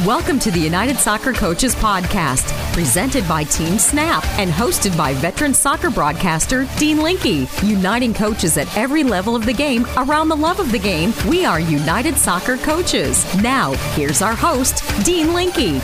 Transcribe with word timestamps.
Welcome 0.00 0.38
to 0.40 0.50
the 0.50 0.58
United 0.58 0.96
Soccer 0.96 1.34
Coaches 1.34 1.74
Podcast, 1.74 2.50
presented 2.72 3.28
by 3.28 3.44
Team 3.44 3.78
Snap 3.78 4.24
and 4.38 4.50
hosted 4.50 4.96
by 4.96 5.12
veteran 5.12 5.52
soccer 5.52 5.90
broadcaster 5.90 6.66
Dean 6.78 7.02
Linke. 7.02 7.46
Uniting 7.62 8.14
coaches 8.14 8.56
at 8.56 8.74
every 8.74 9.04
level 9.04 9.36
of 9.36 9.44
the 9.44 9.52
game 9.52 9.86
around 9.98 10.28
the 10.28 10.34
love 10.34 10.60
of 10.60 10.72
the 10.72 10.78
game, 10.78 11.12
we 11.28 11.44
are 11.44 11.60
United 11.60 12.16
Soccer 12.16 12.56
Coaches. 12.56 13.22
Now, 13.42 13.74
here's 13.94 14.22
our 14.22 14.34
host, 14.34 14.82
Dean 15.04 15.34
Linke. 15.34 15.80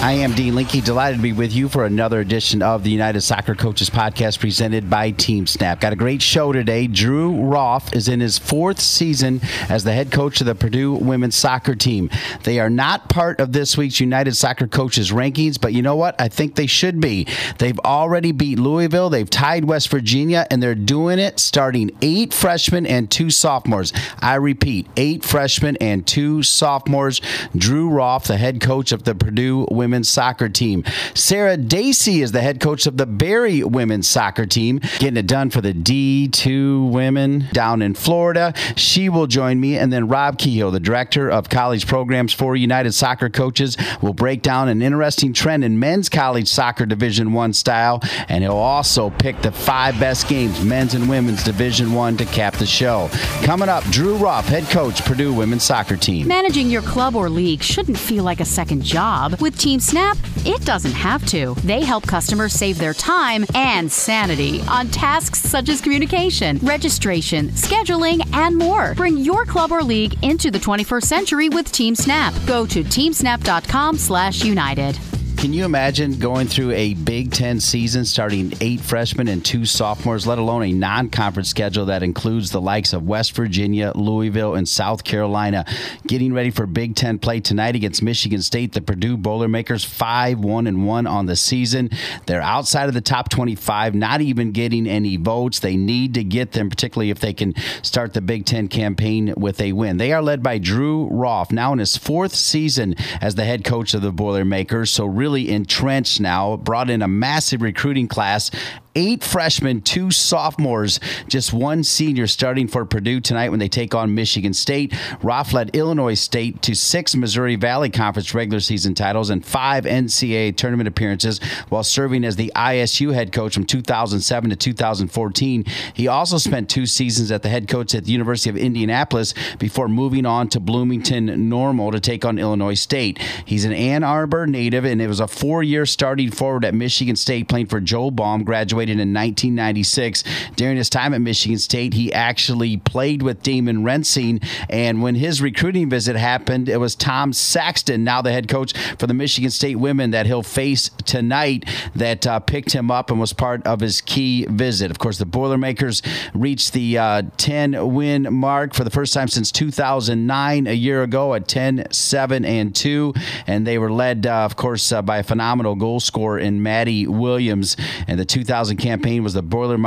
I 0.00 0.12
am 0.12 0.32
Dean 0.32 0.54
Linke, 0.54 0.84
delighted 0.84 1.16
to 1.16 1.22
be 1.24 1.32
with 1.32 1.52
you 1.52 1.68
for 1.68 1.84
another 1.84 2.20
edition 2.20 2.62
of 2.62 2.84
the 2.84 2.90
United 2.90 3.20
Soccer 3.22 3.56
Coaches 3.56 3.90
Podcast 3.90 4.38
presented 4.38 4.88
by 4.88 5.10
Team 5.10 5.44
Snap. 5.44 5.80
Got 5.80 5.92
a 5.92 5.96
great 5.96 6.22
show 6.22 6.52
today. 6.52 6.86
Drew 6.86 7.34
Roth 7.34 7.92
is 7.92 8.06
in 8.06 8.20
his 8.20 8.38
fourth 8.38 8.78
season 8.78 9.40
as 9.68 9.82
the 9.82 9.92
head 9.92 10.12
coach 10.12 10.40
of 10.40 10.46
the 10.46 10.54
Purdue 10.54 10.92
women's 10.92 11.34
soccer 11.34 11.74
team. 11.74 12.10
They 12.44 12.60
are 12.60 12.70
not 12.70 13.08
part 13.08 13.40
of 13.40 13.52
this 13.52 13.76
week's 13.76 13.98
United 13.98 14.36
Soccer 14.36 14.68
Coaches 14.68 15.10
rankings, 15.10 15.60
but 15.60 15.72
you 15.72 15.82
know 15.82 15.96
what? 15.96 16.14
I 16.20 16.28
think 16.28 16.54
they 16.54 16.68
should 16.68 17.00
be. 17.00 17.26
They've 17.58 17.78
already 17.80 18.30
beat 18.30 18.60
Louisville, 18.60 19.10
they've 19.10 19.28
tied 19.28 19.64
West 19.64 19.88
Virginia, 19.88 20.46
and 20.48 20.62
they're 20.62 20.76
doing 20.76 21.18
it 21.18 21.40
starting 21.40 21.90
eight 22.02 22.32
freshmen 22.32 22.86
and 22.86 23.10
two 23.10 23.30
sophomores. 23.30 23.92
I 24.20 24.36
repeat, 24.36 24.86
eight 24.96 25.24
freshmen 25.24 25.76
and 25.80 26.06
two 26.06 26.44
sophomores. 26.44 27.20
Drew 27.56 27.90
Roth, 27.90 28.28
the 28.28 28.36
head 28.36 28.60
coach 28.60 28.92
of 28.92 29.02
the 29.02 29.16
Purdue 29.16 29.66
women's 29.72 29.87
women's 29.88 30.10
soccer 30.10 30.50
team. 30.50 30.84
Sarah 31.14 31.56
Dacey 31.56 32.20
is 32.20 32.32
the 32.32 32.42
head 32.42 32.60
coach 32.60 32.86
of 32.86 32.98
the 32.98 33.06
Barry 33.06 33.64
women's 33.64 34.06
soccer 34.06 34.44
team, 34.44 34.80
getting 34.98 35.16
it 35.16 35.26
done 35.26 35.48
for 35.48 35.62
the 35.62 35.72
D2 35.72 36.90
women 36.90 37.48
down 37.54 37.80
in 37.80 37.94
Florida. 37.94 38.52
She 38.76 39.08
will 39.08 39.26
join 39.26 39.58
me, 39.58 39.78
and 39.78 39.90
then 39.90 40.06
Rob 40.06 40.36
Kehoe, 40.36 40.70
the 40.70 40.78
director 40.78 41.30
of 41.30 41.48
college 41.48 41.86
programs 41.86 42.34
for 42.34 42.54
United 42.54 42.92
Soccer 42.92 43.30
Coaches, 43.30 43.78
will 44.02 44.12
break 44.12 44.42
down 44.42 44.68
an 44.68 44.82
interesting 44.82 45.32
trend 45.32 45.64
in 45.64 45.78
men's 45.78 46.10
college 46.10 46.48
soccer 46.48 46.84
Division 46.84 47.32
One 47.32 47.54
style, 47.54 48.02
and 48.28 48.44
he'll 48.44 48.52
also 48.52 49.08
pick 49.08 49.40
the 49.40 49.52
five 49.52 49.98
best 49.98 50.28
games, 50.28 50.62
men's 50.62 50.92
and 50.92 51.08
women's 51.08 51.42
Division 51.42 51.94
One, 51.94 52.18
to 52.18 52.26
cap 52.26 52.56
the 52.56 52.66
show. 52.66 53.08
Coming 53.42 53.70
up, 53.70 53.84
Drew 53.84 54.16
Roth, 54.16 54.48
head 54.48 54.64
coach, 54.64 55.02
Purdue 55.06 55.32
women's 55.32 55.62
soccer 55.62 55.96
team. 55.96 56.28
Managing 56.28 56.68
your 56.68 56.82
club 56.82 57.16
or 57.16 57.30
league 57.30 57.62
shouldn't 57.62 57.98
feel 57.98 58.22
like 58.22 58.40
a 58.40 58.44
second 58.44 58.84
job. 58.84 59.40
With 59.40 59.56
Team 59.58 59.77
Team 59.78 59.84
Snap, 59.84 60.18
it 60.38 60.64
doesn't 60.64 60.90
have 60.90 61.24
to. 61.26 61.54
They 61.62 61.84
help 61.84 62.04
customers 62.04 62.52
save 62.52 62.78
their 62.78 62.94
time 62.94 63.44
and 63.54 63.92
sanity 63.92 64.60
on 64.62 64.88
tasks 64.88 65.40
such 65.40 65.68
as 65.68 65.80
communication, 65.80 66.58
registration, 66.64 67.50
scheduling, 67.50 68.28
and 68.34 68.56
more. 68.56 68.94
Bring 68.94 69.18
your 69.18 69.44
club 69.44 69.70
or 69.70 69.84
league 69.84 70.16
into 70.24 70.50
the 70.50 70.58
21st 70.58 71.04
century 71.04 71.48
with 71.48 71.70
Team 71.70 71.94
Snap. 71.94 72.34
Go 72.44 72.66
to 72.66 72.82
teamsnap.com/united. 72.82 75.17
Can 75.38 75.52
you 75.52 75.64
imagine 75.64 76.18
going 76.18 76.48
through 76.48 76.72
a 76.72 76.94
Big 76.94 77.30
Ten 77.30 77.60
season 77.60 78.04
starting 78.04 78.52
eight 78.60 78.80
freshmen 78.80 79.28
and 79.28 79.44
two 79.44 79.66
sophomores, 79.66 80.26
let 80.26 80.38
alone 80.38 80.64
a 80.64 80.72
non 80.72 81.10
conference 81.10 81.48
schedule 81.48 81.86
that 81.86 82.02
includes 82.02 82.50
the 82.50 82.60
likes 82.60 82.92
of 82.92 83.06
West 83.06 83.36
Virginia, 83.36 83.92
Louisville, 83.94 84.56
and 84.56 84.68
South 84.68 85.04
Carolina? 85.04 85.64
Getting 86.08 86.34
ready 86.34 86.50
for 86.50 86.66
Big 86.66 86.96
Ten 86.96 87.20
play 87.20 87.38
tonight 87.38 87.76
against 87.76 88.02
Michigan 88.02 88.42
State, 88.42 88.72
the 88.72 88.80
Purdue 88.80 89.16
Boilermakers 89.16 89.84
5 89.84 90.40
1 90.40 90.66
and 90.66 90.84
1 90.84 91.06
on 91.06 91.26
the 91.26 91.36
season. 91.36 91.90
They're 92.26 92.42
outside 92.42 92.88
of 92.88 92.94
the 92.94 93.00
top 93.00 93.28
25, 93.28 93.94
not 93.94 94.20
even 94.20 94.50
getting 94.50 94.88
any 94.88 95.18
votes. 95.18 95.60
They 95.60 95.76
need 95.76 96.14
to 96.14 96.24
get 96.24 96.50
them, 96.50 96.68
particularly 96.68 97.10
if 97.10 97.20
they 97.20 97.32
can 97.32 97.54
start 97.82 98.12
the 98.12 98.20
Big 98.20 98.44
Ten 98.44 98.66
campaign 98.66 99.34
with 99.36 99.60
a 99.60 99.70
win. 99.70 99.98
They 99.98 100.12
are 100.12 100.20
led 100.20 100.42
by 100.42 100.58
Drew 100.58 101.06
Roth, 101.12 101.52
now 101.52 101.72
in 101.72 101.78
his 101.78 101.96
fourth 101.96 102.34
season 102.34 102.96
as 103.20 103.36
the 103.36 103.44
head 103.44 103.62
coach 103.62 103.94
of 103.94 104.02
the 104.02 104.10
Boilermakers. 104.10 104.90
So, 104.90 105.06
really 105.06 105.27
really 105.28 105.50
entrenched 105.50 106.20
now, 106.20 106.56
brought 106.56 106.88
in 106.88 107.02
a 107.02 107.08
massive 107.08 107.60
recruiting 107.60 108.08
class 108.08 108.50
eight 108.98 109.22
freshmen, 109.22 109.80
two 109.80 110.10
sophomores, 110.10 110.98
just 111.28 111.52
one 111.52 111.84
senior 111.84 112.26
starting 112.26 112.66
for 112.66 112.84
Purdue 112.84 113.20
tonight 113.20 113.50
when 113.50 113.60
they 113.60 113.68
take 113.68 113.94
on 113.94 114.12
Michigan 114.12 114.52
State. 114.52 114.92
Roth 115.22 115.52
led 115.52 115.74
Illinois 115.74 116.14
State 116.14 116.60
to 116.62 116.74
six 116.74 117.14
Missouri 117.14 117.54
Valley 117.54 117.90
Conference 117.90 118.34
regular 118.34 118.58
season 118.58 118.94
titles 118.94 119.30
and 119.30 119.46
five 119.46 119.84
NCAA 119.84 120.56
tournament 120.56 120.88
appearances 120.88 121.38
while 121.68 121.84
serving 121.84 122.24
as 122.24 122.34
the 122.34 122.50
ISU 122.56 123.14
head 123.14 123.30
coach 123.30 123.54
from 123.54 123.64
2007 123.64 124.50
to 124.50 124.56
2014. 124.56 125.64
He 125.94 126.08
also 126.08 126.36
spent 126.36 126.68
two 126.68 126.86
seasons 126.86 127.30
at 127.30 127.42
the 127.42 127.48
head 127.48 127.68
coach 127.68 127.94
at 127.94 128.04
the 128.04 128.10
University 128.10 128.50
of 128.50 128.56
Indianapolis 128.56 129.32
before 129.60 129.88
moving 129.88 130.26
on 130.26 130.48
to 130.48 130.58
Bloomington 130.58 131.48
Normal 131.48 131.92
to 131.92 132.00
take 132.00 132.24
on 132.24 132.36
Illinois 132.36 132.74
State. 132.74 133.20
He's 133.44 133.64
an 133.64 133.72
Ann 133.72 134.02
Arbor 134.02 134.48
native, 134.48 134.84
and 134.84 135.00
it 135.00 135.06
was 135.06 135.20
a 135.20 135.28
four 135.28 135.62
year 135.62 135.86
starting 135.86 136.32
forward 136.32 136.64
at 136.64 136.74
Michigan 136.74 137.14
State, 137.14 137.48
playing 137.48 137.66
for 137.66 137.80
Joe 137.80 138.10
Baum, 138.10 138.42
graduated 138.42 138.87
graduated 138.88 139.00
in 139.00 139.14
1996. 139.14 140.24
During 140.56 140.76
his 140.76 140.88
time 140.88 141.14
at 141.14 141.20
Michigan 141.20 141.58
State, 141.58 141.94
he 141.94 142.12
actually 142.12 142.76
played 142.76 143.22
with 143.22 143.42
Damon 143.42 143.84
Rensing. 143.84 144.40
And 144.68 145.02
when 145.02 145.14
his 145.14 145.42
recruiting 145.42 145.90
visit 145.90 146.16
happened, 146.16 146.68
it 146.68 146.78
was 146.78 146.94
Tom 146.94 147.32
Saxton, 147.32 148.04
now 148.04 148.22
the 148.22 148.32
head 148.32 148.48
coach 148.48 148.76
for 148.98 149.06
the 149.06 149.14
Michigan 149.14 149.50
State 149.50 149.76
women, 149.76 150.10
that 150.12 150.26
he'll 150.26 150.42
face 150.42 150.90
tonight, 151.04 151.64
that 151.94 152.26
uh, 152.26 152.40
picked 152.40 152.72
him 152.72 152.90
up 152.90 153.10
and 153.10 153.20
was 153.20 153.32
part 153.32 153.66
of 153.66 153.80
his 153.80 154.00
key 154.00 154.46
visit. 154.46 154.90
Of 154.90 154.98
course, 154.98 155.18
the 155.18 155.26
Boilermakers 155.26 156.02
reached 156.34 156.72
the 156.72 156.98
uh, 156.98 157.22
10 157.36 157.92
win 157.92 158.32
mark 158.32 158.74
for 158.74 158.84
the 158.84 158.90
first 158.90 159.12
time 159.14 159.28
since 159.28 159.52
2009, 159.52 160.66
a 160.66 160.72
year 160.72 161.02
ago, 161.02 161.34
at 161.34 161.48
10 161.48 161.86
7 161.90 162.44
and 162.44 162.74
2. 162.74 163.14
And 163.46 163.66
they 163.66 163.78
were 163.78 163.92
led, 163.92 164.26
uh, 164.26 164.44
of 164.44 164.56
course, 164.56 164.92
uh, 164.92 165.02
by 165.02 165.18
a 165.18 165.22
phenomenal 165.22 165.74
goal 165.74 166.00
scorer 166.00 166.38
in 166.38 166.62
Maddie 166.62 167.06
Williams. 167.06 167.76
And 168.06 168.18
the 168.18 168.24
2000 168.24 168.67
campaign 168.76 169.22
was 169.22 169.34
the 169.34 169.42
Boiler 169.42 169.78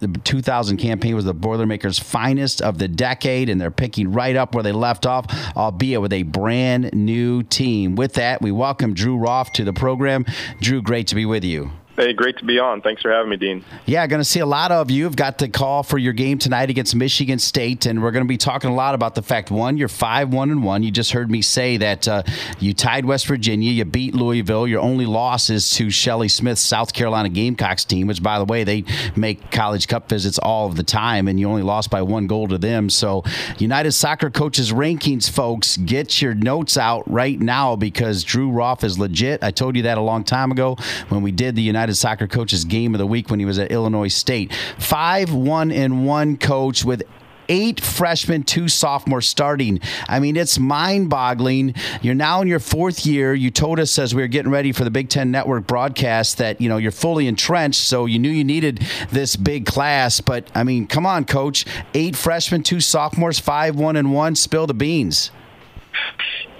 the 0.00 0.08
2000 0.24 0.76
campaign 0.76 1.14
was 1.14 1.24
the 1.24 1.34
Boilermakers' 1.34 1.98
finest 1.98 2.62
of 2.62 2.78
the 2.78 2.88
decade, 2.88 3.48
and 3.48 3.60
they're 3.60 3.70
picking 3.70 4.12
right 4.12 4.36
up 4.36 4.54
where 4.54 4.62
they 4.62 4.72
left 4.72 5.06
off, 5.06 5.26
albeit 5.56 6.00
with 6.00 6.12
a 6.12 6.22
brand 6.22 6.92
new 6.92 7.42
team. 7.42 7.96
With 7.96 8.14
that, 8.14 8.40
we 8.40 8.50
welcome 8.50 8.94
Drew 8.94 9.16
Roth 9.16 9.52
to 9.54 9.64
the 9.64 9.72
program. 9.72 10.24
Drew, 10.60 10.82
great 10.82 11.06
to 11.08 11.14
be 11.14 11.26
with 11.26 11.44
you. 11.44 11.72
Hey, 11.94 12.14
great 12.14 12.38
to 12.38 12.46
be 12.46 12.58
on. 12.58 12.80
Thanks 12.80 13.02
for 13.02 13.12
having 13.12 13.28
me, 13.28 13.36
Dean. 13.36 13.62
Yeah, 13.84 14.06
going 14.06 14.20
to 14.20 14.24
see 14.24 14.40
a 14.40 14.46
lot 14.46 14.72
of 14.72 14.90
you 14.90 15.04
have 15.04 15.14
got 15.14 15.36
the 15.36 15.46
call 15.46 15.82
for 15.82 15.98
your 15.98 16.14
game 16.14 16.38
tonight 16.38 16.70
against 16.70 16.96
Michigan 16.96 17.38
State, 17.38 17.84
and 17.84 18.02
we're 18.02 18.12
going 18.12 18.24
to 18.24 18.28
be 18.28 18.38
talking 18.38 18.70
a 18.70 18.74
lot 18.74 18.94
about 18.94 19.14
the 19.14 19.20
fact 19.20 19.50
one, 19.50 19.76
you're 19.76 19.88
five 19.88 20.32
one 20.32 20.50
and 20.50 20.64
one. 20.64 20.82
You 20.82 20.90
just 20.90 21.12
heard 21.12 21.30
me 21.30 21.42
say 21.42 21.76
that 21.76 22.08
uh, 22.08 22.22
you 22.58 22.72
tied 22.72 23.04
West 23.04 23.26
Virginia, 23.26 23.70
you 23.70 23.84
beat 23.84 24.14
Louisville. 24.14 24.66
Your 24.66 24.80
only 24.80 25.04
loss 25.04 25.50
is 25.50 25.70
to 25.72 25.90
Shelley 25.90 26.28
Smith's 26.28 26.62
South 26.62 26.94
Carolina 26.94 27.28
Gamecocks 27.28 27.84
team, 27.84 28.06
which, 28.06 28.22
by 28.22 28.38
the 28.38 28.46
way, 28.46 28.64
they 28.64 28.84
make 29.14 29.50
College 29.50 29.86
Cup 29.86 30.08
visits 30.08 30.38
all 30.38 30.68
of 30.68 30.76
the 30.76 30.82
time, 30.82 31.28
and 31.28 31.38
you 31.38 31.46
only 31.46 31.62
lost 31.62 31.90
by 31.90 32.00
one 32.00 32.26
goal 32.26 32.48
to 32.48 32.56
them. 32.56 32.88
So, 32.88 33.22
United 33.58 33.92
Soccer 33.92 34.30
Coaches 34.30 34.72
rankings, 34.72 35.30
folks, 35.30 35.76
get 35.76 36.22
your 36.22 36.34
notes 36.34 36.78
out 36.78 37.02
right 37.06 37.38
now 37.38 37.76
because 37.76 38.24
Drew 38.24 38.50
Roth 38.50 38.82
is 38.82 38.98
legit. 38.98 39.44
I 39.44 39.50
told 39.50 39.76
you 39.76 39.82
that 39.82 39.98
a 39.98 40.02
long 40.02 40.24
time 40.24 40.50
ago 40.50 40.78
when 41.10 41.20
we 41.20 41.32
did 41.32 41.54
the 41.54 41.60
United 41.60 41.81
United 41.82 41.96
Soccer 41.96 42.28
Coaches 42.28 42.64
Game 42.64 42.94
of 42.94 43.00
the 43.00 43.06
Week 43.08 43.28
when 43.28 43.40
he 43.40 43.44
was 43.44 43.58
at 43.58 43.72
Illinois 43.72 44.06
State. 44.06 44.54
Five 44.78 45.34
one 45.34 45.72
and 45.72 46.06
one 46.06 46.36
coach 46.36 46.84
with 46.84 47.02
eight 47.48 47.80
freshmen, 47.80 48.44
two 48.44 48.68
sophomores 48.68 49.26
starting. 49.26 49.80
I 50.08 50.20
mean, 50.20 50.36
it's 50.36 50.60
mind 50.60 51.10
boggling. 51.10 51.74
You're 52.00 52.14
now 52.14 52.40
in 52.40 52.46
your 52.46 52.60
fourth 52.60 53.04
year. 53.04 53.34
You 53.34 53.50
told 53.50 53.80
us 53.80 53.98
as 53.98 54.14
we 54.14 54.22
were 54.22 54.28
getting 54.28 54.52
ready 54.52 54.70
for 54.70 54.84
the 54.84 54.92
Big 54.92 55.08
Ten 55.08 55.32
Network 55.32 55.66
broadcast 55.66 56.38
that, 56.38 56.60
you 56.60 56.68
know, 56.68 56.76
you're 56.76 56.92
fully 56.92 57.26
entrenched, 57.26 57.80
so 57.80 58.06
you 58.06 58.20
knew 58.20 58.30
you 58.30 58.44
needed 58.44 58.86
this 59.10 59.34
big 59.34 59.66
class. 59.66 60.20
But, 60.20 60.52
I 60.54 60.62
mean, 60.62 60.86
come 60.86 61.04
on, 61.04 61.24
coach. 61.24 61.66
Eight 61.94 62.14
freshmen, 62.14 62.62
two 62.62 62.78
sophomores, 62.78 63.40
five, 63.40 63.74
one, 63.74 63.96
and 63.96 64.14
one. 64.14 64.36
Spill 64.36 64.68
the 64.68 64.74
beans. 64.74 65.32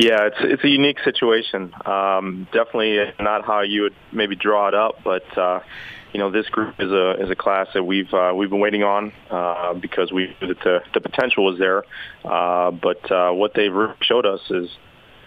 Yeah, 0.03 0.27
it's 0.27 0.37
it's 0.41 0.65
a 0.65 0.69
unique 0.69 0.99
situation. 1.05 1.73
Um, 1.87 2.49
definitely 2.53 2.99
not 3.21 3.45
how 3.45 3.61
you 3.61 3.83
would 3.83 3.95
maybe 4.11 4.35
draw 4.35 4.67
it 4.67 4.75
up, 4.75 4.97
but 5.05 5.39
uh, 5.39 5.61
you 6.13 6.19
know 6.19 6.29
this 6.29 6.49
group 6.49 6.75
is 6.81 6.91
a 6.91 7.23
is 7.23 7.31
a 7.31 7.37
class 7.37 7.69
that 7.75 7.85
we've 7.85 8.13
uh, 8.13 8.33
we've 8.35 8.51
been 8.51 8.59
waiting 8.59 8.83
on 8.83 9.13
uh, 9.31 9.75
because 9.75 10.11
we 10.11 10.35
knew 10.41 10.49
that 10.49 10.59
the, 10.65 10.81
the 10.93 11.01
potential 11.01 11.45
was 11.45 11.57
there. 11.61 11.85
Uh, 12.25 12.73
but 12.73 13.13
uh, 13.13 13.31
what 13.31 13.55
they've 13.55 13.73
showed 14.01 14.27
us 14.27 14.41
is 14.51 14.69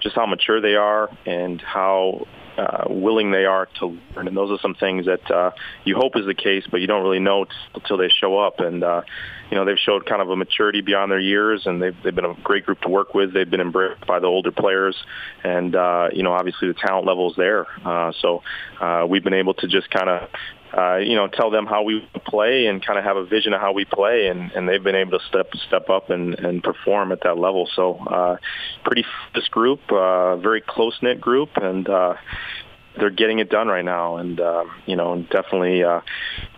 just 0.05 0.15
how 0.15 0.27
mature 0.27 0.61
they 0.61 0.75
are 0.75 1.09
and 1.25 1.59
how 1.59 2.27
uh, 2.59 2.85
willing 2.87 3.31
they 3.31 3.45
are 3.45 3.67
to 3.79 3.97
learn. 4.15 4.27
And 4.27 4.37
those 4.37 4.51
are 4.51 4.59
some 4.61 4.75
things 4.75 5.07
that 5.07 5.31
uh, 5.31 5.49
you 5.83 5.95
hope 5.95 6.15
is 6.15 6.27
the 6.27 6.35
case, 6.35 6.63
but 6.69 6.79
you 6.79 6.85
don't 6.85 7.01
really 7.01 7.19
know 7.19 7.47
until 7.73 7.97
they 7.97 8.09
show 8.09 8.37
up. 8.37 8.59
And 8.59 8.83
uh, 8.83 9.01
you 9.49 9.57
know 9.57 9.65
they've 9.65 9.79
showed 9.79 10.05
kind 10.05 10.21
of 10.21 10.29
a 10.29 10.35
maturity 10.35 10.81
beyond 10.81 11.11
their 11.11 11.19
years, 11.19 11.65
and 11.65 11.81
they've 11.81 11.95
they've 12.03 12.13
been 12.13 12.25
a 12.25 12.35
great 12.43 12.67
group 12.67 12.81
to 12.81 12.89
work 12.89 13.15
with. 13.15 13.33
They've 13.33 13.49
been 13.49 13.61
embraced 13.61 14.05
by 14.05 14.19
the 14.19 14.27
older 14.27 14.51
players, 14.51 14.95
and 15.43 15.75
uh, 15.75 16.09
you 16.13 16.21
know 16.21 16.33
obviously 16.33 16.67
the 16.67 16.75
talent 16.75 17.07
level 17.07 17.31
is 17.31 17.35
there. 17.35 17.65
Uh, 17.83 18.13
so 18.21 18.43
uh, 18.79 19.07
we've 19.09 19.23
been 19.23 19.33
able 19.33 19.55
to 19.55 19.67
just 19.67 19.89
kind 19.89 20.09
of 20.09 20.29
uh, 20.75 20.97
you 20.97 21.15
know, 21.15 21.27
tell 21.27 21.51
them 21.51 21.65
how 21.65 21.83
we 21.83 22.05
play 22.25 22.65
and 22.65 22.85
kind 22.85 22.99
of 22.99 23.05
have 23.05 23.15
a 23.15 23.25
vision 23.25 23.53
of 23.53 23.61
how 23.61 23.71
we 23.71 23.85
play, 23.85 24.27
and, 24.27 24.51
and 24.51 24.67
they've 24.67 24.83
been 24.83 24.95
able 24.95 25.17
to 25.17 25.25
step 25.27 25.49
step 25.67 25.89
up 25.89 26.09
and, 26.09 26.37
and 26.39 26.61
perform 26.63 27.11
at 27.11 27.21
that 27.23 27.37
level. 27.37 27.69
So, 27.75 27.95
uh, 27.95 28.37
pretty 28.83 29.05
this 29.33 29.47
group, 29.47 29.79
uh, 29.91 30.35
very 30.37 30.61
close 30.61 30.97
knit 31.01 31.21
group, 31.21 31.49
and 31.55 31.87
uh, 31.87 32.15
they're 32.97 33.09
getting 33.09 33.39
it 33.39 33.49
done 33.49 33.67
right 33.67 33.85
now, 33.85 34.17
and 34.17 34.39
uh, 34.39 34.65
you 34.85 34.95
know, 34.95 35.21
definitely 35.31 35.83
uh, 35.83 36.01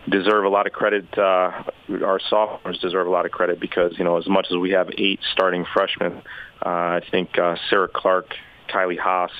deserve 0.08 0.44
a 0.44 0.48
lot 0.48 0.66
of 0.66 0.72
credit. 0.72 1.06
Uh, 1.16 1.62
our 2.04 2.20
sophomores 2.28 2.78
deserve 2.78 3.06
a 3.06 3.10
lot 3.10 3.24
of 3.24 3.32
credit 3.32 3.60
because 3.60 3.96
you 3.98 4.04
know, 4.04 4.16
as 4.16 4.26
much 4.26 4.46
as 4.50 4.56
we 4.56 4.70
have 4.70 4.88
eight 4.98 5.20
starting 5.32 5.64
freshmen, 5.72 6.22
uh, 6.64 6.68
I 6.68 7.02
think 7.10 7.38
uh, 7.38 7.56
Sarah 7.70 7.88
Clark, 7.88 8.34
Kylie 8.68 8.98
Haas, 8.98 9.30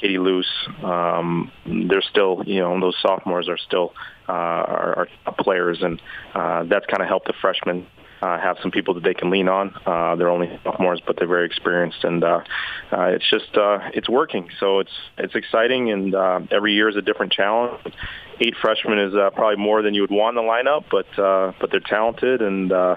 Katie 0.00 0.18
Luce, 0.18 0.68
um, 0.82 1.50
they're 1.66 2.02
still, 2.02 2.42
you 2.46 2.60
know, 2.60 2.78
those 2.80 2.96
sophomores 3.00 3.48
are 3.48 3.58
still 3.58 3.92
uh, 4.28 4.32
are, 4.32 5.08
are 5.26 5.34
players, 5.38 5.78
and 5.82 6.00
uh, 6.34 6.64
that's 6.64 6.86
kind 6.86 7.02
of 7.02 7.08
helped 7.08 7.26
the 7.26 7.34
freshmen 7.40 7.86
uh, 8.20 8.38
have 8.38 8.56
some 8.62 8.70
people 8.70 8.94
that 8.94 9.02
they 9.02 9.14
can 9.14 9.30
lean 9.30 9.48
on. 9.48 9.74
Uh, 9.86 10.16
they're 10.16 10.30
only 10.30 10.58
sophomores, 10.64 11.00
but 11.06 11.16
they're 11.16 11.28
very 11.28 11.46
experienced, 11.46 12.04
and 12.04 12.24
uh, 12.24 12.40
uh, 12.92 13.02
it's 13.04 13.28
just 13.30 13.56
uh, 13.56 13.78
it's 13.94 14.08
working. 14.08 14.48
So 14.60 14.80
it's 14.80 14.92
it's 15.16 15.34
exciting, 15.34 15.90
and 15.90 16.14
uh, 16.14 16.40
every 16.50 16.74
year 16.74 16.88
is 16.88 16.96
a 16.96 17.02
different 17.02 17.32
challenge. 17.32 17.80
Eight 18.40 18.54
freshmen 18.60 18.98
is 18.98 19.14
uh, 19.14 19.30
probably 19.30 19.56
more 19.56 19.82
than 19.82 19.94
you 19.94 20.02
would 20.02 20.10
want 20.10 20.36
in 20.36 20.44
the 20.44 20.50
lineup, 20.50 20.84
but 20.90 21.18
uh, 21.18 21.52
but 21.60 21.70
they're 21.70 21.80
talented 21.80 22.42
and. 22.42 22.72
Uh, 22.72 22.96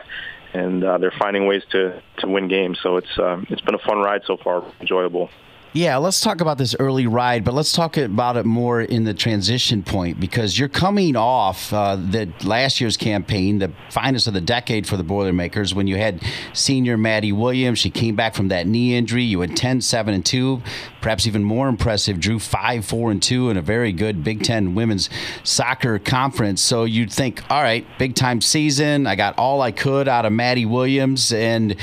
and 0.53 0.83
uh, 0.83 0.98
they're 0.98 1.13
finding 1.18 1.48
ways 1.48 1.63
to, 1.71 2.03
to 2.18 2.27
win 2.27 2.50
games, 2.50 2.77
so 2.83 2.98
it's 2.98 3.18
uh, 3.18 3.39
it's 3.50 3.62
been 3.62 3.74
a 3.74 3.80
fun 3.80 4.00
ride 4.00 4.24
so 4.27 4.36
far, 4.36 4.62
enjoyable. 4.81 5.30
Yeah, 5.74 5.96
let's 5.98 6.20
talk 6.20 6.42
about 6.42 6.58
this 6.58 6.76
early 6.80 7.08
ride, 7.08 7.46
but 7.46 7.54
let's 7.54 7.72
talk 7.72 7.96
about 7.96 8.36
it 8.36 8.46
more 8.46 8.82
in 8.82 9.06
the 9.06 9.14
transition 9.14 9.84
point 9.84 10.20
because 10.20 10.60
you're 10.60 10.68
coming 10.68 11.16
off 11.16 11.72
uh, 11.72 11.96
the 11.96 12.30
last 12.44 12.82
year's 12.82 12.98
campaign, 12.98 13.60
the 13.60 13.72
finest 13.90 14.28
of 14.28 14.34
the 14.34 14.42
decade 14.42 14.86
for 14.86 14.98
the 14.98 15.04
Boilermakers, 15.04 15.74
when 15.74 15.88
you 15.88 15.96
had 15.96 16.22
senior 16.52 16.98
Maddie 16.98 17.32
Williams. 17.32 17.80
She 17.80 17.90
came 17.90 18.18
back 18.18 18.36
from 18.36 18.50
that 18.50 18.68
knee 18.68 18.98
injury. 18.98 19.24
You 19.24 19.40
had 19.40 19.56
10, 19.56 19.80
7, 19.80 20.14
and 20.14 20.26
2. 20.26 20.62
Perhaps 21.00 21.26
even 21.26 21.42
more 21.42 21.70
impressive, 21.70 22.20
drew 22.20 22.38
5, 22.38 22.84
4, 22.84 23.12
and 23.12 23.24
2 23.24 23.50
in 23.52 23.56
a 23.56 23.62
very 23.62 23.94
good 23.94 24.26
Big 24.26 24.44
Ten 24.44 24.76
women's 24.76 25.10
soccer 25.46 26.00
conference. 26.00 26.62
So 26.62 26.84
you'd 26.84 27.14
think, 27.14 27.50
all 27.50 27.64
right, 27.64 27.88
big 27.98 28.16
time 28.16 28.42
season. 28.42 29.08
I 29.08 29.16
got 29.16 29.38
all 29.38 29.62
I 29.62 29.72
could 29.72 30.10
out 30.10 30.26
of 30.26 30.34
Maddie 30.34 30.66
Williams. 30.66 31.32
And 31.32 31.78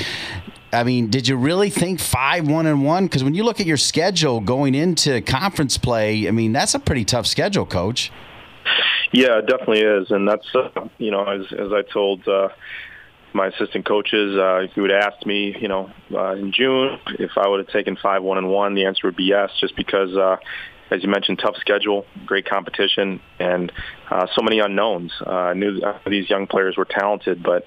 I 0.71 0.83
mean, 0.83 1.09
did 1.09 1.27
you 1.27 1.35
really 1.35 1.69
think 1.69 1.99
five 1.99 2.47
one 2.47 2.65
and 2.65 2.85
one? 2.85 3.05
Because 3.05 3.23
when 3.23 3.33
you 3.33 3.43
look 3.43 3.59
at 3.59 3.65
your 3.65 3.77
schedule 3.77 4.39
going 4.39 4.75
into 4.75 5.21
conference 5.21 5.77
play, 5.77 6.27
I 6.27 6.31
mean, 6.31 6.53
that's 6.53 6.75
a 6.75 6.79
pretty 6.79 7.05
tough 7.05 7.25
schedule, 7.25 7.65
Coach. 7.65 8.11
Yeah, 9.11 9.39
it 9.39 9.47
definitely 9.47 9.81
is, 9.81 10.11
and 10.11 10.27
that's 10.27 10.47
uh, 10.53 10.87
you 10.97 11.09
know, 11.11 11.23
as 11.23 11.51
as 11.51 11.71
I 11.73 11.81
told 11.81 12.27
uh, 12.27 12.49
my 13.33 13.47
assistant 13.47 13.85
coaches, 13.85 14.37
uh, 14.37 14.57
if 14.57 14.71
you 14.75 14.83
would 14.83 14.91
me, 15.25 15.55
you 15.59 15.67
know, 15.67 15.89
uh, 16.13 16.33
in 16.33 16.51
June 16.51 16.99
if 17.17 17.31
I 17.37 17.47
would 17.47 17.59
have 17.59 17.69
taken 17.69 17.95
five 17.95 18.21
one 18.21 18.37
and 18.37 18.49
one, 18.49 18.75
the 18.75 18.85
answer 18.85 19.07
would 19.07 19.15
be 19.15 19.23
yes, 19.23 19.49
just 19.59 19.75
because 19.75 20.15
uh, 20.15 20.37
as 20.91 21.03
you 21.03 21.09
mentioned, 21.09 21.39
tough 21.39 21.55
schedule, 21.57 22.05
great 22.25 22.47
competition, 22.47 23.21
and 23.39 23.71
uh, 24.09 24.27
so 24.35 24.41
many 24.41 24.59
unknowns. 24.59 25.11
Uh, 25.25 25.29
I 25.29 25.53
knew 25.53 25.81
these 26.07 26.29
young 26.29 26.47
players 26.47 26.77
were 26.77 26.85
talented, 26.85 27.43
but 27.43 27.65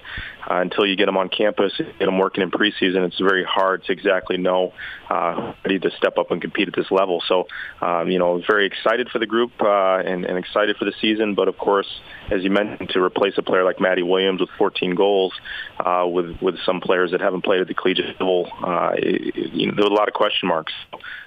uh, 0.49 0.55
until 0.55 0.85
you 0.85 0.95
get 0.95 1.05
them 1.05 1.17
on 1.17 1.29
campus, 1.29 1.73
get 1.77 1.99
them 1.99 2.17
working 2.17 2.43
in 2.43 2.51
preseason, 2.51 3.05
it's 3.05 3.19
very 3.19 3.43
hard 3.43 3.83
to 3.85 3.91
exactly 3.91 4.37
know 4.37 4.73
uh, 5.09 5.53
ready 5.63 5.79
to 5.79 5.91
step 5.91 6.17
up 6.17 6.31
and 6.31 6.41
compete 6.41 6.67
at 6.67 6.75
this 6.75 6.91
level. 6.91 7.23
So, 7.27 7.47
um, 7.81 8.09
you 8.09 8.19
know, 8.19 8.41
very 8.45 8.65
excited 8.65 9.09
for 9.09 9.19
the 9.19 9.25
group 9.25 9.51
uh, 9.61 9.99
and, 9.99 10.25
and 10.25 10.37
excited 10.37 10.77
for 10.77 10.85
the 10.85 10.93
season. 10.99 11.35
But 11.35 11.47
of 11.47 11.57
course, 11.57 11.87
as 12.29 12.43
you 12.43 12.49
mentioned, 12.49 12.89
to 12.89 13.01
replace 13.01 13.33
a 13.37 13.41
player 13.41 13.63
like 13.63 13.79
Maddie 13.79 14.03
Williams 14.03 14.41
with 14.41 14.49
14 14.57 14.95
goals, 14.95 15.33
uh, 15.79 16.05
with 16.07 16.41
with 16.41 16.55
some 16.65 16.81
players 16.81 17.11
that 17.11 17.21
haven't 17.21 17.43
played 17.43 17.61
at 17.61 17.67
the 17.67 17.73
collegiate 17.73 18.19
level, 18.19 18.51
uh, 18.63 18.91
it, 18.95 19.53
you 19.53 19.67
know, 19.67 19.73
there 19.75 19.85
were 19.85 19.91
a 19.91 19.95
lot 19.95 20.07
of 20.07 20.13
question 20.13 20.47
marks 20.49 20.73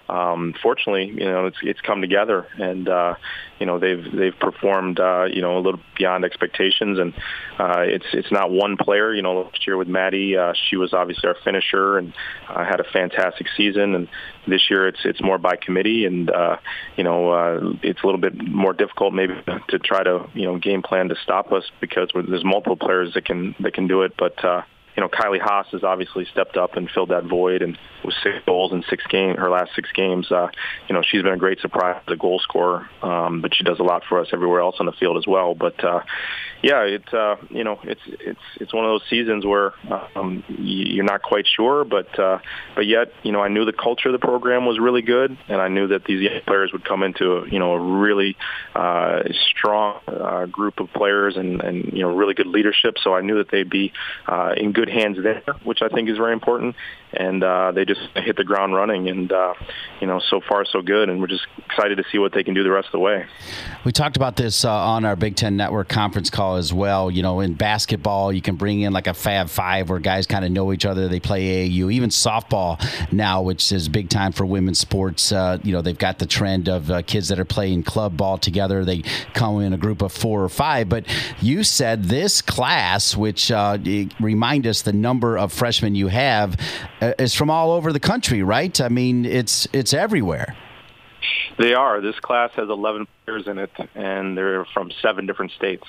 um, 0.09 0.55
fortunately, 0.63 1.07
you 1.07 1.25
know, 1.25 1.47
it's 1.47 1.57
it's 1.63 1.81
come 1.81 2.01
together, 2.01 2.47
and 2.59 2.89
uh, 2.89 3.15
you 3.59 3.67
know 3.67 3.79
they've 3.79 4.05
they've 4.13 4.36
performed 4.39 5.01
uh, 5.01 5.25
you 5.25 5.43
know 5.43 5.59
a 5.59 5.61
little 5.61 5.81
beyond 5.97 6.25
expectations, 6.25 6.99
and 6.99 7.15
uh, 7.59 7.81
it's 7.81 8.07
it's 8.13 8.31
not 8.31 8.51
one 8.51 8.77
player. 8.77 9.15
You 9.15 9.23
know, 9.23 9.43
last 9.43 9.67
year 9.67 9.77
with 9.77 9.89
Maddie, 9.89 10.37
uh, 10.37 10.53
she 10.69 10.77
was 10.77 10.93
obviously 10.93 11.29
our 11.29 11.37
finisher 11.45 11.99
and 11.99 12.13
uh, 12.49 12.65
had 12.65 12.81
a 12.81 12.85
fantastic 12.85 13.47
season, 13.57 13.95
and 13.95 14.09
this 14.47 14.71
year 14.71 14.89
it's 14.89 15.01
it's 15.05 15.23
more 15.23 15.39
by 15.39 15.57
committee, 15.57 16.05
and 16.05 16.31
uh, 16.31 16.57
you 16.97 17.05
know 17.05 17.31
uh, 17.31 17.73
it's 17.83 18.03
a 18.03 18.07
little 18.07 18.21
bit 18.21 18.35
more 18.47 18.73
difficult 18.73 19.15
maybe 19.15 19.35
to 19.69 19.79
try 19.79 20.03
to 20.03 20.29
you 20.35 20.45
know 20.45 20.59
game 20.59 20.83
plan 20.83 21.09
to 21.09 21.17
stop 21.23 21.53
us 21.53 21.65
because 21.81 22.11
there's 22.15 22.45
multiple 22.45 22.77
players 22.77 23.15
that 23.15 23.25
can 23.25 23.55
that 23.61 23.75
can 23.75 23.87
do 23.87 24.03
it, 24.03 24.13
but. 24.17 24.43
Uh, 24.45 24.63
you 24.97 25.03
know, 25.03 25.09
Kylie 25.09 25.41
Haas 25.41 25.67
has 25.73 25.85
obviously 25.85 26.27
stepped 26.33 26.57
up 26.57 26.77
and 26.77 26.91
filled 26.91 27.11
that 27.11 27.25
void, 27.25 27.63
and 27.63 27.79
with 28.05 28.15
six 28.23 28.37
goals 28.47 28.73
in 28.73 28.83
six 28.89 29.05
game 29.07 29.37
her 29.37 29.51
last 29.51 29.73
six 29.75 29.91
games, 29.93 30.31
uh, 30.31 30.49
you 30.89 30.95
know, 30.95 31.03
she's 31.03 31.23
been 31.23 31.33
a 31.33 31.37
great 31.37 31.61
surprise 31.61 32.01
as 32.07 32.13
a 32.13 32.17
goal 32.17 32.39
scorer. 32.39 32.89
Um, 33.03 33.41
but 33.41 33.55
she 33.55 33.65
does 33.65 33.79
a 33.79 33.83
lot 33.83 34.05
for 34.09 34.21
us 34.21 34.29
everywhere 34.33 34.61
else 34.61 34.77
on 34.81 34.87
the 34.87 34.93
field 34.93 35.17
as 35.17 35.27
well. 35.27 35.55
But 35.55 35.83
uh, 35.85 36.01
yeah, 36.63 36.83
it's 36.83 37.13
uh, 37.13 37.37
you 37.51 37.65
know, 37.65 37.79
it's 37.85 38.01
it's 38.07 38.41
it's 38.61 38.75
one 38.75 38.85
of 38.85 38.91
those 38.91 39.09
seasons 39.09 39.45
where 39.45 39.75
um, 40.15 40.43
you're 40.49 41.05
not 41.05 41.23
quite 41.23 41.47
sure, 41.47 41.85
but 41.85 42.19
uh, 42.19 42.39
but 42.75 42.87
yet, 42.87 43.13
you 43.23 43.33
know, 43.33 43.43
I 43.43 43.49
knew 43.49 43.65
the 43.65 43.73
culture 43.73 44.09
of 44.09 44.19
the 44.19 44.25
program 44.27 44.67
was 44.67 44.79
really 44.79 45.03
good, 45.03 45.37
and 45.49 45.61
I 45.61 45.69
knew 45.69 45.89
that 45.89 46.05
these 46.05 46.23
young 46.23 46.41
players 46.47 46.73
would 46.73 46.85
come 46.85 47.03
into 47.03 47.47
you 47.51 47.59
know 47.59 47.73
a 47.73 47.99
really 47.99 48.37
uh, 48.75 49.23
strong 49.51 50.01
uh, 50.07 50.47
group 50.47 50.81
of 50.81 50.93
players 50.93 51.37
and 51.37 51.61
and 51.61 51.93
you 51.93 52.03
know 52.03 52.15
really 52.15 52.35
good 52.35 52.47
leadership. 52.47 52.97
So 53.03 53.15
I 53.15 53.21
knew 53.21 53.39
that 53.39 53.51
they'd 53.51 53.69
be 53.69 53.93
uh, 54.27 54.55
in 54.57 54.73
good 54.73 54.86
hands 54.89 55.19
there, 55.23 55.43
which 55.65 55.83
I 55.83 55.89
think 55.89 56.09
is 56.09 56.17
very 56.17 56.33
important. 56.33 56.77
And 57.13 57.43
uh, 57.43 57.73
they 57.73 57.85
just 57.85 58.01
hit 58.15 58.37
the 58.37 58.45
ground 58.45 58.75
running, 58.75 59.09
and 59.09 59.31
uh, 59.31 59.55
you 60.01 60.07
know, 60.07 60.21
so 60.29 60.41
far 60.41 60.65
so 60.65 60.83
good. 60.83 61.09
And 61.09 61.21
we're 61.21 61.29
just 61.29 61.47
excited 61.65 61.97
to 61.97 62.05
see 62.11 62.19
what 62.19 62.33
they 62.33 62.43
can 62.43 62.53
do 62.53 62.63
the 62.63 62.71
rest 62.71 62.87
of 62.87 62.93
the 62.93 62.99
way. 62.99 63.25
We 63.85 63.93
talked 63.93 64.17
about 64.17 64.37
this 64.37 64.65
uh, 64.65 64.73
on 64.73 65.05
our 65.05 65.17
Big 65.17 65.37
Ten 65.37 65.57
Network 65.57 65.89
conference 65.89 66.31
call 66.31 66.57
as 66.57 66.73
well. 66.73 67.11
You 67.11 67.23
know, 67.23 67.41
in 67.41 67.55
basketball, 67.55 68.33
you 68.33 68.43
can 68.43 68.57
bring 68.57 68.81
in 68.81 68.93
like 68.93 69.07
a 69.07 69.15
Fab 69.15 69.49
Five 69.49 69.89
where 69.89 70.01
guys 70.01 70.27
kind 70.27 70.45
of 70.45 70.51
know 70.51 70.73
each 70.73 70.85
other. 70.85 71.09
They 71.09 71.21
play 71.21 71.69
AAU, 71.69 71.93
even 71.93 72.11
softball 72.11 72.83
now, 73.13 73.43
which 73.43 73.71
is 73.73 73.89
big 73.89 74.09
time 74.09 74.33
for 74.33 74.45
women's 74.45 74.79
sports. 74.79 75.33
Uh, 75.33 75.59
you 75.63 75.73
know, 75.73 75.83
they've 75.83 75.97
got 75.97 76.19
the 76.19 76.27
trend 76.27 76.69
of 76.69 76.91
uh, 76.91 77.03
kids 77.03 77.29
that 77.29 77.39
are 77.39 77.45
playing 77.45 77.85
club 77.85 78.17
ball 78.17 78.37
together. 78.37 78.85
They 78.85 79.03
come 79.33 79.61
in 79.61 79.73
a 79.73 79.79
group 79.79 80.03
of 80.03 80.13
four 80.13 80.43
or 80.43 80.49
five. 80.49 80.89
But 80.89 81.07
you 81.41 81.63
said 81.63 82.05
this 82.05 82.43
class, 82.43 83.17
which 83.17 83.51
uh, 83.51 83.79
remind 84.21 84.67
us 84.67 84.83
the 84.83 84.93
number 84.93 85.39
of 85.39 85.53
freshmen 85.53 85.95
you 85.95 86.09
have, 86.09 86.57
is 87.01 87.35
from 87.35 87.51
all 87.51 87.73
over 87.73 87.93
the 87.93 88.01
country, 88.01 88.43
right? 88.43 88.81
I 88.81 88.89
mean, 88.89 89.25
it's 89.25 89.69
it's 89.73 89.93
everywhere. 89.93 90.57
They 91.59 91.75
are. 91.75 92.01
This 92.01 92.19
class 92.21 92.51
has 92.57 92.69
11 92.69 93.07
players 93.25 93.47
in 93.47 93.59
it, 93.59 93.71
and 93.95 94.37
they're 94.37 94.67
from 94.75 94.91
seven 95.01 95.27
different 95.27 95.53
states. 95.53 95.85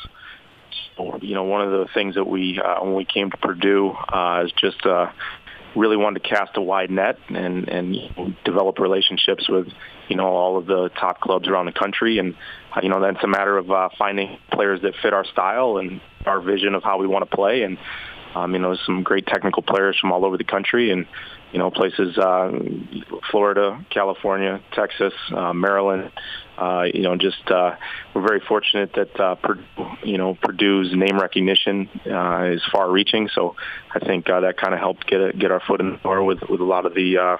So, 0.96 1.18
you 1.22 1.36
know, 1.36 1.44
one 1.44 1.62
of 1.62 1.72
the 1.72 1.88
things 1.94 2.16
that 2.16 2.24
we, 2.24 2.60
uh, 2.60 2.84
when 2.84 2.96
we 2.96 3.06
came 3.06 3.30
to 3.32 3.38
Purdue, 3.38 3.90
uh, 3.92 4.44
is 4.46 4.52
just 4.54 4.86
uh, 4.86 5.12
really 5.76 5.98
wanted 5.98 6.24
to 6.24 6.30
cast 6.30 6.58
a 6.58 6.62
wide 6.62 6.90
net 6.90 7.18
and 7.30 7.68
and 7.70 8.36
develop 8.44 8.80
relationships 8.80 9.48
with 9.48 9.68
you 10.08 10.16
know 10.16 10.28
all 10.28 10.58
of 10.58 10.66
the 10.66 10.90
top 11.00 11.20
clubs 11.20 11.48
around 11.48 11.66
the 11.66 11.72
country 11.72 12.18
and 12.18 12.36
uh, 12.76 12.80
you 12.82 12.90
know 12.90 13.00
that's 13.00 13.24
a 13.24 13.28
matter 13.28 13.58
of 13.58 13.70
uh, 13.70 13.90
finding 13.98 14.38
players 14.52 14.82
that 14.82 14.96
fit 15.02 15.14
our 15.14 15.26
style 15.26 15.78
and 15.78 16.02
our 16.26 16.42
vision 16.42 16.74
of 16.74 16.84
how 16.84 16.98
we 16.98 17.08
want 17.08 17.30
to 17.30 17.36
play 17.36 17.64
and 17.64 17.78
um, 18.38 18.54
you 18.54 18.60
know 18.60 18.76
some 18.86 19.04
great 19.04 19.26
technical 19.26 19.64
players 19.64 19.98
from 20.00 20.12
all 20.12 20.26
over 20.26 20.38
the 20.38 20.44
country 20.44 20.92
and 20.92 21.06
you 21.52 21.60
know 21.60 21.72
places 21.72 22.18
uh, 22.18 22.52
Florida, 23.32 23.84
California, 23.90 24.62
Texas, 24.74 25.14
uh, 25.32 25.54
Maryland, 25.54 26.12
uh, 26.58 26.86
you 26.92 27.04
know, 27.04 27.16
just 27.16 27.50
uh, 27.52 27.76
we're 28.14 28.22
very 28.22 28.40
fortunate 28.40 28.94
that 28.94 29.20
uh, 29.20 29.36
Purdue, 29.36 29.64
you 30.04 30.18
know 30.18 30.36
Purdue's 30.36 30.92
name 30.94 31.20
recognition 31.20 31.90
uh, 32.06 32.46
is 32.46 32.64
far-reaching. 32.72 33.30
So 33.34 33.56
I 33.94 34.00
think 34.00 34.30
uh, 34.30 34.42
that 34.42 34.58
kind 34.58 34.74
of 34.74 34.80
helped 34.80 35.08
get 35.08 35.22
a, 35.22 35.34
get 35.34 35.52
our 35.52 35.60
foot 35.60 35.82
in 35.82 35.92
the 35.92 35.98
door 35.98 36.24
with 36.24 36.42
with 36.50 36.60
a 36.60 36.66
lot 36.66 36.86
of 36.86 36.94
the 36.94 37.18
uh, 37.18 37.38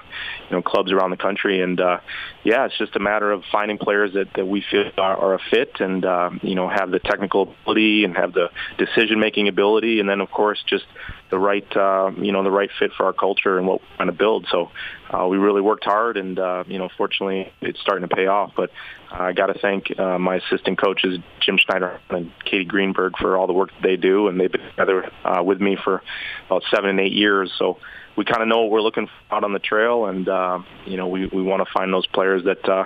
you 0.48 0.56
know 0.56 0.62
clubs 0.62 0.92
around 0.92 1.10
the 1.10 1.16
country. 1.16 1.60
And 1.60 1.80
uh, 1.80 2.00
yeah, 2.44 2.66
it's 2.66 2.78
just 2.78 2.94
a 2.96 3.00
matter 3.00 3.30
of 3.30 3.42
finding 3.50 3.78
players 3.78 4.12
that, 4.14 4.28
that 4.34 4.46
we 4.46 4.64
feel 4.70 4.90
are, 4.98 5.16
are 5.16 5.34
a 5.34 5.40
fit 5.50 5.80
and 5.80 6.04
uh, 6.04 6.30
you 6.42 6.54
know 6.54 6.68
have 6.68 6.90
the 6.90 7.00
technical 7.00 7.54
ability 7.62 8.04
and 8.04 8.16
have 8.16 8.32
the 8.32 8.50
decision-making 8.78 9.48
ability, 9.48 10.00
and 10.00 10.08
then 10.08 10.20
of 10.20 10.30
course 10.30 10.62
just 10.66 10.84
the 11.30 11.38
right 11.38 11.76
uh, 11.76 12.10
you 12.16 12.32
know 12.32 12.42
the 12.42 12.50
right 12.50 12.70
fit 12.78 12.92
for 12.96 13.06
our 13.06 13.12
culture 13.12 13.58
and 13.58 13.66
what 13.66 13.80
we're 13.80 13.96
trying 13.96 14.08
to 14.08 14.14
build. 14.14 14.46
So 14.50 14.70
uh, 15.10 15.26
we 15.26 15.36
really 15.36 15.60
worked 15.60 15.84
hard, 15.84 16.16
and 16.16 16.38
uh, 16.38 16.64
you 16.66 16.78
know 16.78 16.88
fortunately 16.96 17.52
it's 17.60 17.80
starting 17.80 18.08
to 18.08 18.14
pay 18.14 18.26
off. 18.26 18.52
But 18.56 18.70
I 19.10 19.32
got 19.32 19.46
to 19.46 19.58
thank 19.58 19.98
uh, 19.98 20.18
my 20.18 20.36
assistant 20.36 20.78
coaches 20.78 21.18
Jim 21.40 21.58
Schneider 21.58 22.00
and 22.10 22.32
Katie 22.44 22.64
Greenberg 22.64 23.16
for 23.18 23.36
all 23.36 23.46
the 23.46 23.52
work 23.52 23.70
that 23.70 23.82
they 23.82 23.96
do, 23.96 24.28
and 24.28 24.40
they've 24.40 24.50
been 24.50 24.68
together 24.70 25.10
uh, 25.24 25.42
with 25.42 25.60
me 25.60 25.76
for 25.82 26.02
about 26.46 26.62
seven 26.70 26.90
and 26.90 27.00
eight 27.00 27.12
years. 27.12 27.52
So 27.58 27.78
we 28.18 28.24
kind 28.24 28.42
of 28.42 28.48
know 28.48 28.62
what 28.62 28.72
we're 28.72 28.82
looking 28.82 29.08
out 29.30 29.44
on 29.44 29.52
the 29.52 29.60
trail, 29.60 30.06
and 30.06 30.28
uh, 30.28 30.58
you 30.84 30.96
know 30.96 31.06
we 31.06 31.26
we 31.26 31.40
want 31.40 31.64
to 31.64 31.72
find 31.72 31.92
those 31.94 32.06
players 32.08 32.42
that 32.44 32.68
uh, 32.68 32.84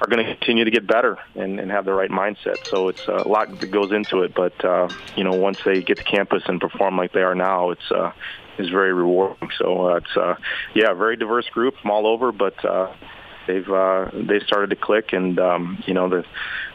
are 0.00 0.06
going 0.10 0.26
to 0.26 0.34
continue 0.34 0.64
to 0.64 0.72
get 0.72 0.88
better 0.88 1.18
and, 1.36 1.60
and 1.60 1.70
have 1.70 1.84
the 1.84 1.92
right 1.92 2.10
mindset. 2.10 2.58
So 2.68 2.88
it's 2.88 3.06
a 3.06 3.28
lot 3.28 3.60
that 3.60 3.70
goes 3.70 3.92
into 3.92 4.22
it, 4.22 4.34
but 4.34 4.62
uh, 4.64 4.88
you 5.16 5.22
know 5.22 5.34
once 5.34 5.60
they 5.64 5.82
get 5.82 5.98
to 5.98 6.04
campus 6.04 6.42
and 6.46 6.60
perform 6.60 6.96
like 6.96 7.12
they 7.12 7.22
are 7.22 7.36
now, 7.36 7.70
it's 7.70 7.92
uh, 7.92 8.10
is 8.58 8.70
very 8.70 8.92
rewarding. 8.92 9.50
So 9.56 9.90
uh, 9.90 9.96
it's 9.98 10.16
uh, 10.16 10.34
yeah, 10.74 10.92
very 10.94 11.16
diverse 11.16 11.48
group 11.48 11.76
from 11.80 11.92
all 11.92 12.06
over, 12.06 12.32
but. 12.32 12.62
Uh, 12.64 12.92
they've 13.46 13.68
uh, 13.68 14.08
they 14.14 14.38
started 14.46 14.70
to 14.70 14.76
click, 14.76 15.12
and 15.12 15.38
um, 15.40 15.82
you 15.86 15.94
know 15.94 16.08
the 16.08 16.24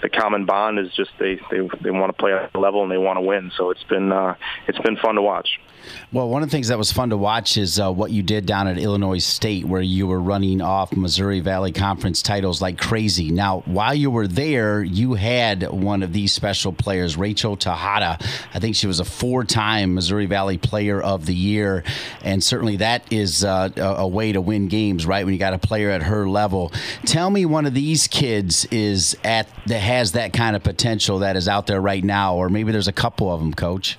the 0.02 0.10
common 0.10 0.46
bond 0.46 0.80
is 0.80 0.94
just 0.96 1.12
they 1.20 1.40
they 1.52 1.68
they 1.82 1.92
want 1.92 2.10
to 2.10 2.20
play 2.20 2.34
at 2.34 2.54
a 2.54 2.60
level 2.60 2.84
and 2.84 2.92
they 2.92 2.98
want 2.98 3.18
to 3.18 3.22
win. 3.22 3.52
So 3.58 3.72
it's 3.72 3.84
been 3.84 4.12
uh, 4.12 4.36
it's 4.68 4.80
been 4.80 4.98
fun 4.98 5.16
to 5.16 5.22
watch. 5.22 5.60
Well, 6.12 6.30
one 6.30 6.44
of 6.44 6.50
the 6.50 6.52
things 6.52 6.70
that 6.70 6.78
was 6.78 6.92
fun 6.92 7.10
to 7.10 7.18
watch 7.18 7.58
is 7.58 7.80
uh, 7.80 7.92
what 7.92 8.12
you 8.12 8.24
did 8.24 8.46
down 8.46 8.68
at 8.68 8.78
Illinois 8.78 9.20
State, 9.20 9.66
where 9.66 9.82
you 9.82 10.08
were 10.08 10.20
running 10.20 10.62
off 10.62 10.96
Missouri 10.96 11.40
Valley 11.40 11.72
Conference 11.72 12.22
titles 12.22 12.62
like 12.62 12.78
crazy. 12.78 13.32
Now, 13.32 13.62
while 13.66 13.94
you 13.94 14.12
were 14.12 14.28
there, 14.28 14.82
you 14.84 15.14
had 15.14 15.70
one 15.70 16.04
of 16.04 16.14
these 16.14 16.34
special 16.34 16.74
players, 16.74 17.18
Rachel 17.18 17.56
Tejada. 17.56 18.18
I 18.54 18.60
think 18.60 18.76
she 18.76 18.88
was 18.88 19.00
a 19.00 19.06
four-time 19.06 19.94
Missouri 19.94 20.26
Valley 20.26 20.58
Player 20.58 21.02
of 21.02 21.26
the 21.26 21.36
Year, 21.36 21.84
and 22.24 22.44
certainly 22.44 22.78
that 22.78 23.12
is 23.12 23.44
uh, 23.44 23.70
a 23.78 24.08
way 24.08 24.32
to 24.32 24.42
win 24.42 24.68
games, 24.68 25.06
right? 25.06 25.26
When 25.26 25.34
you 25.34 25.40
got 25.40 25.54
a 25.54 25.60
player 25.60 25.90
at 25.90 26.04
her 26.04 26.28
level. 26.28 26.72
Tell 27.06 27.30
me, 27.30 27.46
one 27.46 27.66
of 27.66 27.74
these 27.74 28.08
kids 28.08 28.66
is 28.72 29.18
at 29.24 29.48
the 29.66 29.80
has 29.98 30.14
that 30.14 30.34
kind 30.34 30.56
of 30.56 30.64
potential 30.64 31.20
that 31.20 31.36
is 31.36 31.48
out 31.48 31.68
there 31.68 31.82
right 31.82 32.04
now, 32.04 32.36
or 32.36 32.50
maybe 32.50 32.72
there's 32.72 32.88
a 32.88 32.94
couple 32.94 33.32
of 33.32 33.40
them, 33.40 33.54
Coach? 33.54 33.98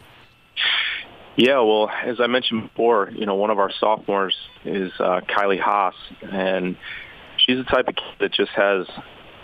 Yeah, 1.37 1.61
well, 1.61 1.89
as 1.89 2.21
I 2.21 2.27
mentioned 2.27 2.63
before, 2.63 3.11
you 3.15 3.27
know, 3.27 3.37
one 3.37 3.51
of 3.51 3.59
our 3.59 3.71
sophomores 3.79 4.37
is 4.65 4.91
uh, 4.99 5.21
Kylie 5.29 5.61
Haas, 5.61 5.95
and 6.23 6.77
she's 7.37 7.59
the 7.59 7.65
type 7.65 7.89
of 7.89 7.95
kid 7.95 8.15
that 8.21 8.33
just 8.33 8.51
has 8.53 8.87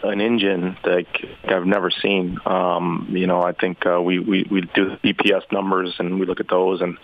an 0.02 0.20
engine 0.20 0.76
that 0.84 1.06
I've 1.44 1.66
never 1.66 1.90
seen. 1.90 2.38
Um, 2.44 3.08
you 3.10 3.26
know, 3.26 3.42
I 3.42 3.52
think 3.52 3.86
uh, 3.86 4.00
we, 4.02 4.18
we 4.18 4.46
we 4.50 4.60
do 4.74 4.96
the 5.02 5.14
EPS 5.14 5.50
numbers 5.52 5.94
and 5.98 6.18
we 6.20 6.26
look 6.26 6.40
at 6.40 6.48
those, 6.48 6.80
and 6.80 6.98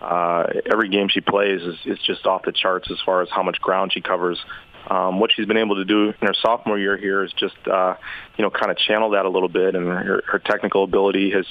uh, 0.00 0.44
every 0.70 0.88
game 0.88 1.08
she 1.08 1.20
plays 1.20 1.62
is, 1.62 1.76
is 1.84 1.98
just 2.06 2.26
off 2.26 2.42
the 2.44 2.52
charts 2.52 2.90
as 2.90 2.98
far 3.04 3.22
as 3.22 3.28
how 3.30 3.42
much 3.42 3.60
ground 3.60 3.92
she 3.92 4.00
covers. 4.00 4.38
Um, 4.88 5.18
what 5.18 5.30
she's 5.34 5.46
been 5.46 5.56
able 5.56 5.76
to 5.76 5.84
do 5.84 6.08
in 6.08 6.26
her 6.26 6.34
sophomore 6.34 6.78
year 6.78 6.96
here 6.96 7.24
is 7.24 7.32
just, 7.32 7.56
uh, 7.66 7.94
you 8.36 8.42
know, 8.42 8.50
kind 8.50 8.70
of 8.70 8.76
channel 8.76 9.10
that 9.10 9.24
a 9.24 9.30
little 9.30 9.48
bit, 9.48 9.74
and 9.74 9.86
her, 9.86 10.22
her 10.26 10.38
technical 10.38 10.84
ability 10.84 11.30
has 11.30 11.46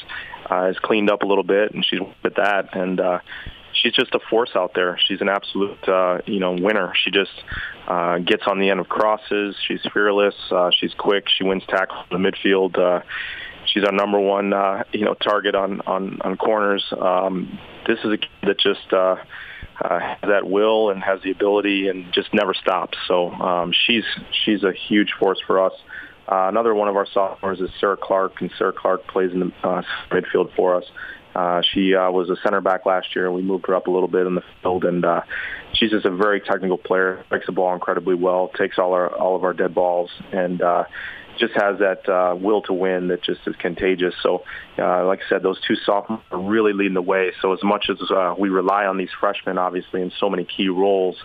uh, 0.50 0.68
has 0.68 0.78
cleaned 0.80 1.10
up 1.10 1.24
a 1.24 1.26
little 1.26 1.44
bit, 1.44 1.74
and 1.74 1.86
she's 1.86 2.00
with 2.24 2.36
that, 2.36 2.76
and 2.76 3.00
uh, 3.00 3.20
she's 3.74 3.94
just 3.94 4.14
a 4.14 4.20
force 4.30 4.52
out 4.56 4.74
there. 4.76 5.00
She's 5.08 5.22
an 5.22 5.30
absolute, 5.30 5.88
uh, 5.88 6.20
you 6.26 6.40
know, 6.40 6.52
winner. 6.52 6.94
She 7.04 7.12
just 7.12 7.32
uh, 7.88 8.20
gets 8.20 8.44
on 8.46 8.60
the 8.60 8.70
end 8.70 8.80
of 8.80 8.88
crosses. 8.88 9.56
She's 9.68 9.82
fearless. 9.94 10.36
Uh, 10.52 10.70
she's 10.78 10.94
quick. 10.94 11.26
She 11.30 11.44
wins 11.44 11.64
tackles 11.68 12.06
in 12.12 12.22
the 12.22 12.32
midfield. 12.32 12.78
Uh, 12.78 13.04
she's 13.66 13.84
our 13.84 13.92
number 13.92 14.20
one, 14.20 14.54
uh, 14.54 14.84
you 14.92 15.06
know, 15.06 15.16
target 15.16 15.56
on 15.56 15.82
on 15.82 16.22
on 16.22 16.38
corners. 16.38 16.86
Um, 17.00 17.60
this 17.88 18.00
is 18.04 18.12
a 18.12 18.18
kid 18.18 18.30
that 18.44 18.60
just. 18.60 18.94
Uh, 18.94 19.16
uh, 19.84 20.16
that 20.22 20.50
will 20.50 20.90
and 20.90 21.04
has 21.04 21.22
the 21.24 21.32
ability 21.32 21.88
and 21.88 22.12
just 22.14 22.34
never 22.34 22.54
stops. 22.54 22.98
So 23.08 23.32
um, 23.32 23.74
she's 23.86 24.06
she's 24.46 24.64
a 24.64 24.72
huge 24.72 25.14
force 25.20 25.40
for 25.46 25.66
us. 25.66 25.74
Uh, 26.28 26.48
another 26.48 26.74
one 26.74 26.88
of 26.88 26.96
our 26.96 27.06
sophomores 27.06 27.60
is 27.60 27.70
Sarah 27.80 27.98
Clark, 27.98 28.40
and 28.42 28.50
Sarah 28.58 28.74
Clark 28.74 29.08
plays 29.08 29.32
in 29.34 29.40
the 29.40 29.52
uh, 29.62 29.82
midfield 30.10 30.56
for 30.56 30.76
us. 30.76 30.86
Uh, 31.36 31.62
she 31.74 31.96
uh, 31.96 32.10
was 32.12 32.30
a 32.30 32.36
center 32.44 32.62
back 32.62 32.86
last 32.86 33.16
year, 33.16 33.26
and 33.26 33.36
we 33.36 33.42
moved 33.42 33.66
her 33.68 33.76
up 33.76 33.88
a 33.88 33.92
little 33.92 34.08
bit 34.08 34.26
in 34.28 34.36
the 34.36 34.44
field. 34.62 34.86
And 34.86 35.04
uh, 35.04 35.22
she's 35.74 35.92
just 35.92 36.06
a 36.06 36.12
very 36.12 36.40
technical 36.40 36.78
player, 36.78 37.26
makes 37.32 37.48
the 37.48 37.52
ball 37.52 37.74
incredibly 37.74 38.16
well, 38.16 38.50
takes 38.58 38.78
all 38.78 38.94
our 38.94 39.10
all 39.10 39.36
of 39.36 39.44
our 39.44 39.54
dead 39.54 39.74
balls, 39.74 40.10
and 40.32 40.62
uh, 40.62 40.84
just 41.38 41.54
has 41.54 41.80
that 41.80 42.08
uh, 42.08 42.36
will 42.36 42.62
to 42.64 42.74
win 42.74 43.08
that 43.10 43.24
just 43.24 43.42
is 43.46 43.56
contagious. 43.58 44.14
So, 44.22 44.44
uh, 44.78 45.06
like 45.06 45.20
I 45.26 45.30
said, 45.30 45.44
those 45.44 45.60
two 45.68 45.76
sophomores 45.76 46.24
are 46.32 46.40
really 46.40 46.74
leading 46.74 46.94
the 46.94 47.02
way. 47.02 47.32
So, 47.42 47.54
as 47.54 47.64
much 47.64 47.90
as 47.90 47.98
uh, 48.12 48.36
we 48.38 48.50
rely 48.50 48.86
on 48.86 48.98
these 48.98 49.10
freshmen, 49.20 49.58
obviously, 49.58 50.02
in 50.02 50.12
so 50.20 50.30
many 50.30 50.46
key 50.46 50.70
roles, 50.70 51.16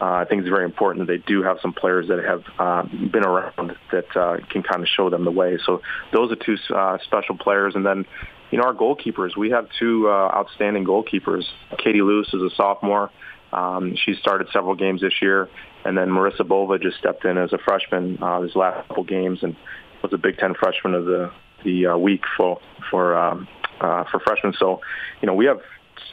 uh, 0.00 0.04
I 0.04 0.24
think 0.24 0.40
it's 0.40 0.48
very 0.48 0.64
important 0.64 1.06
that 1.06 1.12
they 1.12 1.22
do 1.26 1.42
have 1.42 1.58
some 1.60 1.72
players 1.72 2.08
that 2.08 2.24
have 2.24 2.42
uh, 2.58 2.82
been 3.10 3.24
around 3.24 3.76
that 3.92 4.16
uh, 4.16 4.38
can 4.50 4.62
kind 4.62 4.82
of 4.82 4.88
show 4.88 5.10
them 5.10 5.24
the 5.24 5.30
way. 5.30 5.58
So, 5.64 5.82
those 6.12 6.32
are 6.32 6.36
two 6.36 6.56
uh, 6.74 6.98
special 7.04 7.36
players, 7.36 7.74
and 7.74 7.84
then. 7.84 8.06
You 8.52 8.58
know, 8.58 8.64
our 8.64 8.74
goalkeepers, 8.74 9.36
we 9.36 9.50
have 9.50 9.68
two 9.78 10.08
uh, 10.08 10.32
outstanding 10.34 10.84
goalkeepers. 10.84 11.44
Katie 11.78 12.02
Luce 12.02 12.34
is 12.34 12.42
a 12.42 12.50
sophomore. 12.56 13.08
Um, 13.52 13.96
she 13.96 14.14
started 14.14 14.48
several 14.52 14.74
games 14.74 15.00
this 15.00 15.14
year, 15.20 15.48
and 15.84 15.96
then 15.96 16.08
Marissa 16.08 16.46
Bova 16.46 16.78
just 16.78 16.98
stepped 16.98 17.24
in 17.24 17.38
as 17.38 17.52
a 17.52 17.58
freshman 17.58 18.18
uh, 18.22 18.40
his 18.40 18.54
last 18.54 18.86
couple 18.88 19.04
games 19.04 19.40
and 19.42 19.56
was 20.02 20.12
a 20.12 20.18
Big 20.18 20.38
Ten 20.38 20.54
freshman 20.54 20.94
of 20.94 21.04
the 21.04 21.30
the 21.64 21.86
uh, 21.86 21.96
week 21.96 22.22
for 22.36 22.60
for 22.90 23.16
um, 23.16 23.48
uh, 23.80 24.04
for 24.10 24.20
freshmen. 24.20 24.54
So, 24.58 24.80
you 25.20 25.26
know, 25.26 25.34
we 25.34 25.46
have 25.46 25.60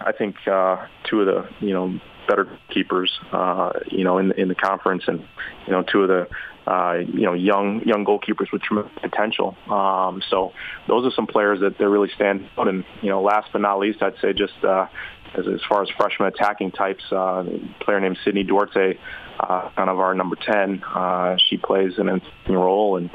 I 0.01 0.11
think 0.11 0.35
uh, 0.47 0.85
two 1.09 1.21
of 1.21 1.27
the 1.27 1.65
you 1.65 1.73
know 1.73 1.99
better 2.27 2.47
keepers 2.69 3.11
uh, 3.31 3.71
you 3.87 4.03
know 4.03 4.17
in 4.17 4.31
in 4.33 4.47
the 4.47 4.55
conference, 4.55 5.03
and 5.07 5.25
you 5.65 5.73
know 5.73 5.83
two 5.83 6.03
of 6.03 6.07
the 6.07 6.27
uh, 6.67 6.97
you 7.07 7.21
know 7.21 7.33
young 7.33 7.81
young 7.85 8.05
goalkeepers 8.05 8.51
with 8.51 8.61
tremendous 8.61 8.91
potential. 9.01 9.55
Um, 9.69 10.21
so 10.29 10.51
those 10.87 11.05
are 11.05 11.11
some 11.11 11.25
players 11.25 11.61
that 11.61 11.77
they 11.77 11.85
really 11.85 12.09
stand 12.13 12.47
out. 12.57 12.67
And 12.67 12.83
you 13.01 13.09
know, 13.09 13.21
last 13.21 13.49
but 13.53 13.61
not 13.61 13.79
least, 13.79 14.01
I'd 14.01 14.19
say 14.21 14.33
just 14.33 14.63
uh, 14.63 14.87
as, 15.35 15.47
as 15.47 15.61
far 15.67 15.81
as 15.81 15.89
freshman 15.97 16.27
attacking 16.27 16.71
types, 16.71 17.03
uh, 17.11 17.45
a 17.45 17.83
player 17.83 17.99
named 17.99 18.17
Sydney 18.23 18.43
Duarte, 18.43 18.99
uh, 19.39 19.69
kind 19.75 19.89
of 19.89 19.99
our 19.99 20.13
number 20.13 20.35
10. 20.35 20.83
Uh, 20.83 21.37
she 21.49 21.57
plays 21.57 21.93
an 21.97 22.09
interesting 22.09 22.55
role 22.55 22.97
and 22.97 23.09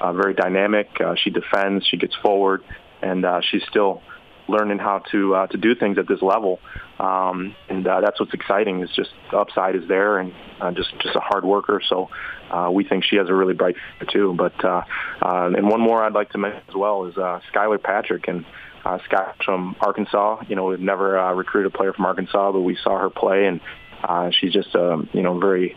uh, 0.00 0.12
very 0.12 0.34
dynamic. 0.34 0.88
Uh, 1.00 1.14
she 1.14 1.30
defends, 1.30 1.86
she 1.86 1.96
gets 1.96 2.14
forward, 2.16 2.64
and 3.02 3.24
uh, 3.24 3.40
she's 3.40 3.62
still 3.68 4.02
learning 4.50 4.78
how 4.78 4.98
to 5.10 5.34
uh, 5.34 5.46
to 5.48 5.56
do 5.56 5.74
things 5.74 5.98
at 5.98 6.08
this 6.08 6.22
level. 6.22 6.60
Um, 6.98 7.54
and 7.68 7.86
uh, 7.86 8.00
that's 8.00 8.20
what's 8.20 8.34
exciting 8.34 8.82
is 8.82 8.90
just 8.94 9.10
the 9.30 9.38
upside 9.38 9.76
is 9.76 9.88
there 9.88 10.18
and 10.18 10.32
uh, 10.60 10.72
just 10.72 10.90
just 11.00 11.16
a 11.16 11.20
hard 11.20 11.44
worker. 11.44 11.80
So 11.88 12.10
uh, 12.50 12.70
we 12.72 12.84
think 12.84 13.04
she 13.04 13.16
has 13.16 13.28
a 13.28 13.34
really 13.34 13.54
bright 13.54 13.76
future 13.98 14.12
too. 14.12 14.34
But 14.36 14.64
uh, 14.64 14.82
uh, 15.22 15.50
and 15.56 15.68
one 15.68 15.80
more 15.80 16.02
I'd 16.04 16.12
like 16.12 16.30
to 16.30 16.38
mention 16.38 16.62
as 16.68 16.74
well 16.74 17.06
is 17.06 17.16
uh, 17.16 17.40
Skylar 17.52 17.82
Patrick 17.82 18.28
and 18.28 18.44
uh, 18.84 18.98
Scott 19.06 19.36
from 19.44 19.76
Arkansas. 19.80 20.42
You 20.48 20.56
know, 20.56 20.64
we've 20.66 20.80
never 20.80 21.18
uh, 21.18 21.32
recruited 21.32 21.72
a 21.72 21.76
player 21.76 21.92
from 21.92 22.06
Arkansas, 22.06 22.52
but 22.52 22.60
we 22.60 22.76
saw 22.82 22.98
her 22.98 23.10
play, 23.10 23.46
and 23.46 23.60
uh, 24.02 24.30
she's 24.30 24.52
just 24.52 24.74
a 24.74 25.02
you 25.12 25.22
know 25.22 25.38
very 25.38 25.76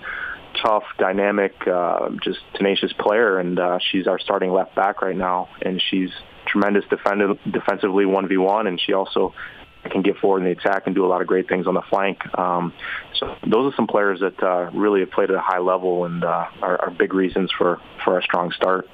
tough, 0.62 0.84
dynamic, 0.98 1.54
uh, 1.68 2.10
just 2.24 2.40
tenacious 2.56 2.94
player, 2.94 3.40
and 3.40 3.60
uh, 3.60 3.80
she's 3.92 4.08
our 4.08 4.20
starting 4.20 4.52
left 4.52 4.76
back 4.76 5.02
right 5.02 5.16
now, 5.16 5.50
and 5.62 5.82
she's 5.90 6.10
tremendous 6.54 6.86
defend- 6.90 7.40
defensively, 7.52 8.06
one 8.06 8.28
v 8.30 8.38
one, 8.38 8.68
and 8.68 8.80
she 8.80 8.94
also 8.94 9.34
can 9.90 10.02
get 10.02 10.18
forward 10.18 10.40
in 10.40 10.46
the 10.46 10.52
attack 10.52 10.84
and 10.86 10.96
do 10.96 11.06
a 11.06 11.08
lot 11.08 11.20
of 11.20 11.28
great 11.28 11.50
things 11.50 11.68
on 11.68 11.74
the 11.74 11.82
flank. 11.90 12.18
Um, 12.38 12.74
so 13.16 13.36
those 13.46 13.74
are 13.74 13.76
some 13.76 13.88
players 13.88 14.22
that 14.22 14.42
uh, 14.42 14.72
really 14.74 15.02
have 15.02 15.12
played 15.12 15.30
at 15.30 15.36
a 15.36 15.42
high 15.42 15.60
level 15.60 16.06
and 16.06 16.24
uh, 16.24 16.48
are, 16.62 16.82
are, 16.82 16.92
big 16.92 17.14
reasons 17.14 17.52
for, 17.58 17.82
for 18.04 18.14
our 18.14 18.22
strong 18.22 18.52
start. 18.52 18.90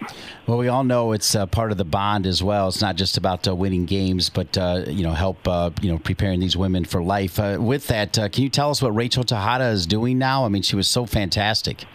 Well, 0.47 0.57
we 0.57 0.67
all 0.67 0.83
know 0.83 1.11
it's 1.11 1.35
uh, 1.35 1.45
part 1.45 1.71
of 1.71 1.77
the 1.77 1.85
bond 1.85 2.25
as 2.25 2.41
well. 2.41 2.69
It's 2.69 2.81
not 2.81 2.95
just 2.95 3.17
about 3.17 3.47
uh, 3.47 3.55
winning 3.55 3.85
games, 3.85 4.29
but 4.29 4.57
uh, 4.57 4.85
you 4.87 5.03
know, 5.03 5.11
help 5.11 5.47
uh, 5.47 5.69
you 5.81 5.91
know 5.91 5.99
preparing 5.99 6.39
these 6.39 6.57
women 6.57 6.85
for 6.85 7.03
life. 7.03 7.37
with 7.37 7.87
that, 7.87 8.13
can 8.13 8.43
you 8.43 8.49
tell 8.49 8.71
us 8.71 8.81
what 8.81 8.95
Rachel 8.95 9.23
Tejada 9.23 9.67
is 9.67 9.85
doing 9.85 10.17
now? 10.17 10.45
I 10.45 10.49
mean, 10.49 10.63
she 10.63 10.75
was 10.75 10.87
so 10.87 11.05
fantastic. 11.05 11.85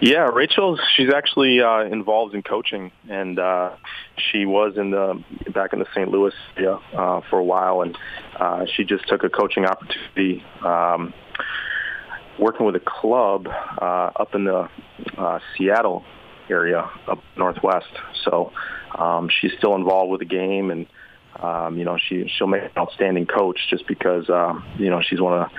Yeah, 0.00 0.28
Rachel, 0.28 0.78
she's 0.94 1.08
actually 1.12 1.62
uh, 1.62 1.84
involved 1.84 2.34
in 2.34 2.42
coaching, 2.42 2.92
and 3.08 3.38
uh, 3.38 3.76
she 4.30 4.44
was 4.44 4.76
in 4.76 4.90
the 4.90 5.22
back 5.54 5.72
in 5.72 5.78
the 5.78 5.86
St. 5.94 6.10
Louis 6.10 6.34
area 6.58 6.78
uh, 6.94 7.22
for 7.30 7.38
a 7.38 7.44
while, 7.44 7.80
and 7.80 7.96
uh, 8.38 8.66
she 8.66 8.84
just 8.84 9.08
took 9.08 9.24
a 9.24 9.30
coaching 9.30 9.64
opportunity 9.64 10.44
um, 10.62 11.14
working 12.38 12.66
with 12.66 12.76
a 12.76 12.82
club 12.84 13.48
uh, 13.48 14.10
up 14.16 14.34
in 14.34 14.44
the 14.44 14.68
uh, 15.16 15.38
Seattle 15.56 16.04
area 16.50 16.90
up 17.08 17.20
northwest. 17.38 17.88
So 18.22 18.52
um, 18.94 19.30
she's 19.40 19.52
still 19.56 19.74
involved 19.76 20.10
with 20.10 20.20
the 20.20 20.26
game, 20.26 20.70
and 20.70 20.86
um, 21.40 21.78
you 21.78 21.86
know 21.86 21.96
she 21.96 22.30
she'll 22.36 22.48
make 22.48 22.64
an 22.64 22.70
outstanding 22.76 23.24
coach 23.24 23.58
just 23.70 23.86
because 23.86 24.28
uh, 24.28 24.60
you 24.78 24.90
know 24.90 25.00
she's 25.00 25.22
one 25.22 25.40
of 25.40 25.48
the 25.48 25.56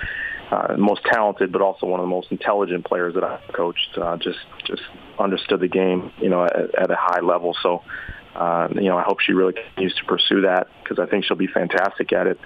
uh, 0.51 0.75
most 0.77 1.03
talented, 1.03 1.51
but 1.51 1.61
also 1.61 1.85
one 1.85 1.99
of 1.99 2.05
the 2.05 2.09
most 2.09 2.31
intelligent 2.31 2.85
players 2.85 3.13
that 3.15 3.23
I've 3.23 3.41
coached. 3.53 3.97
Uh, 3.97 4.17
just 4.17 4.39
just 4.65 4.81
understood 5.19 5.59
the 5.59 5.67
game, 5.67 6.11
you 6.19 6.29
know, 6.29 6.43
at, 6.43 6.75
at 6.75 6.91
a 6.91 6.95
high 6.97 7.21
level. 7.21 7.55
So, 7.61 7.83
uh, 8.35 8.67
you 8.73 8.89
know, 8.89 8.97
I 8.97 9.03
hope 9.03 9.19
she 9.19 9.33
really 9.33 9.53
continues 9.53 9.95
to 9.95 10.05
pursue 10.05 10.41
that 10.41 10.67
because 10.83 10.99
I 10.99 11.05
think 11.05 11.25
she'll 11.25 11.37
be 11.37 11.47
fantastic 11.47 12.13
at 12.13 12.27
it. 12.27 12.39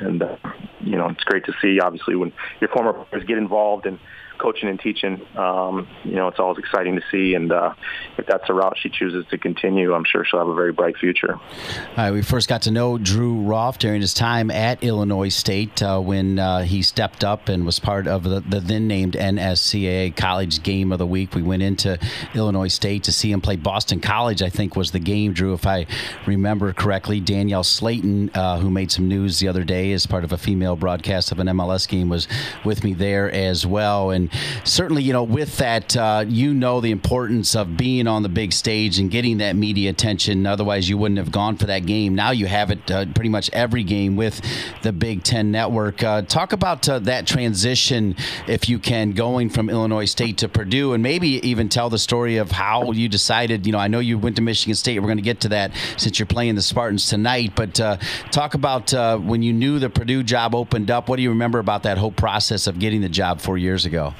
And 0.00 0.22
uh, 0.22 0.36
you 0.80 0.96
know, 0.96 1.08
it's 1.08 1.24
great 1.24 1.44
to 1.46 1.52
see. 1.62 1.78
Obviously, 1.80 2.16
when 2.16 2.32
your 2.60 2.70
former 2.70 2.92
players 2.92 3.24
get 3.24 3.38
involved 3.38 3.86
and 3.86 3.98
coaching 4.44 4.68
and 4.68 4.78
teaching. 4.78 5.26
Um, 5.36 5.88
you 6.04 6.16
know, 6.16 6.28
it's 6.28 6.38
always 6.38 6.58
exciting 6.58 6.96
to 6.96 7.02
see. 7.10 7.34
And 7.34 7.50
uh, 7.50 7.72
if 8.18 8.26
that's 8.26 8.44
a 8.50 8.52
route 8.52 8.76
she 8.76 8.90
chooses 8.90 9.24
to 9.30 9.38
continue, 9.38 9.94
I'm 9.94 10.04
sure 10.04 10.24
she'll 10.24 10.40
have 10.40 10.48
a 10.48 10.54
very 10.54 10.72
bright 10.72 10.98
future. 10.98 11.34
All 11.34 11.96
right, 11.96 12.10
we 12.10 12.20
first 12.22 12.48
got 12.48 12.62
to 12.62 12.70
know 12.70 12.98
Drew 12.98 13.40
Roth 13.40 13.78
during 13.78 14.02
his 14.02 14.12
time 14.12 14.50
at 14.50 14.82
Illinois 14.82 15.30
State 15.30 15.82
uh, 15.82 15.98
when 15.98 16.38
uh, 16.38 16.62
he 16.62 16.82
stepped 16.82 17.24
up 17.24 17.48
and 17.48 17.64
was 17.64 17.80
part 17.80 18.06
of 18.06 18.24
the, 18.24 18.40
the, 18.40 18.60
then 18.60 18.86
named 18.86 19.14
NSCAA 19.14 20.14
College 20.16 20.62
Game 20.62 20.92
of 20.92 20.98
the 20.98 21.06
Week. 21.06 21.34
We 21.34 21.42
went 21.42 21.62
into 21.62 21.98
Illinois 22.34 22.68
State 22.68 23.04
to 23.04 23.12
see 23.12 23.32
him 23.32 23.40
play 23.40 23.56
Boston 23.56 24.00
College, 24.00 24.42
I 24.42 24.50
think 24.50 24.76
was 24.76 24.90
the 24.90 24.98
game, 24.98 25.32
Drew, 25.32 25.54
if 25.54 25.66
I 25.66 25.86
remember 26.26 26.72
correctly. 26.72 27.20
Danielle 27.20 27.62
Slaton, 27.62 28.30
uh, 28.36 28.58
who 28.58 28.70
made 28.70 28.90
some 28.90 29.08
news 29.08 29.38
the 29.38 29.48
other 29.48 29.64
day 29.64 29.92
as 29.92 30.06
part 30.06 30.24
of 30.24 30.32
a 30.32 30.36
female 30.36 30.76
broadcast 30.76 31.32
of 31.32 31.38
an 31.38 31.46
MLS 31.46 31.88
game, 31.88 32.08
was 32.08 32.28
with 32.64 32.84
me 32.84 32.92
there 32.92 33.30
as 33.30 33.64
well. 33.64 34.10
And 34.10 34.24
and 34.24 34.33
certainly, 34.64 35.02
you 35.02 35.12
know, 35.12 35.24
with 35.24 35.56
that, 35.58 35.96
uh, 35.96 36.24
you 36.26 36.54
know 36.54 36.80
the 36.80 36.90
importance 36.90 37.54
of 37.54 37.76
being 37.76 38.06
on 38.06 38.22
the 38.22 38.28
big 38.28 38.52
stage 38.52 38.98
and 38.98 39.10
getting 39.10 39.38
that 39.38 39.56
media 39.56 39.90
attention. 39.90 40.46
Otherwise, 40.46 40.88
you 40.88 40.98
wouldn't 40.98 41.18
have 41.18 41.30
gone 41.30 41.56
for 41.56 41.66
that 41.66 41.86
game. 41.86 42.14
Now 42.14 42.30
you 42.30 42.46
have 42.46 42.70
it 42.70 42.90
uh, 42.90 43.06
pretty 43.14 43.30
much 43.30 43.50
every 43.52 43.82
game 43.82 44.16
with 44.16 44.40
the 44.82 44.92
Big 44.92 45.22
Ten 45.22 45.50
Network. 45.50 46.02
Uh, 46.02 46.22
talk 46.22 46.52
about 46.52 46.88
uh, 46.88 46.98
that 47.00 47.26
transition, 47.26 48.16
if 48.46 48.68
you 48.68 48.78
can, 48.78 49.12
going 49.12 49.48
from 49.48 49.70
Illinois 49.70 50.04
State 50.04 50.38
to 50.38 50.48
Purdue, 50.48 50.92
and 50.92 51.02
maybe 51.02 51.28
even 51.46 51.68
tell 51.68 51.90
the 51.90 51.98
story 51.98 52.36
of 52.36 52.50
how 52.50 52.92
you 52.92 53.08
decided. 53.08 53.66
You 53.66 53.72
know, 53.72 53.78
I 53.78 53.88
know 53.88 54.00
you 54.00 54.18
went 54.18 54.36
to 54.36 54.42
Michigan 54.42 54.74
State. 54.74 54.98
We're 54.98 55.06
going 55.06 55.18
to 55.18 55.22
get 55.22 55.40
to 55.40 55.48
that 55.50 55.72
since 55.96 56.18
you're 56.18 56.26
playing 56.26 56.54
the 56.54 56.62
Spartans 56.62 57.08
tonight. 57.08 57.52
But 57.54 57.80
uh, 57.80 57.96
talk 58.30 58.54
about 58.54 58.92
uh, 58.92 59.18
when 59.18 59.42
you 59.42 59.52
knew 59.52 59.78
the 59.78 59.90
Purdue 59.90 60.22
job 60.22 60.54
opened 60.54 60.90
up. 60.90 61.08
What 61.08 61.16
do 61.16 61.22
you 61.22 61.30
remember 61.30 61.58
about 61.58 61.84
that 61.84 61.98
whole 61.98 62.12
process 62.12 62.66
of 62.66 62.78
getting 62.78 63.00
the 63.00 63.08
job 63.08 63.40
four 63.40 63.56
years 63.58 63.84
ago? 63.84 64.14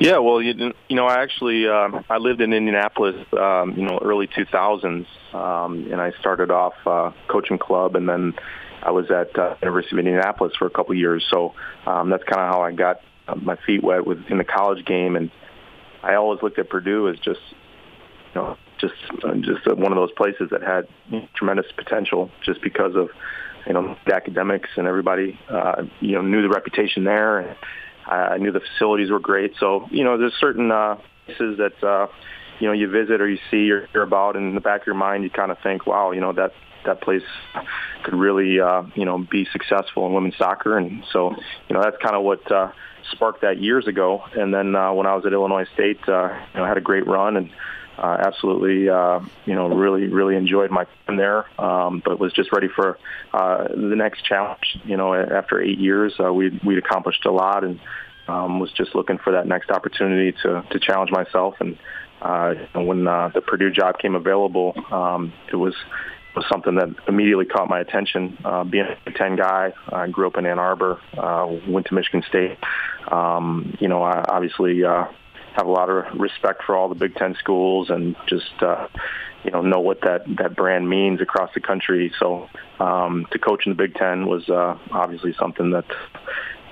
Yeah, 0.00 0.18
well, 0.18 0.42
you, 0.42 0.72
you 0.88 0.96
know, 0.96 1.06
I 1.06 1.22
actually 1.22 1.68
uh, 1.68 2.02
I 2.10 2.18
lived 2.18 2.40
in 2.40 2.52
Indianapolis, 2.52 3.14
um, 3.32 3.74
you 3.76 3.86
know, 3.86 3.98
early 4.02 4.26
2000s, 4.26 5.06
um, 5.32 5.88
and 5.90 6.00
I 6.00 6.12
started 6.18 6.50
off 6.50 6.74
uh, 6.84 7.12
coaching 7.28 7.58
club, 7.58 7.94
and 7.94 8.08
then 8.08 8.34
I 8.82 8.90
was 8.90 9.10
at 9.10 9.38
uh, 9.38 9.54
University 9.62 9.94
of 9.94 10.00
Indianapolis 10.00 10.52
for 10.58 10.66
a 10.66 10.70
couple 10.70 10.94
years. 10.94 11.24
So 11.30 11.54
um, 11.86 12.10
that's 12.10 12.24
kind 12.24 12.40
of 12.40 12.52
how 12.52 12.62
I 12.62 12.72
got 12.72 13.00
uh, 13.28 13.36
my 13.36 13.56
feet 13.66 13.84
wet 13.84 14.04
with 14.04 14.18
in 14.28 14.38
the 14.38 14.44
college 14.44 14.84
game, 14.84 15.14
and 15.14 15.30
I 16.02 16.16
always 16.16 16.42
looked 16.42 16.58
at 16.58 16.68
Purdue 16.68 17.08
as 17.08 17.16
just, 17.20 17.40
you 18.34 18.40
know, 18.40 18.56
just 18.80 18.94
uh, 19.24 19.34
just 19.34 19.64
one 19.66 19.92
of 19.92 19.96
those 19.96 20.12
places 20.12 20.50
that 20.50 20.62
had 20.62 20.88
tremendous 21.36 21.66
potential, 21.76 22.32
just 22.44 22.60
because 22.62 22.96
of, 22.96 23.10
you 23.64 23.72
know, 23.74 23.96
the 24.06 24.14
academics 24.14 24.70
and 24.76 24.88
everybody, 24.88 25.38
uh, 25.48 25.84
you 26.00 26.12
know, 26.12 26.22
knew 26.22 26.42
the 26.42 26.48
reputation 26.48 27.04
there 27.04 27.38
and 27.38 27.56
I 28.06 28.38
knew 28.38 28.52
the 28.52 28.60
facilities 28.60 29.10
were 29.10 29.20
great. 29.20 29.54
So, 29.58 29.88
you 29.90 30.04
know, 30.04 30.18
there's 30.18 30.34
certain 30.38 30.70
uh, 30.70 30.96
places 31.26 31.58
that, 31.58 31.82
uh, 31.82 32.06
you 32.60 32.66
know, 32.66 32.72
you 32.72 32.88
visit 32.88 33.20
or 33.20 33.28
you 33.28 33.38
see 33.50 33.70
or 33.70 33.86
hear 33.92 34.02
about, 34.02 34.36
and 34.36 34.48
in 34.48 34.54
the 34.54 34.60
back 34.60 34.82
of 34.82 34.86
your 34.86 34.96
mind, 34.96 35.24
you 35.24 35.30
kind 35.30 35.50
of 35.50 35.58
think, 35.62 35.86
wow, 35.86 36.12
you 36.12 36.20
know, 36.20 36.32
that 36.32 36.52
that 36.84 37.00
place 37.00 37.22
could 38.04 38.14
really, 38.14 38.60
uh, 38.60 38.82
you 38.94 39.04
know, 39.04 39.18
be 39.18 39.46
successful 39.52 40.06
in 40.06 40.12
women's 40.12 40.36
soccer. 40.36 40.76
And 40.76 41.02
so, 41.12 41.30
you 41.68 41.74
know, 41.74 41.82
that's 41.82 41.96
kind 42.02 42.14
of 42.14 42.22
what 42.22 42.50
uh, 42.52 42.72
sparked 43.12 43.40
that 43.40 43.58
years 43.58 43.86
ago. 43.86 44.22
And 44.36 44.52
then 44.52 44.76
uh, 44.76 44.92
when 44.92 45.06
I 45.06 45.14
was 45.14 45.24
at 45.24 45.32
Illinois 45.32 45.64
State, 45.72 46.00
uh, 46.06 46.28
you 46.52 46.60
know, 46.60 46.64
I 46.64 46.68
had 46.68 46.76
a 46.76 46.82
great 46.82 47.06
run 47.06 47.36
and 47.36 47.50
uh, 47.98 48.16
absolutely, 48.26 48.88
uh, 48.88 49.20
you 49.46 49.54
know, 49.54 49.68
really, 49.68 50.08
really 50.08 50.36
enjoyed 50.36 50.70
my 50.70 50.84
time 51.06 51.16
there, 51.16 51.44
um, 51.60 52.02
but 52.04 52.18
was 52.18 52.32
just 52.32 52.52
ready 52.52 52.68
for 52.68 52.98
uh, 53.32 53.68
the 53.68 53.96
next 53.96 54.24
challenge. 54.24 54.78
You 54.84 54.96
know, 54.96 55.14
after 55.14 55.62
eight 55.62 55.78
years, 55.78 56.14
uh, 56.18 56.32
we 56.32 56.58
we'd 56.64 56.78
accomplished 56.78 57.24
a 57.26 57.30
lot, 57.30 57.64
and 57.64 57.80
um, 58.28 58.58
was 58.58 58.72
just 58.72 58.94
looking 58.94 59.18
for 59.18 59.32
that 59.32 59.46
next 59.46 59.70
opportunity 59.70 60.36
to 60.42 60.64
to 60.70 60.80
challenge 60.80 61.10
myself. 61.10 61.54
And 61.60 61.78
uh, 62.20 62.54
when 62.74 63.06
uh, 63.06 63.30
the 63.34 63.40
Purdue 63.40 63.70
job 63.70 63.98
came 63.98 64.14
available, 64.14 64.74
um, 64.90 65.32
it 65.52 65.56
was 65.56 65.74
was 66.34 66.44
something 66.50 66.74
that 66.74 66.88
immediately 67.06 67.44
caught 67.44 67.68
my 67.68 67.80
attention. 67.80 68.36
Uh, 68.44 68.64
being 68.64 68.86
a 69.06 69.10
10 69.12 69.36
guy, 69.36 69.72
I 69.88 70.08
grew 70.08 70.26
up 70.26 70.36
in 70.36 70.46
Ann 70.46 70.58
Arbor, 70.58 71.00
uh, 71.16 71.46
went 71.68 71.86
to 71.86 71.94
Michigan 71.94 72.24
State. 72.28 72.58
Um, 73.06 73.76
you 73.80 73.86
know, 73.86 74.02
I 74.02 74.24
obviously 74.28 74.84
uh, 74.84 75.04
have 75.54 75.66
a 75.66 75.70
lot 75.70 75.88
of 75.88 76.18
respect 76.18 76.64
for 76.64 76.76
all 76.76 76.88
the 76.88 76.94
Big 76.94 77.14
Ten 77.14 77.34
schools 77.36 77.90
and 77.90 78.16
just 78.26 78.60
uh, 78.60 78.88
you 79.44 79.50
know 79.50 79.62
know 79.62 79.80
what 79.80 80.00
that 80.02 80.24
that 80.38 80.56
brand 80.56 80.88
means 80.88 81.20
across 81.20 81.50
the 81.54 81.60
country. 81.60 82.12
So 82.18 82.48
um, 82.80 83.26
to 83.30 83.38
coach 83.38 83.66
in 83.66 83.72
the 83.72 83.76
Big 83.76 83.94
Ten 83.94 84.26
was 84.26 84.48
uh, 84.48 84.76
obviously 84.90 85.34
something 85.38 85.70
that 85.70 85.86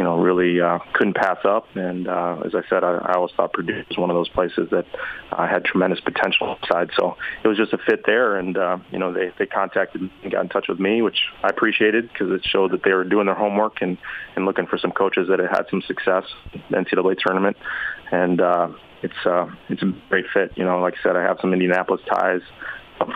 you 0.02 0.08
know 0.08 0.18
really 0.18 0.60
uh, 0.60 0.80
couldn't 0.94 1.14
pass 1.14 1.38
up. 1.44 1.64
And 1.76 2.08
uh, 2.08 2.42
as 2.44 2.56
I 2.56 2.62
said, 2.68 2.82
I, 2.82 2.94
I 2.96 3.12
always 3.12 3.30
thought 3.36 3.52
Purdue 3.52 3.84
was 3.88 3.96
one 3.96 4.10
of 4.10 4.16
those 4.16 4.28
places 4.28 4.68
that 4.72 4.84
uh, 5.30 5.46
had 5.46 5.64
tremendous 5.64 6.00
potential 6.00 6.58
side. 6.68 6.90
So 6.98 7.16
it 7.44 7.46
was 7.46 7.56
just 7.56 7.72
a 7.72 7.78
fit 7.78 8.00
there, 8.04 8.34
and 8.34 8.58
uh, 8.58 8.78
you 8.90 8.98
know 8.98 9.12
they 9.12 9.32
they 9.38 9.46
contacted 9.46 10.00
and 10.00 10.32
got 10.32 10.40
in 10.40 10.48
touch 10.48 10.66
with 10.68 10.80
me, 10.80 11.02
which 11.02 11.18
I 11.44 11.50
appreciated 11.50 12.08
because 12.08 12.32
it 12.32 12.44
showed 12.44 12.72
that 12.72 12.82
they 12.82 12.92
were 12.92 13.04
doing 13.04 13.26
their 13.26 13.36
homework 13.36 13.80
and 13.80 13.96
and 14.34 14.44
looking 14.44 14.66
for 14.66 14.76
some 14.76 14.90
coaches 14.90 15.28
that 15.28 15.38
had 15.38 15.50
had 15.50 15.66
some 15.70 15.82
success 15.82 16.24
in 16.52 16.62
the 16.68 16.78
NCAA 16.78 17.16
tournament 17.24 17.56
and 18.10 18.40
uh, 18.40 18.70
it's 19.04 19.24
uh, 19.24 19.46
it's 19.68 19.82
a 19.82 19.92
great 20.08 20.24
fit. 20.34 20.50
You 20.56 20.64
know, 20.64 20.80
like 20.80 20.94
I 20.98 21.02
said, 21.04 21.16
I 21.16 21.22
have 21.22 21.38
some 21.40 21.52
Indianapolis 21.52 22.00
ties. 22.08 22.42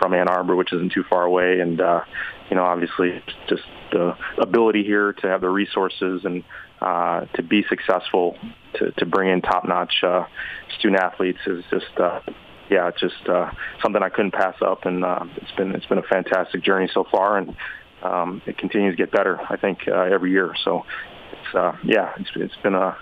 From 0.01 0.13
Ann 0.13 0.27
Arbor, 0.27 0.57
which 0.57 0.73
isn't 0.73 0.91
too 0.91 1.05
far 1.09 1.23
away, 1.23 1.61
and 1.61 1.79
uh, 1.79 2.01
you 2.49 2.57
know, 2.57 2.63
obviously, 2.63 3.23
just 3.47 3.63
the 3.91 4.17
ability 4.37 4.83
here 4.83 5.13
to 5.13 5.27
have 5.27 5.41
the 5.41 5.49
resources 5.49 6.21
and 6.25 6.43
uh, 6.81 7.21
to 7.35 7.43
be 7.43 7.63
successful, 7.69 8.37
to, 8.75 8.91
to 8.91 9.05
bring 9.05 9.29
in 9.29 9.41
top-notch 9.41 10.03
uh, 10.03 10.25
student 10.77 11.01
athletes 11.01 11.39
is 11.45 11.63
just. 11.69 11.97
Uh, 11.97 12.19
yeah, 12.69 12.91
just 12.99 13.29
uh, 13.29 13.49
something 13.81 14.03
I 14.03 14.09
couldn't 14.09 14.33
pass 14.33 14.55
up, 14.61 14.85
and 14.85 15.05
uh, 15.05 15.23
it's 15.37 15.53
been 15.53 15.73
it's 15.73 15.85
been 15.85 15.99
a 15.99 16.03
fantastic 16.03 16.61
journey 16.61 16.89
so 16.93 17.05
far, 17.09 17.37
and 17.37 17.55
um, 18.03 18.41
it 18.45 18.57
continues 18.57 18.93
to 18.93 18.97
get 18.97 19.09
better. 19.09 19.39
I 19.49 19.55
think 19.55 19.87
uh, 19.87 20.01
every 20.01 20.31
year. 20.31 20.53
So, 20.65 20.83
it's 21.31 21.55
uh, 21.55 21.77
yeah, 21.85 22.11
it's 22.17 22.29
it's 22.35 22.57
been 22.57 22.75
a 22.75 22.97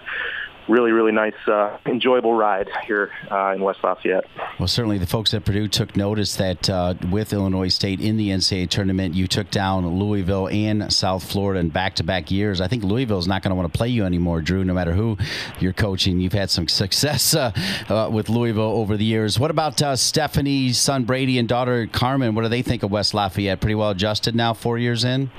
really, 0.68 0.92
really 0.92 1.12
nice, 1.12 1.36
uh, 1.48 1.78
enjoyable 1.86 2.34
ride 2.34 2.70
here 2.88 3.12
uh, 3.30 3.54
in 3.56 3.62
West 3.62 3.80
Lafayette. 3.84 4.26
Well, 4.60 4.68
certainly 4.68 4.98
the 4.98 5.06
folks 5.06 5.34
at 5.34 5.46
Purdue 5.46 5.68
took 5.68 5.96
notice 5.96 6.36
that 6.38 6.70
uh, 6.70 6.96
with 7.12 7.34
Illinois 7.34 7.68
State 7.68 8.02
in 8.02 8.18
the 8.18 8.30
NCAA 8.30 8.70
tournament, 8.70 9.16
you 9.16 9.28
took 9.28 9.52
down 9.52 9.88
Louisville 9.88 10.48
and 10.48 10.92
South 10.92 11.30
Florida 11.30 11.60
in 11.60 11.70
back-to-back 11.70 12.32
years. 12.32 12.62
I 12.62 12.68
think 12.68 12.84
Louisville 12.84 13.20
is 13.20 13.28
not 13.28 13.44
going 13.44 13.52
to 13.52 13.56
want 13.56 13.72
to 13.72 13.78
play 13.78 13.90
you 13.90 14.06
anymore, 14.06 14.42
Drew, 14.42 14.64
no 14.64 14.74
matter 14.74 14.94
who 14.94 15.18
you're 15.60 15.74
coaching. 15.74 16.20
You've 16.20 16.34
had 16.34 16.50
some 16.50 16.68
success 16.76 17.36
uh, 17.36 17.52
uh, 17.90 18.10
with 18.12 18.30
Louisville 18.30 18.64
over 18.64 18.98
the 18.98 19.06
years. 19.06 19.40
What 19.40 19.52
about 19.52 19.82
uh, 19.82 19.96
Stephanie's 19.96 20.78
son 20.78 21.04
Brady 21.04 21.38
and 21.38 21.48
daughter 21.48 21.88
Carmen? 21.88 22.36
What 22.36 22.44
do 22.44 22.50
they 22.50 22.62
think 22.62 22.84
of 22.84 22.92
West 22.92 23.14
Lafayette? 23.14 23.62
Pretty 23.62 23.76
well 23.76 23.92
adjusted 23.92 24.36
now, 24.36 24.54
four 24.54 24.78
years 24.78 25.04
in? 25.04 25.30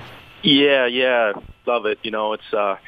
Yeah, 0.43 0.87
yeah, 0.87 1.33
love 1.67 1.87
it. 1.87 1.99
You 2.03 2.12
know, 2.12 2.35
it's 2.35 2.79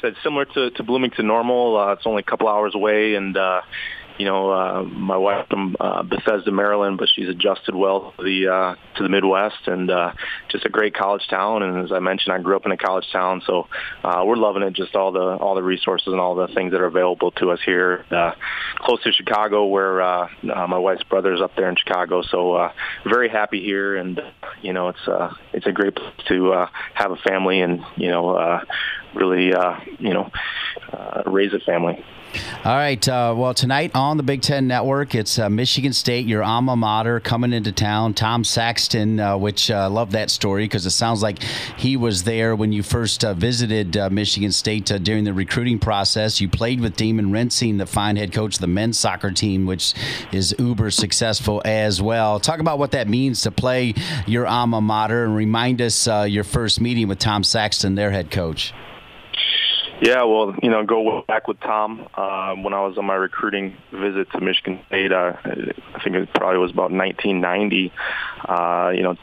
said 0.00 0.14
similar 0.22 0.44
to, 0.44 0.70
to 0.70 0.82
Bloomington 0.82 1.26
Normal. 1.26 1.78
Uh, 1.78 1.92
it's 1.92 2.06
only 2.06 2.20
a 2.20 2.30
couple 2.30 2.48
hours 2.48 2.74
away, 2.74 3.14
and 3.14 3.36
uh, 3.36 3.62
you 4.20 4.26
know, 4.26 4.50
uh, 4.50 4.82
my 4.82 5.16
wife 5.16 5.48
from 5.48 5.74
uh, 5.80 6.02
Bethesda, 6.02 6.52
Maryland, 6.52 6.98
but 6.98 7.08
she's 7.08 7.30
adjusted 7.30 7.74
well 7.74 8.12
to 8.18 8.22
the 8.22 8.52
uh, 8.52 8.74
to 8.96 9.02
the 9.02 9.08
Midwest, 9.08 9.66
and 9.66 9.90
uh, 9.90 10.12
just 10.50 10.66
a 10.66 10.68
great 10.68 10.94
college 10.94 11.26
town. 11.30 11.62
And 11.62 11.82
as 11.82 11.90
I 11.90 12.00
mentioned, 12.00 12.34
I 12.34 12.38
grew 12.38 12.54
up 12.54 12.66
in 12.66 12.72
a 12.72 12.76
college 12.76 13.06
town, 13.10 13.40
so 13.46 13.66
uh, 14.04 14.22
we're 14.26 14.36
loving 14.36 14.62
it. 14.62 14.74
Just 14.74 14.94
all 14.94 15.10
the 15.10 15.20
all 15.20 15.54
the 15.54 15.62
resources 15.62 16.08
and 16.08 16.20
all 16.20 16.34
the 16.34 16.48
things 16.48 16.72
that 16.72 16.82
are 16.82 16.86
available 16.86 17.30
to 17.32 17.50
us 17.50 17.60
here, 17.64 18.04
uh, 18.10 18.32
close 18.76 19.02
to 19.04 19.12
Chicago, 19.12 19.64
where 19.64 20.02
uh, 20.02 20.28
uh, 20.54 20.66
my 20.66 20.78
wife's 20.78 21.04
brother 21.04 21.32
is 21.32 21.40
up 21.40 21.56
there 21.56 21.70
in 21.70 21.76
Chicago. 21.76 22.20
So 22.20 22.52
uh, 22.52 22.72
very 23.06 23.30
happy 23.30 23.64
here, 23.64 23.96
and 23.96 24.20
you 24.60 24.74
know, 24.74 24.88
it's 24.88 25.08
uh, 25.08 25.32
it's 25.54 25.66
a 25.66 25.72
great 25.72 25.94
place 25.94 26.12
to 26.28 26.52
uh, 26.52 26.68
have 26.92 27.10
a 27.10 27.16
family, 27.16 27.62
and 27.62 27.80
you 27.96 28.10
know, 28.10 28.36
uh, 28.36 28.60
really 29.14 29.52
uh, 29.52 29.78
you 29.98 30.14
know, 30.14 30.30
uh, 30.92 31.22
raise 31.26 31.52
a 31.52 31.60
family. 31.60 32.04
All 32.64 32.76
right. 32.76 33.08
Uh, 33.08 33.34
well, 33.36 33.54
tonight 33.54 33.90
on 33.94 34.16
the 34.16 34.22
Big 34.22 34.42
Ten 34.42 34.68
Network, 34.68 35.14
it's 35.14 35.38
uh, 35.38 35.48
Michigan 35.48 35.92
State, 35.92 36.26
your 36.26 36.42
alma 36.42 36.76
mater, 36.76 37.18
coming 37.18 37.52
into 37.52 37.72
town. 37.72 38.14
Tom 38.14 38.44
Saxton, 38.44 39.18
uh, 39.18 39.36
which 39.36 39.70
I 39.70 39.84
uh, 39.84 39.90
love 39.90 40.12
that 40.12 40.30
story 40.30 40.64
because 40.64 40.86
it 40.86 40.90
sounds 40.90 41.22
like 41.22 41.42
he 41.76 41.96
was 41.96 42.22
there 42.24 42.54
when 42.54 42.72
you 42.72 42.82
first 42.82 43.24
uh, 43.24 43.34
visited 43.34 43.96
uh, 43.96 44.10
Michigan 44.10 44.52
State 44.52 44.84
during 45.02 45.24
the 45.24 45.32
recruiting 45.32 45.78
process. 45.78 46.40
You 46.40 46.48
played 46.48 46.80
with 46.80 46.96
Damon 46.96 47.32
Rensing, 47.32 47.78
the 47.78 47.86
fine 47.86 48.16
head 48.16 48.32
coach 48.32 48.56
of 48.56 48.60
the 48.60 48.66
men's 48.66 48.98
soccer 48.98 49.32
team, 49.32 49.66
which 49.66 49.94
is 50.30 50.54
uber 50.58 50.90
successful 50.90 51.62
as 51.64 52.00
well. 52.00 52.38
Talk 52.38 52.60
about 52.60 52.78
what 52.78 52.92
that 52.92 53.08
means 53.08 53.42
to 53.42 53.50
play 53.50 53.94
your 54.26 54.46
alma 54.46 54.80
mater 54.80 55.24
and 55.24 55.34
remind 55.34 55.80
us 55.80 56.06
your 56.06 56.44
first 56.44 56.80
meeting 56.80 57.08
with 57.08 57.18
Tom 57.18 57.42
Saxton, 57.42 57.94
their 57.96 58.10
head 58.10 58.30
coach. 58.30 58.72
Yeah, 60.00 60.24
well, 60.24 60.54
you 60.62 60.70
know, 60.70 60.82
go 60.82 61.22
back 61.28 61.46
with 61.46 61.60
Tom. 61.60 62.08
Uh, 62.14 62.54
when 62.54 62.72
I 62.72 62.80
was 62.80 62.96
on 62.96 63.04
my 63.04 63.16
recruiting 63.16 63.76
visit 63.92 64.30
to 64.32 64.40
Michigan 64.40 64.80
State, 64.86 65.12
uh, 65.12 65.34
I 65.44 66.02
think 66.02 66.16
it 66.16 66.32
probably 66.32 66.58
was 66.58 66.70
about 66.70 66.90
1990. 66.90 67.92
Uh, 68.48 68.92
you 68.94 69.02
know, 69.02 69.16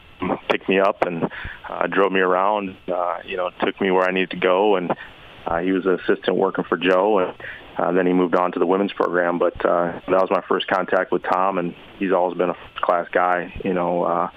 picked 0.49 0.69
me 0.69 0.79
up 0.79 1.01
and 1.01 1.29
uh, 1.67 1.87
drove 1.87 2.11
me 2.11 2.19
around. 2.19 2.77
Uh, 2.87 3.17
you 3.25 3.37
know, 3.37 3.49
took 3.65 3.81
me 3.81 3.89
where 3.89 4.07
I 4.07 4.11
needed 4.11 4.29
to 4.31 4.37
go, 4.37 4.75
and 4.75 4.91
uh, 5.47 5.59
he 5.59 5.71
was 5.71 5.87
an 5.87 5.99
assistant 5.99 6.37
working 6.37 6.63
for 6.63 6.77
Joe, 6.77 7.19
and 7.19 7.33
uh, 7.79 7.91
then 7.93 8.05
he 8.05 8.13
moved 8.13 8.35
on 8.35 8.51
to 8.51 8.59
the 8.59 8.67
women's 8.67 8.93
program. 8.93 9.39
But 9.39 9.55
uh, 9.65 9.99
that 10.07 10.21
was 10.21 10.29
my 10.29 10.43
first 10.47 10.67
contact 10.67 11.11
with 11.11 11.23
Tom, 11.23 11.57
and 11.57 11.73
he's 11.97 12.11
always 12.11 12.37
been 12.37 12.49
a 12.51 12.53
first-class 12.53 13.07
guy. 13.11 13.59
You 13.65 13.73
know, 13.73 14.03
uh, 14.03 14.29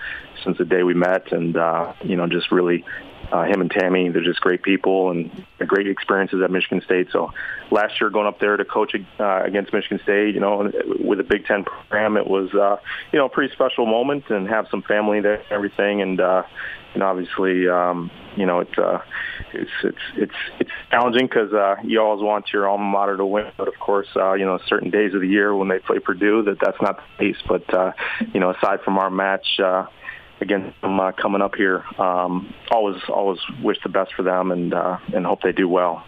since 0.42 0.56
the 0.56 0.64
day 0.64 0.84
we 0.84 0.94
met, 0.94 1.32
and 1.32 1.54
uh, 1.54 1.92
you 2.02 2.16
know, 2.16 2.26
just 2.26 2.50
really 2.50 2.82
uh, 3.32 3.44
him 3.44 3.60
and 3.60 3.70
Tammy, 3.70 4.08
they're 4.08 4.24
just 4.24 4.40
great 4.40 4.62
people 4.62 5.10
and 5.10 5.30
great 5.58 5.86
experiences 5.86 6.40
at 6.42 6.50
Michigan 6.50 6.82
State. 6.84 7.08
So 7.12 7.32
last 7.70 8.00
year 8.00 8.10
going 8.10 8.26
up 8.26 8.40
there 8.40 8.56
to 8.56 8.64
coach 8.64 8.94
uh, 9.18 9.42
against 9.44 9.72
Michigan 9.72 10.00
State, 10.02 10.34
you 10.34 10.40
know, 10.40 10.70
with 11.00 11.20
a 11.20 11.24
Big 11.24 11.46
Ten 11.46 11.64
program, 11.64 12.16
it 12.16 12.26
was, 12.26 12.52
uh, 12.54 12.76
you 13.12 13.18
know, 13.18 13.26
a 13.26 13.28
pretty 13.28 13.52
special 13.52 13.86
moment 13.86 14.24
and 14.30 14.48
have 14.48 14.66
some 14.70 14.82
family 14.82 15.20
there 15.20 15.34
and 15.34 15.52
everything. 15.52 16.02
And, 16.02 16.20
uh, 16.20 16.42
and 16.92 17.04
obviously, 17.04 17.68
um, 17.68 18.10
you 18.36 18.46
know, 18.46 18.58
it's, 18.60 18.76
uh, 18.76 18.98
it's, 19.52 19.70
it's, 19.84 19.98
it's, 20.16 20.34
it's 20.58 20.70
challenging 20.90 21.26
because, 21.26 21.52
uh, 21.52 21.76
you 21.84 22.00
always 22.00 22.22
want 22.22 22.52
your 22.52 22.68
alma 22.68 22.84
mater 22.84 23.16
to 23.16 23.24
win. 23.24 23.52
But 23.56 23.68
of 23.68 23.78
course, 23.78 24.08
uh, 24.16 24.32
you 24.32 24.44
know, 24.44 24.58
certain 24.66 24.90
days 24.90 25.14
of 25.14 25.20
the 25.20 25.28
year 25.28 25.54
when 25.54 25.68
they 25.68 25.78
play 25.78 26.00
Purdue, 26.00 26.42
that 26.44 26.58
that's 26.60 26.80
not 26.82 26.98
the 27.18 27.26
case. 27.26 27.40
But, 27.46 27.72
uh, 27.72 27.92
you 28.34 28.40
know, 28.40 28.50
aside 28.50 28.80
from 28.82 28.98
our 28.98 29.10
match, 29.10 29.60
uh, 29.60 29.86
against 30.40 30.80
them 30.80 30.98
uh, 30.98 31.12
coming 31.12 31.42
up 31.42 31.54
here. 31.54 31.84
Um, 31.98 32.52
always, 32.70 33.00
always 33.08 33.38
wish 33.62 33.78
the 33.82 33.88
best 33.88 34.14
for 34.14 34.22
them 34.22 34.50
and 34.50 34.72
uh, 34.72 34.98
and 35.14 35.26
hope 35.26 35.42
they 35.42 35.52
do 35.52 35.68
well. 35.68 36.04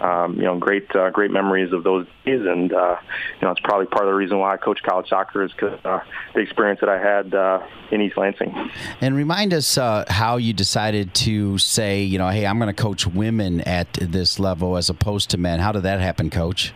Um, 0.00 0.36
you 0.36 0.42
know, 0.42 0.58
great, 0.58 0.94
uh, 0.94 1.10
great 1.10 1.30
memories 1.30 1.72
of 1.72 1.84
those 1.84 2.06
days, 2.24 2.40
and 2.40 2.72
uh, 2.72 2.96
you 3.40 3.46
know, 3.46 3.50
it's 3.50 3.60
probably 3.60 3.86
part 3.86 4.04
of 4.04 4.10
the 4.10 4.14
reason 4.14 4.38
why 4.38 4.54
I 4.54 4.56
coach 4.56 4.82
college 4.82 5.08
soccer 5.08 5.44
is 5.44 5.52
because 5.52 5.78
uh, 5.84 6.00
the 6.34 6.40
experience 6.40 6.80
that 6.80 6.88
I 6.88 6.98
had 6.98 7.34
uh, 7.34 7.60
in 7.90 8.00
East 8.00 8.16
Lansing. 8.16 8.70
And 9.00 9.16
remind 9.16 9.52
us 9.54 9.78
uh, 9.78 10.04
how 10.08 10.36
you 10.36 10.52
decided 10.52 11.14
to 11.14 11.58
say, 11.58 12.02
you 12.02 12.18
know, 12.18 12.28
hey, 12.28 12.46
I'm 12.46 12.58
going 12.58 12.74
to 12.74 12.82
coach 12.82 13.06
women 13.06 13.60
at 13.62 13.92
this 13.94 14.38
level 14.38 14.76
as 14.76 14.88
opposed 14.88 15.30
to 15.30 15.38
men. 15.38 15.60
How 15.60 15.72
did 15.72 15.82
that 15.82 16.00
happen, 16.00 16.30
Coach? 16.30 16.72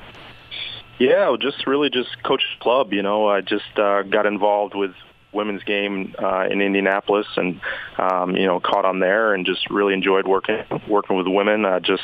Yeah, 0.98 1.37
just 1.40 1.66
really 1.66 1.90
just 1.90 2.22
coach 2.24 2.42
club. 2.61 2.92
You 2.92 3.02
know, 3.02 3.28
I 3.28 3.40
just 3.40 3.78
uh, 3.78 4.02
got 4.02 4.26
involved 4.26 4.74
with 4.74 4.92
women's 5.33 5.62
game 5.64 6.14
uh, 6.23 6.47
in 6.51 6.61
Indianapolis, 6.61 7.27
and 7.37 7.61
um, 7.99 8.37
you 8.37 8.47
know 8.47 8.61
caught 8.61 8.85
on 8.85 8.99
there, 8.99 9.35
and 9.35 9.45
just 9.45 9.69
really 9.71 9.95
enjoyed 9.95 10.27
working 10.27 10.62
working 10.88 11.17
with 11.17 11.27
women. 11.27 11.64
Uh, 11.64 11.81
just 11.81 12.03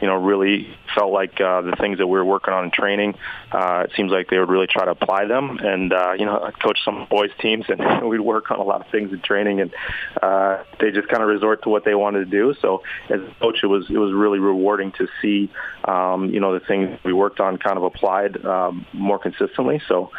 you 0.00 0.06
know 0.06 0.14
really 0.14 0.68
felt 0.94 1.12
like 1.12 1.40
uh, 1.40 1.60
the 1.62 1.76
things 1.80 1.98
that 1.98 2.06
we 2.06 2.18
were 2.18 2.24
working 2.24 2.54
on 2.54 2.64
in 2.64 2.70
training, 2.70 3.14
uh, 3.52 3.84
it 3.84 3.92
seems 3.96 4.10
like 4.12 4.28
they 4.30 4.38
would 4.38 4.48
really 4.48 4.66
try 4.66 4.84
to 4.84 4.92
apply 4.92 5.26
them. 5.26 5.58
And 5.58 5.92
uh, 5.92 6.12
you 6.18 6.26
know 6.26 6.40
I 6.42 6.50
coached 6.52 6.82
some 6.84 7.06
boys 7.10 7.30
teams, 7.40 7.66
and 7.68 8.08
we'd 8.08 8.20
work 8.20 8.50
on 8.50 8.58
a 8.58 8.64
lot 8.64 8.80
of 8.84 8.90
things 8.90 9.12
in 9.12 9.20
training, 9.20 9.60
and 9.60 9.74
uh, 10.22 10.62
they 10.78 10.90
just 10.90 11.08
kind 11.08 11.22
of 11.22 11.28
resort 11.28 11.62
to 11.64 11.68
what 11.68 11.84
they 11.84 11.94
wanted 11.94 12.20
to 12.20 12.30
do. 12.30 12.54
So 12.60 12.82
as 13.08 13.20
a 13.20 13.34
coach, 13.40 13.58
it 13.62 13.66
was 13.66 13.86
it 13.90 13.98
was 13.98 14.12
really 14.12 14.38
rewarding 14.38 14.92
to 14.92 15.08
see 15.20 15.50
um, 15.84 16.30
you 16.30 16.40
know 16.40 16.54
the 16.58 16.64
things 16.64 16.98
we 17.04 17.12
worked 17.12 17.40
on 17.40 17.56
kind 17.58 17.76
of 17.76 17.82
applied 17.82 18.44
um, 18.44 18.86
more 18.92 19.18
consistently. 19.18 19.82
So 19.88 20.10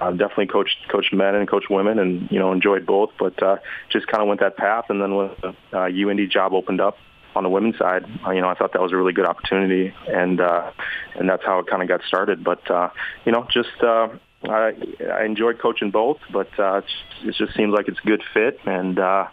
uh, 0.00 0.10
definitely 0.10 0.46
coached 0.46 0.76
coached 0.88 1.12
men 1.12 1.34
and 1.34 1.48
coached 1.48 1.70
women, 1.70 1.98
and 1.98 2.30
you 2.30 2.38
know 2.38 2.52
enjoyed 2.52 2.86
both. 2.86 3.10
But 3.18 3.42
uh, 3.42 3.56
just 3.90 4.06
kind 4.06 4.22
of 4.22 4.28
went 4.28 4.40
that 4.40 4.56
path, 4.56 4.86
and 4.88 5.00
then 5.02 5.14
when 5.14 5.30
the 5.40 5.48
uh, 5.72 5.88
UIndy 5.88 6.30
job 6.30 6.52
opened 6.52 6.80
up 6.80 6.96
on 7.34 7.42
the 7.42 7.50
women's 7.50 7.78
side, 7.78 8.04
uh, 8.26 8.30
you 8.30 8.40
know 8.40 8.48
I 8.48 8.54
thought 8.54 8.72
that 8.72 8.82
was 8.82 8.92
a 8.92 8.96
really 8.96 9.12
good 9.12 9.26
opportunity, 9.26 9.94
and 10.06 10.40
uh, 10.40 10.70
and 11.16 11.28
that's 11.28 11.44
how 11.44 11.58
it 11.58 11.66
kind 11.66 11.82
of 11.82 11.88
got 11.88 12.02
started. 12.06 12.44
But 12.44 12.70
uh, 12.70 12.90
you 13.24 13.32
know 13.32 13.46
just. 13.52 13.82
Uh, 13.82 14.08
I, 14.44 14.72
I 15.12 15.24
enjoyed 15.24 15.58
coaching 15.58 15.90
both, 15.90 16.18
but 16.32 16.48
uh, 16.60 16.82
it 17.24 17.34
just 17.34 17.56
seems 17.56 17.72
like 17.74 17.88
it's 17.88 17.98
a 17.98 18.06
good 18.06 18.22
fit, 18.32 18.60
and 18.66 18.96
uh, 18.96 19.26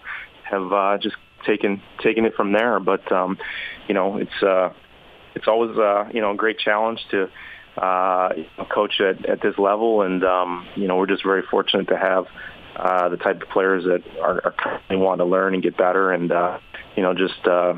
have 0.43 0.73
uh, 0.73 0.97
just 0.97 1.15
taken 1.45 1.82
taken 2.01 2.25
it 2.25 2.34
from 2.34 2.54
there. 2.54 2.80
But 2.80 3.12
um, 3.12 3.38
you 3.88 3.93
know, 3.93 4.17
it's 4.17 4.43
uh, 4.43 4.73
it's 5.36 5.47
always 5.47 5.78
uh, 5.78 6.10
you 6.13 6.21
know 6.21 6.32
a 6.32 6.36
great 6.36 6.58
challenge 6.58 7.06
to 7.12 7.30
uh, 7.78 8.30
coach 8.70 9.02
at, 9.02 9.26
at 9.26 9.42
this 9.42 9.58
level, 9.58 10.02
and 10.02 10.24
um, 10.24 10.68
you 10.76 10.88
know 10.88 10.96
we're 10.98 11.08
just 11.08 11.24
very 11.24 11.44
fortunate 11.50 11.88
to 11.90 11.98
have 11.98 12.26
uh, 12.76 13.10
the 13.10 13.18
type 13.18 13.42
of 13.42 13.50
players 13.50 13.84
that 13.86 14.04
are, 14.22 14.42
are 14.44 14.56
constantly 14.58 14.98
wanting 14.98 15.26
to 15.26 15.32
learn 15.32 15.54
and 15.54 15.64
get 15.64 15.78
better, 15.78 16.12
and 16.12 16.32
uh, 16.32 16.60
you 16.96 17.04
know 17.04 17.14
just 17.14 17.46
uh, 17.48 17.74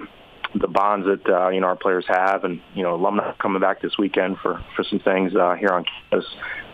the 0.56 0.68
bonds 0.68 1.06
that 1.06 1.30
uh, 1.30 1.50
you 1.50 1.62
know 1.62 1.68
our 1.68 1.76
players 1.76 2.06
have, 2.08 2.44
and 2.44 2.62
you 2.74 2.84
know 2.84 2.96
alumni 2.96 3.34
coming 3.40 3.62
back 3.62 3.82
this 3.82 3.98
weekend 3.98 4.38
for 4.42 4.64
for 4.76 4.84
some 4.84 5.00
things 5.00 5.36
uh, 5.36 5.56
here 5.56 5.70
on 5.70 5.86
campus. 5.86 6.26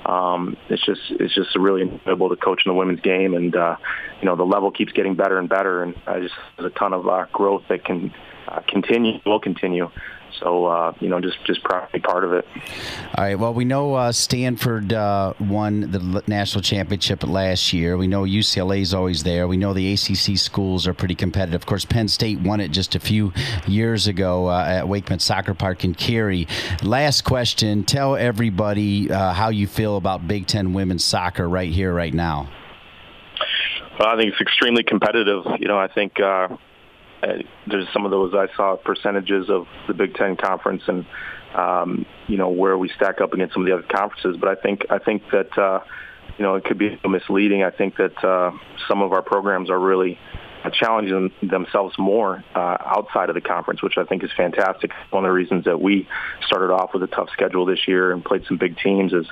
Um, 0.05 0.57
it's 0.69 0.85
just 0.85 1.01
it's 1.11 1.33
just 1.33 1.55
really 1.55 1.81
enjoyable 1.81 2.29
to 2.29 2.35
coach 2.35 2.63
in 2.65 2.69
the 2.69 2.75
women's 2.75 3.01
game, 3.01 3.33
and 3.33 3.55
uh, 3.55 3.77
you 4.21 4.25
know 4.25 4.35
the 4.35 4.43
level 4.43 4.71
keeps 4.71 4.91
getting 4.91 5.15
better 5.15 5.37
and 5.37 5.47
better, 5.47 5.83
and 5.83 5.95
uh, 6.07 6.19
just 6.19 6.33
there's 6.57 6.71
a 6.71 6.79
ton 6.79 6.93
of 6.93 7.07
uh, 7.07 7.25
growth 7.31 7.63
that 7.69 7.85
can 7.85 8.13
uh, 8.47 8.61
continue 8.67 9.19
will 9.25 9.39
continue. 9.39 9.89
So 10.39 10.65
uh, 10.65 10.93
you 10.99 11.09
know, 11.09 11.19
just 11.19 11.37
just 11.45 11.63
probably 11.63 11.99
part 11.99 12.23
of 12.23 12.33
it. 12.33 12.45
All 13.15 13.23
right. 13.23 13.35
Well, 13.37 13.53
we 13.53 13.65
know 13.65 13.93
uh, 13.93 14.11
Stanford 14.11 14.93
uh, 14.93 15.33
won 15.39 15.91
the 15.91 16.23
national 16.27 16.61
championship 16.61 17.23
last 17.23 17.73
year. 17.73 17.97
We 17.97 18.07
know 18.07 18.23
UCLA 18.23 18.81
is 18.81 18.93
always 18.93 19.23
there. 19.23 19.47
We 19.47 19.57
know 19.57 19.73
the 19.73 19.93
ACC 19.93 20.37
schools 20.37 20.87
are 20.87 20.93
pretty 20.93 21.15
competitive. 21.15 21.61
Of 21.61 21.65
course, 21.65 21.85
Penn 21.85 22.07
State 22.07 22.39
won 22.39 22.59
it 22.59 22.69
just 22.69 22.95
a 22.95 22.99
few 22.99 23.33
years 23.67 24.07
ago 24.07 24.47
uh, 24.47 24.65
at 24.65 24.85
WakeMed 24.85 25.21
Soccer 25.21 25.53
Park 25.53 25.83
in 25.83 25.93
Cary. 25.93 26.47
Last 26.81 27.21
question: 27.21 27.83
Tell 27.83 28.15
everybody 28.15 29.11
uh, 29.11 29.33
how 29.33 29.49
you 29.49 29.67
feel 29.67 29.97
about 29.97 30.27
Big 30.27 30.47
Ten 30.47 30.73
women's 30.73 31.03
soccer 31.03 31.47
right 31.47 31.71
here, 31.71 31.93
right 31.93 32.13
now. 32.13 32.49
Well, 33.99 34.09
I 34.09 34.17
think 34.17 34.31
it's 34.31 34.41
extremely 34.41 34.83
competitive. 34.83 35.43
You 35.59 35.67
know, 35.67 35.77
I 35.77 35.87
think 35.87 36.19
uh, 36.19 36.23
uh, 36.23 36.57
there's 37.67 37.87
some 37.93 38.05
of 38.05 38.11
those 38.11 38.33
I 38.33 38.47
saw 38.55 38.75
percentages 38.75 39.49
of 39.49 39.67
the 39.87 39.93
Big 39.93 40.15
Ten 40.15 40.35
conference 40.35 40.83
and 40.87 41.05
um, 41.55 42.05
you 42.27 42.37
know 42.37 42.49
where 42.49 42.77
we 42.77 42.89
stack 42.89 43.21
up 43.21 43.33
against 43.33 43.53
some 43.53 43.63
of 43.63 43.67
the 43.67 43.73
other 43.73 43.87
conferences. 43.87 44.37
But 44.39 44.49
I 44.49 44.61
think 44.61 44.85
I 44.89 44.99
think 44.99 45.23
that 45.31 45.57
uh, 45.57 45.81
you 46.37 46.43
know 46.43 46.55
it 46.55 46.63
could 46.65 46.77
be 46.77 46.99
misleading. 47.07 47.63
I 47.63 47.71
think 47.71 47.97
that 47.97 48.23
uh, 48.23 48.51
some 48.87 49.01
of 49.01 49.13
our 49.13 49.21
programs 49.21 49.69
are 49.69 49.79
really 49.79 50.19
challenging 50.71 51.31
themselves 51.41 51.93
more 51.97 52.43
uh, 52.55 52.77
outside 52.85 53.29
of 53.29 53.35
the 53.35 53.41
conference, 53.41 53.83
which 53.83 53.97
I 53.97 54.05
think 54.05 54.23
is 54.23 54.31
fantastic. 54.35 54.91
One 55.09 55.25
of 55.25 55.29
the 55.29 55.33
reasons 55.33 55.65
that 55.65 55.81
we 55.81 56.07
started 56.45 56.71
off 56.71 56.93
with 56.93 57.03
a 57.03 57.07
tough 57.07 57.29
schedule 57.33 57.65
this 57.65 57.85
year 57.87 58.13
and 58.13 58.23
played 58.23 58.45
some 58.47 58.57
big 58.57 58.77
teams 58.77 59.11
is, 59.11 59.25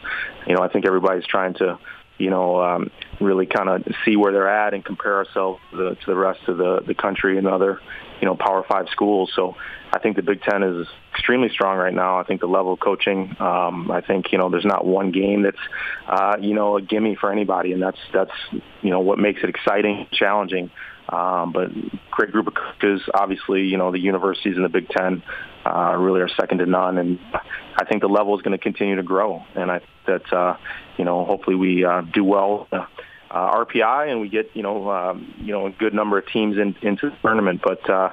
you 0.45 0.55
know, 0.55 0.61
I 0.61 0.67
think 0.67 0.85
everybody's 0.85 1.25
trying 1.25 1.53
to 1.55 1.79
you 2.21 2.29
know, 2.29 2.61
um, 2.61 2.91
really 3.19 3.45
kind 3.45 3.69
of 3.69 3.83
see 4.05 4.15
where 4.15 4.31
they're 4.31 4.49
at 4.49 4.73
and 4.73 4.83
compare 4.85 5.17
ourselves 5.17 5.59
to 5.71 5.77
the, 5.77 5.95
to 5.95 6.05
the 6.07 6.15
rest 6.15 6.41
of 6.47 6.57
the, 6.57 6.81
the 6.85 6.93
country 6.93 7.37
and 7.37 7.47
other, 7.47 7.79
you 8.19 8.25
know, 8.27 8.35
Power 8.35 8.63
Five 8.67 8.87
schools. 8.91 9.31
So 9.35 9.55
I 9.93 9.99
think 9.99 10.15
the 10.15 10.21
Big 10.21 10.41
Ten 10.41 10.63
is 10.63 10.87
extremely 11.11 11.49
strong 11.49 11.77
right 11.77 11.93
now. 11.93 12.19
I 12.19 12.23
think 12.23 12.41
the 12.41 12.47
level 12.47 12.73
of 12.73 12.79
coaching, 12.79 13.35
um, 13.39 13.91
I 13.91 14.01
think, 14.01 14.31
you 14.31 14.37
know, 14.37 14.49
there's 14.49 14.65
not 14.65 14.85
one 14.85 15.11
game 15.11 15.43
that's, 15.43 15.57
uh, 16.07 16.35
you 16.39 16.53
know, 16.53 16.77
a 16.77 16.81
gimme 16.81 17.15
for 17.15 17.31
anybody. 17.31 17.73
And 17.73 17.81
that's, 17.81 17.99
that's, 18.13 18.31
you 18.81 18.89
know, 18.89 18.99
what 18.99 19.19
makes 19.19 19.41
it 19.43 19.49
exciting, 19.49 20.07
challenging. 20.11 20.71
Um, 21.09 21.51
but 21.51 21.69
great 22.09 22.31
group 22.31 22.47
of 22.47 22.53
coaches. 22.53 23.01
Obviously, 23.13 23.63
you 23.63 23.77
know 23.77 23.91
the 23.91 23.99
universities 23.99 24.55
in 24.55 24.63
the 24.63 24.69
Big 24.69 24.87
Ten 24.87 25.21
uh, 25.65 25.95
really 25.97 26.21
are 26.21 26.29
second 26.29 26.59
to 26.59 26.65
none, 26.65 26.97
and 26.97 27.19
I 27.75 27.85
think 27.85 28.01
the 28.01 28.07
level 28.07 28.35
is 28.37 28.41
going 28.41 28.57
to 28.57 28.63
continue 28.63 28.95
to 28.95 29.03
grow. 29.03 29.43
And 29.55 29.69
I 29.69 29.81
that 30.07 30.31
uh, 30.31 30.55
you 31.01 31.05
know 31.05 31.25
hopefully 31.25 31.55
we 31.55 31.83
uh, 31.83 32.01
do 32.01 32.23
well. 32.23 32.67
Uh, 32.71 32.85
uh, 33.31 33.65
RPI 33.65 34.11
and 34.11 34.21
we 34.21 34.29
get 34.29 34.51
you 34.53 34.61
know 34.61 34.91
um, 34.91 35.33
you 35.39 35.51
know 35.51 35.65
a 35.65 35.71
good 35.71 35.95
number 35.95 36.19
of 36.19 36.27
teams 36.27 36.57
in, 36.57 36.75
into 36.83 37.09
the 37.09 37.15
tournament, 37.23 37.59
but 37.63 37.89
uh, 37.89 38.11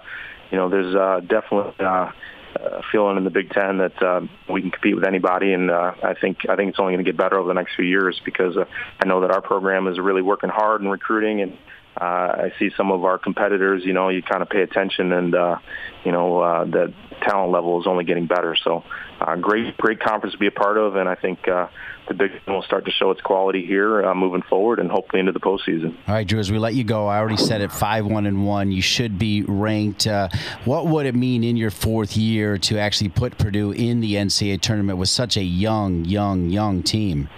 you 0.50 0.56
know 0.56 0.70
there's 0.70 0.94
uh, 0.94 1.20
definitely 1.20 1.74
uh, 1.84 2.10
a 2.56 2.82
feeling 2.90 3.18
in 3.18 3.24
the 3.24 3.30
Big 3.30 3.50
Ten 3.50 3.76
that 3.76 4.02
uh, 4.02 4.22
we 4.48 4.62
can 4.62 4.70
compete 4.70 4.94
with 4.94 5.04
anybody, 5.04 5.52
and 5.52 5.70
uh, 5.70 5.92
I 6.02 6.14
think 6.14 6.48
I 6.48 6.56
think 6.56 6.70
it's 6.70 6.80
only 6.80 6.94
going 6.94 7.04
to 7.04 7.12
get 7.12 7.18
better 7.18 7.36
over 7.38 7.48
the 7.48 7.52
next 7.52 7.74
few 7.76 7.84
years 7.84 8.18
because 8.24 8.56
uh, 8.56 8.64
I 9.00 9.06
know 9.06 9.20
that 9.20 9.30
our 9.32 9.42
program 9.42 9.86
is 9.86 9.98
really 9.98 10.22
working 10.22 10.48
hard 10.48 10.80
in 10.80 10.88
recruiting 10.88 11.42
and 11.42 11.58
uh, 12.00 12.04
I 12.04 12.52
see 12.58 12.70
some 12.76 12.92
of 12.92 13.04
our 13.04 13.18
competitors, 13.18 13.84
you 13.84 13.92
know, 13.92 14.08
you 14.08 14.22
kind 14.22 14.42
of 14.42 14.48
pay 14.48 14.62
attention 14.62 15.12
and, 15.12 15.34
uh, 15.34 15.58
you 16.04 16.12
know, 16.12 16.38
uh, 16.38 16.64
the 16.64 16.92
talent 17.22 17.50
level 17.50 17.80
is 17.80 17.86
only 17.86 18.04
getting 18.04 18.26
better. 18.26 18.54
So 18.62 18.84
uh, 19.20 19.36
great, 19.36 19.76
great 19.76 19.98
conference 19.98 20.34
to 20.34 20.38
be 20.38 20.46
a 20.46 20.52
part 20.52 20.78
of. 20.78 20.94
And 20.94 21.08
I 21.08 21.16
think 21.16 21.48
uh, 21.48 21.66
the 22.06 22.14
Big 22.14 22.30
Ten 22.30 22.54
will 22.54 22.62
start 22.62 22.84
to 22.84 22.92
show 22.92 23.10
its 23.10 23.20
quality 23.20 23.66
here 23.66 24.04
uh, 24.04 24.14
moving 24.14 24.42
forward 24.42 24.78
and 24.78 24.90
hopefully 24.90 25.18
into 25.18 25.32
the 25.32 25.40
postseason. 25.40 25.96
All 26.06 26.14
right, 26.14 26.26
Drew, 26.26 26.38
as 26.38 26.52
we 26.52 26.58
let 26.58 26.74
you 26.74 26.84
go, 26.84 27.08
I 27.08 27.18
already 27.18 27.36
said 27.36 27.62
it 27.62 27.72
5 27.72 28.06
1 28.06 28.26
and 28.26 28.46
1. 28.46 28.70
You 28.70 28.82
should 28.82 29.18
be 29.18 29.42
ranked. 29.42 30.06
Uh, 30.06 30.28
what 30.64 30.86
would 30.86 31.06
it 31.06 31.16
mean 31.16 31.42
in 31.42 31.56
your 31.56 31.70
fourth 31.70 32.16
year 32.16 32.58
to 32.58 32.78
actually 32.78 33.10
put 33.10 33.36
Purdue 33.38 33.72
in 33.72 34.00
the 34.00 34.14
NCAA 34.14 34.60
tournament 34.60 34.98
with 34.98 35.08
such 35.08 35.36
a 35.36 35.42
young, 35.42 36.04
young, 36.04 36.48
young 36.48 36.84
team? 36.84 37.28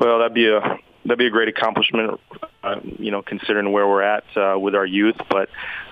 Well, 0.00 0.18
that'd 0.18 0.34
be 0.34 0.48
a 0.48 0.60
that'd 1.04 1.18
be 1.18 1.26
a 1.26 1.30
great 1.30 1.48
accomplishment. 1.48 2.18
Uh, 2.62 2.80
you 2.98 3.10
know, 3.10 3.22
considering 3.22 3.72
where 3.72 3.88
we're 3.88 4.02
at 4.02 4.24
uh, 4.36 4.56
with 4.58 4.74
our 4.74 4.86
youth, 4.86 5.16
but 5.28 5.48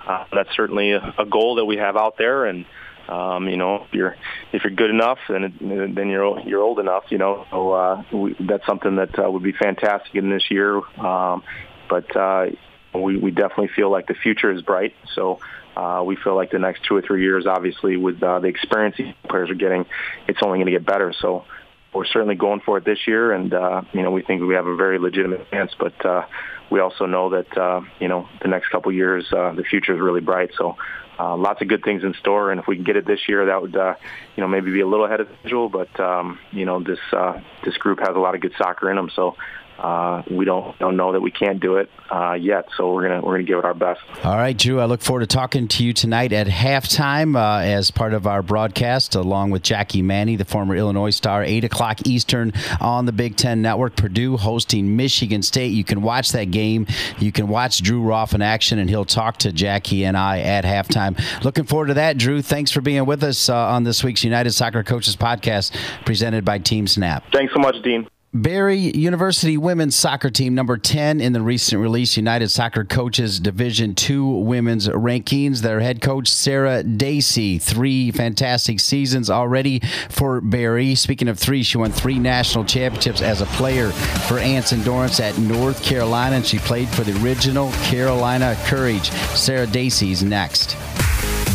uh, 0.07 0.23
that's 0.31 0.55
certainly 0.55 0.91
a, 0.93 1.13
a 1.17 1.25
goal 1.25 1.55
that 1.55 1.65
we 1.65 1.77
have 1.77 1.97
out 1.97 2.17
there, 2.17 2.45
and 2.45 2.65
Um, 3.09 3.49
you 3.49 3.57
know, 3.57 3.83
if 3.83 3.93
you're 3.93 4.15
if 4.53 4.63
you're 4.63 4.73
good 4.73 4.89
enough, 4.89 5.19
then 5.27 5.93
then 5.95 6.07
you're 6.09 6.39
you're 6.47 6.61
old 6.61 6.79
enough. 6.79 7.05
You 7.09 7.17
know, 7.17 7.45
so 7.51 7.71
uh, 7.73 8.03
we, 8.13 8.35
that's 8.39 8.65
something 8.65 8.95
that 8.97 9.19
uh, 9.19 9.29
would 9.29 9.43
be 9.43 9.51
fantastic 9.51 10.15
in 10.15 10.29
this 10.29 10.49
year. 10.49 10.77
Um, 10.97 11.43
but 11.89 12.15
uh, 12.15 12.51
we 12.93 13.17
we 13.17 13.31
definitely 13.31 13.69
feel 13.75 13.89
like 13.89 14.07
the 14.07 14.13
future 14.13 14.51
is 14.51 14.61
bright. 14.61 14.93
So. 15.15 15.39
Uh, 15.73 16.03
we 16.03 16.17
feel 16.17 16.35
like 16.35 16.51
the 16.51 16.59
next 16.59 16.83
two 16.83 16.93
or 16.93 17.01
three 17.01 17.23
years, 17.23 17.47
obviously, 17.47 17.95
with 17.95 18.21
uh, 18.21 18.39
the 18.41 18.47
experience 18.47 18.97
these 18.97 19.13
players 19.29 19.49
are 19.49 19.55
getting, 19.55 19.85
it's 20.27 20.43
only 20.43 20.57
going 20.59 20.65
to 20.65 20.73
get 20.73 20.85
better. 20.85 21.13
So 21.13 21.45
we're 21.93 22.05
certainly 22.05 22.35
going 22.35 22.61
for 22.61 22.77
it 22.77 22.85
this 22.85 22.99
year, 23.05 23.33
and 23.33 23.53
uh, 23.53 23.81
you 23.93 24.01
know 24.01 24.11
we 24.11 24.21
think 24.21 24.41
we 24.41 24.55
have 24.55 24.67
a 24.67 24.75
very 24.75 24.99
legitimate 24.99 25.49
chance. 25.51 25.71
But 25.77 26.05
uh, 26.05 26.25
we 26.69 26.79
also 26.79 27.05
know 27.05 27.29
that 27.29 27.57
uh, 27.57 27.81
you 27.99 28.07
know 28.07 28.27
the 28.41 28.47
next 28.47 28.69
couple 28.69 28.91
years, 28.91 29.25
uh, 29.31 29.53
the 29.53 29.63
future 29.63 29.93
is 29.93 29.99
really 29.99 30.21
bright. 30.21 30.51
So 30.57 30.77
uh, 31.19 31.35
lots 31.35 31.61
of 31.61 31.67
good 31.67 31.83
things 31.83 32.03
in 32.03 32.13
store, 32.15 32.51
and 32.51 32.59
if 32.59 32.67
we 32.67 32.75
can 32.75 32.85
get 32.85 32.95
it 32.95 33.05
this 33.05 33.27
year, 33.27 33.45
that 33.45 33.61
would 33.61 33.75
uh, 33.75 33.95
you 34.35 34.41
know 34.41 34.47
maybe 34.47 34.71
be 34.71 34.81
a 34.81 34.87
little 34.87 35.05
ahead 35.05 35.19
of 35.19 35.27
schedule. 35.39 35.69
But 35.69 35.99
um, 35.99 36.39
you 36.51 36.65
know 36.65 36.81
this 36.81 36.99
uh, 37.11 37.39
this 37.65 37.77
group 37.77 37.99
has 37.99 38.15
a 38.15 38.19
lot 38.19 38.35
of 38.35 38.41
good 38.41 38.53
soccer 38.57 38.89
in 38.89 38.95
them, 38.95 39.11
so 39.15 39.35
uh, 39.81 40.21
we 40.29 40.45
don't 40.45 40.77
don't 40.77 40.95
know 40.95 41.11
that 41.11 41.21
we 41.21 41.31
can't 41.31 41.59
do 41.59 41.77
it 41.77 41.89
uh, 42.11 42.33
yet. 42.33 42.67
So 42.77 42.93
we're 42.93 43.07
gonna 43.07 43.21
we're 43.21 43.33
gonna 43.33 43.43
give 43.43 43.57
it 43.57 43.65
our 43.65 43.73
best. 43.73 43.99
All 44.23 44.35
right, 44.35 44.55
Drew. 44.55 44.79
I 44.79 44.85
look 44.85 45.01
forward 45.01 45.21
to 45.21 45.27
talking 45.27 45.67
to 45.69 45.83
you 45.83 45.91
tonight 45.91 46.31
at 46.33 46.45
halftime 46.45 47.35
uh, 47.35 47.63
as 47.63 47.89
part 47.89 48.13
of 48.13 48.27
our 48.27 48.43
broadcast, 48.43 49.15
along 49.15 49.49
with 49.49 49.63
Jackie 49.63 50.03
Manny, 50.03 50.35
the 50.35 50.45
former 50.45 50.75
Illinois 50.75 51.09
star. 51.09 51.43
Eight 51.43 51.63
o'clock 51.63 52.05
Eastern 52.05 52.53
on 52.79 53.07
the 53.07 53.11
Big 53.11 53.37
Ten 53.37 53.63
Network. 53.63 53.95
Purdue 53.95 54.37
hosting 54.37 54.95
Michigan 54.95 55.41
State. 55.41 55.71
You 55.71 55.83
can 55.83 56.03
watch 56.03 56.31
that 56.33 56.51
game. 56.51 56.85
You 57.17 57.31
can 57.31 57.47
watch 57.47 57.81
Drew 57.81 58.01
Roth 58.01 58.35
in 58.35 58.43
action, 58.43 58.77
and 58.77 58.87
he'll 58.87 59.03
talk 59.03 59.37
to 59.37 59.51
Jackie 59.51 60.05
and 60.05 60.15
I 60.15 60.41
at 60.41 60.63
halftime. 60.63 61.19
Looking 61.43 61.63
forward 61.63 61.87
to 61.87 61.95
that, 61.95 62.17
Drew. 62.17 62.43
Thanks 62.43 62.69
for 62.69 62.81
being 62.81 63.05
with 63.07 63.23
us 63.23 63.49
uh, 63.49 63.55
on 63.55 63.83
this 63.83 64.03
week's 64.03 64.23
United 64.23 64.51
Soccer 64.51 64.83
Coaches 64.83 65.15
podcast, 65.15 65.75
presented 66.05 66.45
by 66.45 66.59
Team 66.59 66.85
Snap. 66.85 67.23
Thanks 67.31 67.51
so 67.51 67.59
much, 67.59 67.81
Dean. 67.81 68.07
Barry 68.33 68.77
University 68.77 69.57
women's 69.57 69.93
soccer 69.93 70.29
team 70.29 70.55
number 70.55 70.77
10 70.77 71.19
in 71.19 71.33
the 71.33 71.41
recent 71.41 71.81
release 71.81 72.15
United 72.15 72.47
Soccer 72.47 72.85
Coaches 72.85 73.41
Division 73.41 73.93
2 73.93 74.25
women's 74.25 74.87
rankings. 74.87 75.59
Their 75.59 75.81
head 75.81 76.01
coach 76.01 76.29
Sarah 76.29 76.81
Dacey, 76.81 77.59
three 77.59 78.09
fantastic 78.09 78.79
seasons 78.79 79.29
already 79.29 79.81
for 80.07 80.39
Barry. 80.39 80.95
Speaking 80.95 81.27
of 81.27 81.37
three, 81.37 81.61
she 81.61 81.77
won 81.77 81.91
three 81.91 82.19
national 82.19 82.63
championships 82.63 83.21
as 83.21 83.41
a 83.41 83.47
player 83.47 83.91
for 83.91 84.39
Anson 84.39 84.81
Dorrance 84.83 85.19
at 85.19 85.37
North 85.37 85.83
Carolina 85.83 86.37
and 86.37 86.45
she 86.45 86.59
played 86.59 86.87
for 86.87 87.03
the 87.03 87.21
original 87.21 87.69
Carolina 87.83 88.55
Courage. 88.63 89.11
Sarah 89.35 89.67
Dacey's 89.67 90.23
next. 90.23 90.77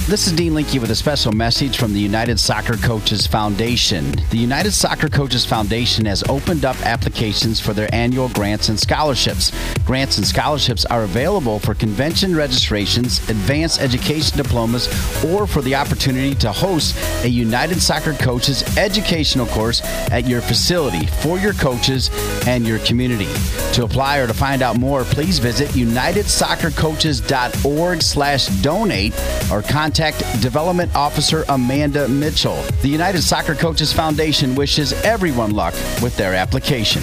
This 0.09 0.29
is 0.29 0.35
Dean 0.35 0.55
Linke 0.55 0.81
with 0.81 0.92
a 0.92 0.95
special 0.95 1.33
message 1.33 1.79
from 1.79 1.92
the 1.92 1.99
United 1.99 2.38
Soccer 2.38 2.77
Coaches 2.77 3.27
Foundation. 3.27 4.12
The 4.31 4.38
United 4.38 4.71
Soccer 4.71 5.09
Coaches 5.09 5.45
Foundation 5.45 6.07
has 6.07 6.23
opened 6.29 6.64
up 6.64 6.81
applications 6.87 7.59
for 7.59 7.73
their 7.73 7.92
annual 7.92 8.29
grants 8.29 8.69
and 8.69 8.79
scholarships. 8.79 9.51
Grants 9.85 10.16
and 10.16 10.25
scholarships 10.25 10.85
are 10.85 11.03
available 11.03 11.59
for 11.59 11.75
convention 11.75 12.37
registrations, 12.37 13.19
advanced 13.29 13.81
education 13.81 14.37
diplomas, 14.37 14.87
or 15.25 15.45
for 15.45 15.61
the 15.61 15.75
opportunity 15.75 16.37
to 16.37 16.53
host 16.53 16.95
a 17.25 17.29
United 17.29 17.83
Soccer 17.83 18.12
Coaches 18.12 18.62
educational 18.79 19.47
course 19.47 19.81
at 20.12 20.29
your 20.29 20.40
facility 20.40 21.07
for 21.07 21.40
your 21.40 21.55
coaches 21.55 22.11
and 22.47 22.64
your 22.64 22.79
community. 22.79 23.27
To 23.73 23.83
apply 23.83 24.19
or 24.19 24.29
to 24.29 24.35
find 24.35 24.62
out 24.62 24.79
more, 24.79 25.03
please 25.03 25.40
visit 25.40 25.71
unitedsoccercoaches.org 25.71 28.03
slash 28.03 28.47
donate 28.62 29.12
or 29.51 29.62
contact 29.62 29.95
contact 29.96 30.42
Development 30.42 30.94
Officer 30.94 31.44
Amanda 31.48 32.06
Mitchell. 32.09 32.61
The 32.82 32.88
United 32.88 33.22
Soccer 33.22 33.54
Coaches 33.54 33.92
Foundation 33.92 34.54
wishes 34.54 34.92
everyone 35.04 35.52
luck 35.52 35.72
with 36.02 36.14
their 36.16 36.35
application. 36.35 37.02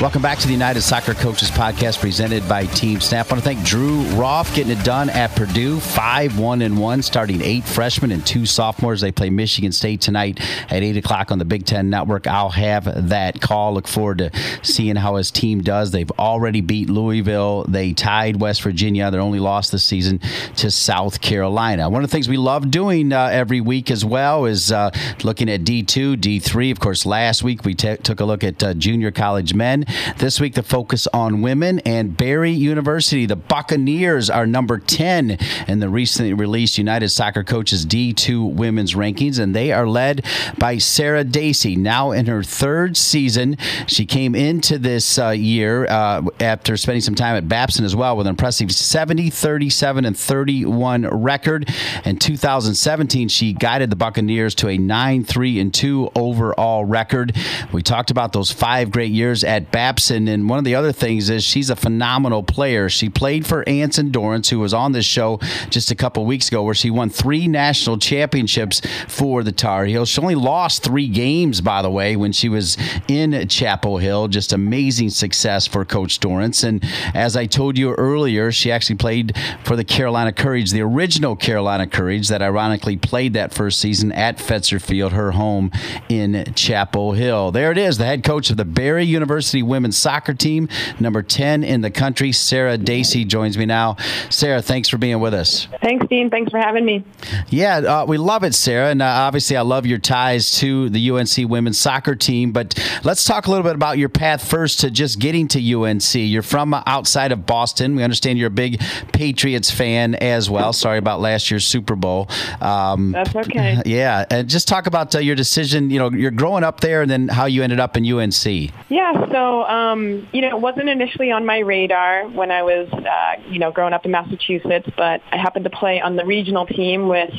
Welcome 0.00 0.22
back 0.22 0.38
to 0.38 0.46
the 0.46 0.52
United 0.52 0.82
Soccer 0.82 1.12
Coaches 1.12 1.50
Podcast 1.50 1.98
presented 1.98 2.48
by 2.48 2.66
Team 2.66 3.00
Snap. 3.00 3.26
I 3.26 3.34
want 3.34 3.42
to 3.42 3.50
thank 3.50 3.66
Drew 3.66 4.02
Roth 4.14 4.54
getting 4.54 4.70
it 4.70 4.84
done 4.84 5.10
at 5.10 5.34
Purdue, 5.34 5.80
5 5.80 6.38
1 6.38 6.62
and 6.62 6.78
1, 6.78 7.02
starting 7.02 7.42
eight 7.42 7.64
freshmen 7.64 8.12
and 8.12 8.24
two 8.24 8.46
sophomores. 8.46 9.00
They 9.00 9.10
play 9.10 9.28
Michigan 9.28 9.72
State 9.72 10.00
tonight 10.00 10.38
at 10.70 10.84
8 10.84 10.98
o'clock 10.98 11.32
on 11.32 11.40
the 11.40 11.44
Big 11.44 11.66
Ten 11.66 11.90
Network. 11.90 12.28
I'll 12.28 12.50
have 12.50 13.08
that 13.08 13.40
call. 13.40 13.74
Look 13.74 13.88
forward 13.88 14.18
to 14.18 14.30
seeing 14.62 14.94
how 14.94 15.16
his 15.16 15.32
team 15.32 15.62
does. 15.62 15.90
They've 15.90 16.12
already 16.12 16.60
beat 16.60 16.88
Louisville. 16.88 17.64
They 17.66 17.92
tied 17.92 18.40
West 18.40 18.62
Virginia. 18.62 19.10
Their 19.10 19.20
only 19.20 19.40
loss 19.40 19.70
this 19.70 19.82
season 19.82 20.20
to 20.58 20.70
South 20.70 21.20
Carolina. 21.20 21.90
One 21.90 22.04
of 22.04 22.08
the 22.08 22.14
things 22.14 22.28
we 22.28 22.36
love 22.36 22.70
doing 22.70 23.12
uh, 23.12 23.30
every 23.32 23.60
week 23.60 23.90
as 23.90 24.04
well 24.04 24.44
is 24.44 24.70
uh, 24.70 24.92
looking 25.24 25.50
at 25.50 25.62
D2, 25.62 26.18
D3. 26.18 26.70
Of 26.70 26.78
course, 26.78 27.04
last 27.04 27.42
week 27.42 27.64
we 27.64 27.74
t- 27.74 27.96
took 27.96 28.20
a 28.20 28.24
look 28.24 28.44
at 28.44 28.62
uh, 28.62 28.74
junior 28.74 29.10
college 29.10 29.54
men. 29.54 29.86
This 30.18 30.40
week, 30.40 30.54
the 30.54 30.62
focus 30.62 31.06
on 31.12 31.42
women 31.42 31.78
and 31.80 32.16
Barry 32.16 32.52
University. 32.52 33.26
The 33.26 33.36
Buccaneers 33.36 34.28
are 34.30 34.46
number 34.46 34.78
10 34.78 35.38
in 35.66 35.80
the 35.80 35.88
recently 35.88 36.32
released 36.32 36.78
United 36.78 37.08
Soccer 37.08 37.42
Coaches 37.44 37.86
D2 37.86 38.52
women's 38.52 38.94
rankings, 38.94 39.38
and 39.38 39.54
they 39.54 39.72
are 39.72 39.86
led 39.86 40.24
by 40.58 40.78
Sarah 40.78 41.24
Dacey, 41.24 41.76
now 41.76 42.10
in 42.10 42.26
her 42.26 42.42
third 42.42 42.96
season. 42.96 43.56
She 43.86 44.06
came 44.06 44.34
into 44.34 44.78
this 44.78 45.18
uh, 45.18 45.30
year 45.30 45.86
uh, 45.86 46.22
after 46.40 46.76
spending 46.76 47.02
some 47.02 47.14
time 47.14 47.36
at 47.36 47.48
Babson 47.48 47.84
as 47.84 47.96
well 47.96 48.16
with 48.16 48.26
an 48.26 48.30
impressive 48.30 48.72
70, 48.72 49.30
37, 49.30 50.04
and 50.04 50.18
31 50.18 51.06
record. 51.06 51.68
In 52.04 52.18
2017, 52.18 53.28
she 53.28 53.52
guided 53.52 53.90
the 53.90 53.96
Buccaneers 53.96 54.54
to 54.56 54.68
a 54.68 54.78
9, 54.78 55.24
3, 55.24 55.60
and 55.60 55.72
2 55.72 56.10
overall 56.14 56.84
record. 56.84 57.36
We 57.72 57.82
talked 57.82 58.10
about 58.10 58.32
those 58.32 58.50
five 58.50 58.90
great 58.90 59.12
years 59.12 59.44
at 59.44 59.70
Babson. 59.70 59.77
And 59.78 60.48
one 60.48 60.58
of 60.58 60.64
the 60.64 60.74
other 60.74 60.90
things 60.90 61.30
is 61.30 61.44
she's 61.44 61.70
a 61.70 61.76
phenomenal 61.76 62.42
player. 62.42 62.88
She 62.88 63.08
played 63.08 63.46
for 63.46 63.66
Anson 63.68 64.10
Dorrance, 64.10 64.50
who 64.50 64.58
was 64.58 64.74
on 64.74 64.92
this 64.92 65.04
show 65.04 65.38
just 65.70 65.90
a 65.90 65.94
couple 65.94 66.26
weeks 66.26 66.48
ago, 66.48 66.62
where 66.64 66.74
she 66.74 66.90
won 66.90 67.10
three 67.10 67.46
national 67.46 67.98
championships 67.98 68.82
for 69.06 69.42
the 69.42 69.52
Tar 69.52 69.84
Heels. 69.84 70.08
She 70.08 70.20
only 70.20 70.34
lost 70.34 70.82
three 70.82 71.06
games, 71.06 71.60
by 71.60 71.80
the 71.80 71.90
way, 71.90 72.16
when 72.16 72.32
she 72.32 72.48
was 72.48 72.76
in 73.06 73.48
Chapel 73.48 73.98
Hill. 73.98 74.26
Just 74.26 74.52
amazing 74.52 75.10
success 75.10 75.66
for 75.66 75.84
Coach 75.84 76.18
Dorrance. 76.18 76.64
And 76.64 76.84
as 77.14 77.36
I 77.36 77.46
told 77.46 77.78
you 77.78 77.94
earlier, 77.94 78.50
she 78.50 78.72
actually 78.72 78.96
played 78.96 79.36
for 79.62 79.76
the 79.76 79.84
Carolina 79.84 80.32
Courage, 80.32 80.72
the 80.72 80.82
original 80.82 81.36
Carolina 81.36 81.86
Courage 81.86 82.28
that 82.28 82.42
ironically 82.42 82.96
played 82.96 83.34
that 83.34 83.54
first 83.54 83.78
season 83.78 84.10
at 84.10 84.38
Fetzer 84.38 84.82
Field, 84.82 85.12
her 85.12 85.30
home 85.30 85.70
in 86.08 86.52
Chapel 86.54 87.12
Hill. 87.12 87.52
There 87.52 87.70
it 87.70 87.78
is, 87.78 87.98
the 87.98 88.04
head 88.04 88.24
coach 88.24 88.50
of 88.50 88.56
the 88.56 88.64
Barry 88.64 89.04
University 89.04 89.62
women's 89.68 89.96
soccer 89.96 90.34
team, 90.34 90.68
number 90.98 91.22
10 91.22 91.64
in 91.64 91.80
the 91.80 91.90
country. 91.90 92.32
Sarah 92.32 92.78
Dacey 92.78 93.24
joins 93.24 93.58
me 93.58 93.66
now. 93.66 93.96
Sarah, 94.30 94.62
thanks 94.62 94.88
for 94.88 94.98
being 94.98 95.20
with 95.20 95.34
us. 95.34 95.68
Thanks, 95.82 96.06
Dean. 96.08 96.30
Thanks 96.30 96.50
for 96.50 96.58
having 96.58 96.84
me. 96.84 97.04
Yeah, 97.48 97.78
uh, 97.78 98.06
we 98.06 98.18
love 98.18 98.44
it, 98.44 98.54
Sarah. 98.54 98.90
And 98.90 99.02
uh, 99.02 99.06
obviously, 99.06 99.56
I 99.56 99.62
love 99.62 99.86
your 99.86 99.98
ties 99.98 100.58
to 100.58 100.88
the 100.88 101.10
UNC 101.10 101.48
women's 101.48 101.78
soccer 101.78 102.14
team. 102.14 102.52
But 102.52 102.78
let's 103.04 103.24
talk 103.24 103.46
a 103.46 103.50
little 103.50 103.64
bit 103.64 103.74
about 103.74 103.98
your 103.98 104.08
path 104.08 104.48
first 104.48 104.80
to 104.80 104.90
just 104.90 105.18
getting 105.18 105.48
to 105.48 105.74
UNC. 105.74 106.14
You're 106.14 106.42
from 106.42 106.74
outside 106.86 107.32
of 107.32 107.46
Boston. 107.46 107.96
We 107.96 108.02
understand 108.02 108.38
you're 108.38 108.48
a 108.48 108.50
big 108.50 108.80
Patriots 109.12 109.70
fan 109.70 110.14
as 110.16 110.48
well. 110.50 110.72
Sorry 110.72 110.98
about 110.98 111.20
last 111.20 111.50
year's 111.50 111.66
Super 111.66 111.96
Bowl. 111.96 112.28
Um, 112.60 113.12
That's 113.12 113.34
okay. 113.36 113.82
Yeah. 113.84 114.24
And 114.30 114.48
just 114.48 114.68
talk 114.68 114.86
about 114.86 115.14
uh, 115.14 115.18
your 115.18 115.36
decision. 115.36 115.90
You 115.90 115.98
know, 115.98 116.10
you're 116.10 116.30
growing 116.30 116.64
up 116.64 116.80
there 116.80 117.02
and 117.02 117.10
then 117.10 117.28
how 117.28 117.46
you 117.46 117.62
ended 117.62 117.80
up 117.80 117.96
in 117.96 118.10
UNC. 118.10 118.44
Yeah. 118.88 119.30
So, 119.30 119.57
um, 119.64 120.28
you 120.32 120.40
know, 120.40 120.48
it 120.48 120.60
wasn't 120.60 120.88
initially 120.88 121.30
on 121.30 121.46
my 121.46 121.58
radar 121.58 122.28
when 122.28 122.50
I 122.50 122.62
was, 122.62 122.88
uh, 122.92 123.42
you 123.48 123.58
know, 123.58 123.70
growing 123.70 123.92
up 123.92 124.04
in 124.04 124.10
Massachusetts, 124.10 124.88
but 124.96 125.20
I 125.30 125.36
happened 125.36 125.64
to 125.64 125.70
play 125.70 126.00
on 126.00 126.16
the 126.16 126.24
regional 126.24 126.66
team 126.66 127.08
with 127.08 127.30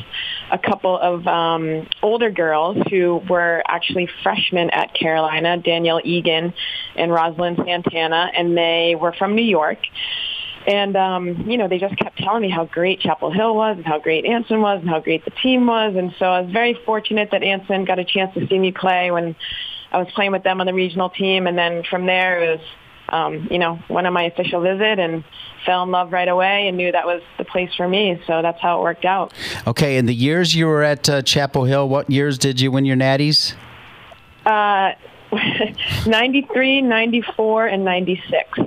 a 0.50 0.58
couple 0.58 0.98
of 0.98 1.26
um, 1.26 1.88
older 2.02 2.30
girls 2.30 2.76
who 2.90 3.22
were 3.28 3.62
actually 3.66 4.08
freshmen 4.22 4.70
at 4.70 4.94
Carolina, 4.94 5.56
Danielle 5.58 6.00
Egan 6.04 6.54
and 6.96 7.12
Rosalind 7.12 7.60
Santana, 7.64 8.30
and 8.36 8.56
they 8.56 8.96
were 8.98 9.12
from 9.12 9.34
New 9.34 9.42
York. 9.42 9.78
and 10.66 10.96
um, 10.96 11.48
you 11.48 11.56
know, 11.56 11.68
they 11.68 11.78
just 11.78 11.96
kept 11.96 12.18
telling 12.18 12.42
me 12.42 12.50
how 12.50 12.64
great 12.66 13.00
Chapel 13.00 13.30
Hill 13.30 13.54
was 13.54 13.76
and 13.76 13.86
how 13.86 13.98
great 13.98 14.24
Anson 14.24 14.60
was 14.60 14.80
and 14.80 14.88
how 14.88 15.00
great 15.00 15.24
the 15.24 15.30
team 15.42 15.66
was. 15.66 15.94
And 15.96 16.14
so 16.18 16.26
I 16.26 16.40
was 16.42 16.52
very 16.52 16.74
fortunate 16.84 17.30
that 17.32 17.42
Anson 17.42 17.84
got 17.84 17.98
a 17.98 18.04
chance 18.04 18.34
to 18.34 18.46
see 18.46 18.58
me 18.58 18.72
play 18.72 19.10
when 19.10 19.36
I 19.92 19.98
was 19.98 20.08
playing 20.14 20.32
with 20.32 20.42
them 20.42 20.60
on 20.60 20.66
the 20.66 20.74
regional 20.74 21.10
team. 21.10 21.46
And 21.46 21.56
then 21.56 21.82
from 21.84 22.06
there, 22.06 22.42
it 22.42 22.58
was 22.58 22.66
um, 23.10 23.48
you 23.50 23.58
know, 23.58 23.78
went 23.88 24.06
on 24.06 24.12
my 24.12 24.24
official 24.24 24.60
visit 24.60 24.98
and 24.98 25.24
fell 25.66 25.82
in 25.82 25.90
love 25.90 26.12
right 26.12 26.28
away 26.28 26.68
and 26.68 26.76
knew 26.76 26.92
that 26.92 27.06
was 27.06 27.22
the 27.38 27.44
place 27.44 27.74
for 27.76 27.88
me. 27.88 28.20
So 28.26 28.40
that's 28.42 28.60
how 28.60 28.78
it 28.78 28.82
worked 28.82 29.04
out. 29.04 29.32
Okay, 29.66 29.96
in 29.96 30.06
the 30.06 30.14
years 30.14 30.54
you 30.54 30.66
were 30.66 30.82
at 30.82 31.08
uh, 31.08 31.22
Chapel 31.22 31.64
Hill, 31.64 31.88
what 31.88 32.08
years 32.08 32.38
did 32.38 32.60
you 32.60 32.70
win 32.70 32.84
your 32.84 32.96
natties? 32.96 33.54
Uh, 34.46 34.92
93, 36.06 36.82
94, 36.82 37.66
and 37.66 37.84
96. 37.84 38.58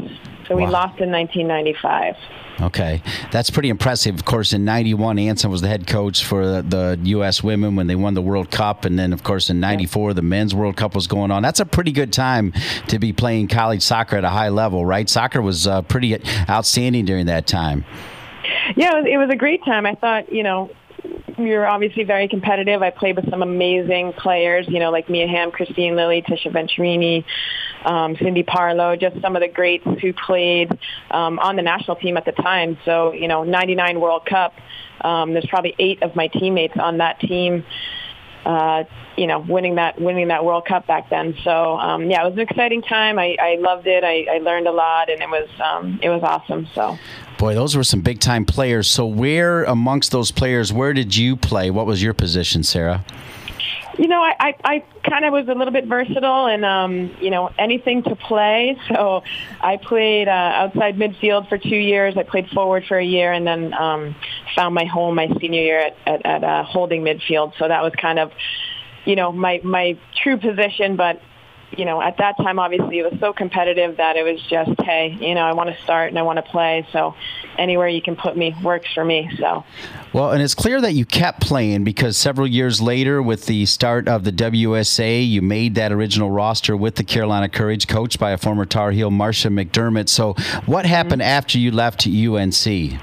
So 0.48 0.56
we 0.56 0.68
lost 0.68 1.00
in 1.00 1.10
1995. 1.10 2.16
Okay, 2.62 3.02
that's 3.32 3.50
pretty 3.50 3.70
impressive. 3.70 4.16
Of 4.16 4.26
course, 4.26 4.54
in 4.54 4.64
'91, 4.64 5.18
Anson 5.18 5.50
was 5.50 5.62
the 5.62 5.68
head 5.68 5.88
coach 5.88 6.24
for 6.24 6.46
the, 6.46 6.62
the, 6.62 7.00
U.S. 7.10 7.44
women 7.44 7.76
when 7.76 7.88
they 7.88 7.96
won 7.96 8.14
the 8.14 8.22
World 8.22 8.52
Cup, 8.52 8.86
and 8.86 8.98
then, 8.98 9.12
of 9.12 9.24
course, 9.24 9.50
in 9.50 9.60
'94, 9.60 10.14
the 10.14 10.22
Men's 10.22 10.54
World 10.54 10.78
Cup 10.78 10.94
was 10.94 11.08
going 11.08 11.32
on. 11.32 11.42
That's 11.42 11.60
a 11.60 11.66
pretty 11.66 11.92
good 11.92 12.14
time 12.14 12.54
to 12.88 13.00
be 13.00 13.12
playing 13.12 13.48
college 13.48 13.82
soccer 13.82 14.18
at 14.18 14.24
a 14.24 14.30
high 14.30 14.50
level, 14.50 14.86
right? 14.86 15.10
Soccer 15.10 15.42
was 15.42 15.68
uh, 15.68 15.82
pretty 15.82 16.18
outstanding 16.48 17.06
during 17.06 17.26
that 17.26 17.48
time. 17.48 17.86
Yeah, 18.76 18.98
it 18.98 19.02
was, 19.02 19.06
it 19.14 19.18
was 19.18 19.30
a 19.32 19.36
great 19.36 19.64
time. 19.66 19.86
I 19.86 19.96
thought, 19.96 20.32
you 20.32 20.44
know, 20.44 20.70
you're 21.38 21.68
obviously 21.68 22.04
very 22.04 22.28
competitive. 22.28 22.82
I 22.82 22.90
played 22.90 23.16
with 23.16 23.30
some 23.30 23.42
amazing 23.42 24.14
players, 24.14 24.68
you 24.68 24.80
know, 24.80 24.92
like 24.92 25.10
Mia 25.10 25.28
Hamm, 25.28 25.52
Kristine 25.52 25.96
Lilly, 25.96 26.22
Tisha 26.22 26.52
Venturini, 26.52 27.26
um, 27.86 28.16
Cindy 28.18 28.44
Parlow, 28.44 29.00
just 29.00 29.20
some 29.22 29.36
of 29.36 29.42
the 29.42 29.48
greats 29.48 29.86
who 30.02 30.14
played 30.14 30.72
um, 31.12 31.40
on 31.40 31.56
the 31.56 31.62
national 31.62 31.98
team 31.98 32.18
at 32.18 32.26
the 32.26 32.32
time. 32.32 32.78
So, 32.86 33.14
you 33.14 33.28
know, 33.28 33.44
99 33.44 34.00
World 34.00 34.26
Cup, 34.26 34.54
um, 35.02 35.34
there's 35.34 35.48
probably 35.48 35.76
eight 35.80 36.02
of 36.04 36.16
my 36.16 36.28
teammates 36.28 36.76
on 36.80 36.98
that 37.00 37.20
team. 37.20 37.66
Uh, 38.46 38.84
you 39.16 39.28
know, 39.28 39.40
winning 39.40 39.76
that 39.76 40.02
winning 40.02 40.28
that 40.30 40.44
World 40.44 40.66
Cup 40.66 40.86
back 40.88 41.10
then. 41.10 41.36
So 41.44 41.78
um, 41.78 42.10
yeah, 42.10 42.24
it 42.24 42.26
was 42.26 42.34
an 42.34 42.40
exciting 42.40 42.82
time. 42.82 43.18
I, 43.18 43.38
I 43.40 43.56
loved 43.60 43.88
it. 43.88 44.04
I, 44.04 44.26
I 44.36 44.40
learned 44.40 44.68
a 44.68 44.72
lot, 44.72 45.10
and 45.10 45.22
it 45.22 45.30
was 45.30 45.48
um, 45.64 46.00
it 46.02 46.10
was 46.10 46.24
awesome. 46.24 46.68
So 46.74 46.98
Boy, 47.44 47.56
those 47.56 47.76
were 47.76 47.84
some 47.84 48.00
big 48.00 48.22
time 48.22 48.46
players. 48.46 48.88
So, 48.88 49.06
where 49.06 49.66
amongst 49.66 50.14
those 50.14 50.32
players, 50.32 50.72
where 50.72 50.94
did 50.94 51.14
you 51.14 51.36
play? 51.36 51.72
What 51.72 51.86
was 51.86 52.02
your 52.02 52.14
position, 52.14 52.64
Sarah? 52.64 53.04
You 53.98 54.08
know, 54.08 54.22
I, 54.22 54.34
I, 54.40 54.56
I 54.64 54.84
kind 55.04 55.26
of 55.26 55.34
was 55.34 55.50
a 55.50 55.54
little 55.54 55.74
bit 55.74 55.86
versatile 55.86 56.46
and, 56.48 56.64
um, 56.64 57.14
you 57.20 57.30
know, 57.30 57.50
anything 57.60 58.02
to 58.04 58.16
play. 58.16 58.80
So 58.88 59.24
I 59.60 59.76
played 59.76 60.30
uh, 60.30 60.32
outside 60.32 60.96
midfield 60.96 61.50
for 61.50 61.58
two 61.58 61.76
years. 61.76 62.16
I 62.16 62.24
played 62.24 62.48
forward 62.48 62.86
for 62.88 62.98
a 62.98 63.04
year 63.04 63.34
and 63.34 63.46
then 63.46 63.74
um, 63.74 64.16
found 64.56 64.74
my 64.74 64.86
home 64.86 65.16
my 65.16 65.28
senior 65.42 65.60
year 65.60 65.80
at, 65.80 65.98
at, 66.08 66.26
at 66.26 66.44
uh, 66.46 66.64
holding 66.64 67.02
midfield. 67.02 67.58
So 67.60 67.68
that 67.68 67.84
was 67.84 67.92
kind 68.00 68.20
of, 68.20 68.32
you 69.04 69.18
know, 69.18 69.34
my, 69.34 69.60
my 69.66 69.98
true 70.16 70.38
position. 70.38 70.96
But 70.96 71.22
you 71.78 71.86
know, 71.86 72.02
at 72.02 72.18
that 72.18 72.38
time, 72.38 72.60
obviously, 72.60 73.00
it 73.00 73.12
was 73.12 73.20
so 73.20 73.34
competitive 73.34 73.98
that 73.98 74.16
it 74.16 74.24
was 74.24 74.42
just, 74.50 74.72
hey, 74.82 75.18
you 75.20 75.36
know, 75.36 75.42
I 75.42 75.54
want 75.54 75.76
to 75.76 75.82
start 75.84 76.10
and 76.10 76.20
I 76.20 76.22
want 76.22 76.38
to 76.38 76.44
play. 76.44 76.88
So 76.92 77.16
anywhere 77.58 77.88
you 77.88 78.02
can 78.02 78.16
put 78.16 78.36
me 78.38 78.56
works 78.64 78.92
for 78.94 79.04
me. 79.04 79.30
So. 79.40 79.64
Well, 80.14 80.32
and 80.32 80.42
it's 80.42 80.56
clear 80.56 80.82
that 80.82 80.94
you 80.94 81.06
kept 81.06 81.42
playing 81.42 81.84
because 81.84 82.18
several 82.18 82.48
years 82.48 82.82
later, 82.82 83.22
with 83.22 83.46
the 83.46 83.66
start 83.66 84.08
of 84.08 84.24
the 84.24 84.32
WSA, 84.32 85.28
you 85.28 85.42
made 85.42 85.76
that 85.76 85.92
original 85.92 86.32
roster 86.32 86.76
with 86.76 86.96
the 86.96 87.04
Carolina 87.04 87.50
Courage, 87.50 87.88
coached 87.88 88.20
by 88.20 88.32
a 88.32 88.38
former 88.38 88.66
Tar 88.66 88.92
Heel, 88.92 89.12
Marcia 89.12 89.50
McDermott. 89.50 90.10
So, 90.10 90.34
what 90.66 90.86
happened 90.86 91.22
mm-hmm. 91.22 91.38
after 91.38 91.58
you 91.58 91.72
left 91.72 92.06
UNC? 92.08 93.00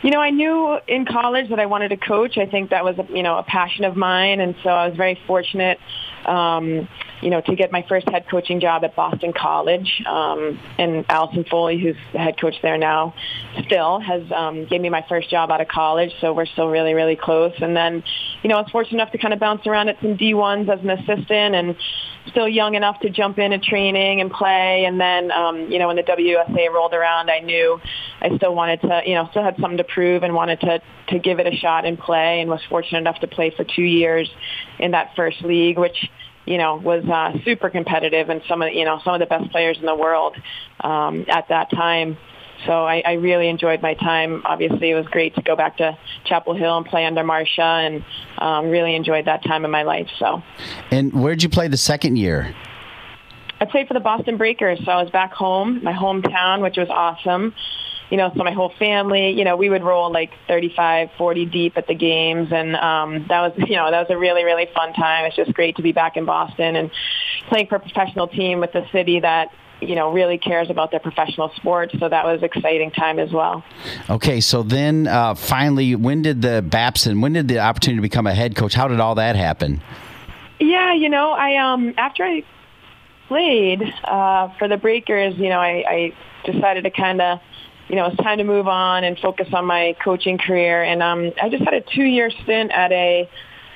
You 0.00 0.10
know, 0.10 0.20
I 0.20 0.30
knew 0.30 0.78
in 0.86 1.06
college 1.06 1.50
that 1.50 1.58
I 1.58 1.66
wanted 1.66 1.88
to 1.88 1.96
coach. 1.96 2.38
I 2.38 2.46
think 2.46 2.70
that 2.70 2.84
was, 2.84 2.96
a, 2.98 3.06
you 3.12 3.22
know, 3.22 3.36
a 3.36 3.42
passion 3.42 3.84
of 3.84 3.96
mine, 3.96 4.40
and 4.40 4.54
so 4.62 4.70
I 4.70 4.86
was 4.86 4.96
very 4.96 5.20
fortunate 5.26 5.78
um, 6.26 6.88
you 7.20 7.30
know, 7.30 7.40
to 7.40 7.56
get 7.56 7.72
my 7.72 7.84
first 7.88 8.08
head 8.08 8.26
coaching 8.30 8.60
job 8.60 8.84
at 8.84 8.94
Boston 8.94 9.32
College. 9.32 10.02
Um, 10.06 10.58
and 10.78 11.04
Alison 11.08 11.44
Foley, 11.44 11.78
who's 11.80 11.96
the 12.12 12.18
head 12.18 12.40
coach 12.40 12.54
there 12.62 12.78
now, 12.78 13.14
still 13.66 13.98
has 14.00 14.22
um, 14.32 14.66
gave 14.66 14.80
me 14.80 14.88
my 14.88 15.04
first 15.08 15.30
job 15.30 15.50
out 15.50 15.60
of 15.60 15.68
college. 15.68 16.12
So 16.20 16.32
we're 16.32 16.46
still 16.46 16.68
really, 16.68 16.94
really 16.94 17.16
close. 17.16 17.52
And 17.60 17.76
then, 17.76 18.02
you 18.42 18.48
know, 18.48 18.56
I 18.56 18.62
was 18.62 18.70
fortunate 18.70 19.00
enough 19.00 19.12
to 19.12 19.18
kind 19.18 19.34
of 19.34 19.40
bounce 19.40 19.66
around 19.66 19.88
at 19.88 20.00
some 20.00 20.16
D1s 20.16 20.68
as 20.68 20.80
an 20.80 20.90
assistant 20.90 21.54
and 21.54 21.76
still 22.30 22.48
young 22.48 22.74
enough 22.74 23.00
to 23.00 23.10
jump 23.10 23.38
into 23.38 23.58
training 23.58 24.20
and 24.20 24.30
play. 24.30 24.84
And 24.84 25.00
then, 25.00 25.30
um, 25.30 25.70
you 25.70 25.78
know, 25.78 25.88
when 25.88 25.96
the 25.96 26.02
WSA 26.02 26.72
rolled 26.72 26.94
around, 26.94 27.30
I 27.30 27.40
knew 27.40 27.80
I 28.20 28.36
still 28.36 28.54
wanted 28.54 28.80
to, 28.82 29.02
you 29.06 29.14
know, 29.14 29.28
still 29.30 29.42
had 29.42 29.56
something 29.60 29.78
to 29.78 29.84
prove 29.84 30.22
and 30.22 30.34
wanted 30.34 30.60
to, 30.60 30.80
to 31.08 31.18
give 31.18 31.38
it 31.38 31.46
a 31.46 31.56
shot 31.56 31.84
and 31.84 31.98
play 31.98 32.40
and 32.40 32.50
was 32.50 32.60
fortunate 32.68 32.98
enough 32.98 33.20
to 33.20 33.26
play 33.26 33.52
for 33.56 33.64
two 33.64 33.82
years 33.82 34.30
in 34.78 34.92
that 34.92 35.12
first 35.16 35.42
league, 35.42 35.78
which 35.78 36.08
you 36.46 36.56
know, 36.56 36.76
was 36.76 37.04
uh, 37.04 37.36
super 37.44 37.68
competitive 37.68 38.30
and 38.30 38.40
some 38.48 38.62
of, 38.62 38.72
you 38.72 38.86
know, 38.86 38.98
some 39.04 39.12
of 39.12 39.20
the 39.20 39.26
best 39.26 39.50
players 39.50 39.76
in 39.78 39.84
the 39.84 39.94
world 39.94 40.34
um, 40.80 41.26
at 41.28 41.46
that 41.48 41.70
time. 41.70 42.16
So 42.66 42.72
I, 42.72 43.02
I 43.04 43.12
really 43.14 43.48
enjoyed 43.48 43.82
my 43.82 43.94
time. 43.94 44.42
Obviously, 44.44 44.90
it 44.90 44.94
was 44.94 45.06
great 45.06 45.34
to 45.36 45.42
go 45.42 45.56
back 45.56 45.76
to 45.78 45.96
Chapel 46.24 46.54
Hill 46.54 46.76
and 46.76 46.86
play 46.86 47.04
under 47.04 47.24
Marcia, 47.24 47.62
and 47.62 48.04
um, 48.38 48.70
really 48.70 48.94
enjoyed 48.94 49.26
that 49.26 49.44
time 49.44 49.64
in 49.64 49.70
my 49.70 49.82
life. 49.82 50.08
So. 50.18 50.42
And 50.90 51.12
where 51.12 51.34
did 51.34 51.42
you 51.42 51.48
play 51.48 51.68
the 51.68 51.76
second 51.76 52.16
year? 52.16 52.54
I 53.60 53.64
played 53.64 53.88
for 53.88 53.94
the 53.94 54.00
Boston 54.00 54.36
Breakers, 54.36 54.78
so 54.84 54.90
I 54.90 55.02
was 55.02 55.10
back 55.10 55.32
home, 55.32 55.82
my 55.82 55.92
hometown, 55.92 56.62
which 56.62 56.76
was 56.76 56.88
awesome 56.90 57.54
you 58.10 58.16
know, 58.16 58.32
so 58.34 58.42
my 58.42 58.52
whole 58.52 58.72
family, 58.78 59.30
you 59.30 59.44
know, 59.44 59.56
we 59.56 59.68
would 59.68 59.82
roll 59.82 60.10
like 60.10 60.30
35, 60.46 61.10
40 61.18 61.46
deep 61.46 61.76
at 61.76 61.86
the 61.86 61.94
games. 61.94 62.48
And 62.50 62.74
um, 62.76 63.26
that 63.28 63.40
was, 63.40 63.52
you 63.68 63.76
know, 63.76 63.90
that 63.90 64.00
was 64.00 64.10
a 64.10 64.18
really, 64.18 64.44
really 64.44 64.66
fun 64.74 64.92
time. 64.94 65.26
It's 65.26 65.36
just 65.36 65.52
great 65.52 65.76
to 65.76 65.82
be 65.82 65.92
back 65.92 66.16
in 66.16 66.24
Boston 66.24 66.76
and 66.76 66.90
playing 67.48 67.66
for 67.66 67.76
a 67.76 67.80
professional 67.80 68.28
team 68.28 68.60
with 68.60 68.74
a 68.74 68.88
city 68.92 69.20
that, 69.20 69.48
you 69.80 69.94
know, 69.94 70.12
really 70.12 70.38
cares 70.38 70.70
about 70.70 70.90
their 70.90 71.00
professional 71.00 71.50
sports. 71.56 71.94
So 71.98 72.08
that 72.08 72.24
was 72.24 72.42
exciting 72.42 72.90
time 72.90 73.18
as 73.18 73.32
well. 73.32 73.62
Okay, 74.10 74.40
so 74.40 74.62
then 74.62 75.06
uh, 75.06 75.34
finally, 75.34 75.94
when 75.94 76.22
did 76.22 76.42
the 76.42 76.62
Babson, 76.62 77.20
when 77.20 77.32
did 77.32 77.48
the 77.48 77.60
opportunity 77.60 77.98
to 77.98 78.02
become 78.02 78.26
a 78.26 78.34
head 78.34 78.56
coach? 78.56 78.74
How 78.74 78.88
did 78.88 79.00
all 79.00 79.14
that 79.16 79.36
happen? 79.36 79.80
Yeah, 80.60 80.92
you 80.94 81.08
know, 81.08 81.30
I 81.30 81.56
um 81.56 81.94
after 81.96 82.24
I 82.24 82.44
played 83.28 83.82
uh, 84.04 84.48
for 84.58 84.68
the 84.68 84.76
Breakers, 84.76 85.34
you 85.36 85.48
know, 85.48 85.60
I, 85.60 85.84
I 85.86 86.50
decided 86.50 86.84
to 86.84 86.90
kind 86.90 87.20
of 87.20 87.40
you 87.88 87.96
know, 87.96 88.06
it's 88.06 88.16
time 88.18 88.38
to 88.38 88.44
move 88.44 88.68
on 88.68 89.02
and 89.04 89.18
focus 89.18 89.48
on 89.52 89.64
my 89.64 89.96
coaching 90.04 90.36
career. 90.38 90.82
And 90.82 91.02
um, 91.02 91.32
I 91.42 91.48
just 91.48 91.64
had 91.64 91.74
a 91.74 91.80
two-year 91.80 92.30
stint 92.42 92.70
at 92.70 92.92
a 92.92 93.28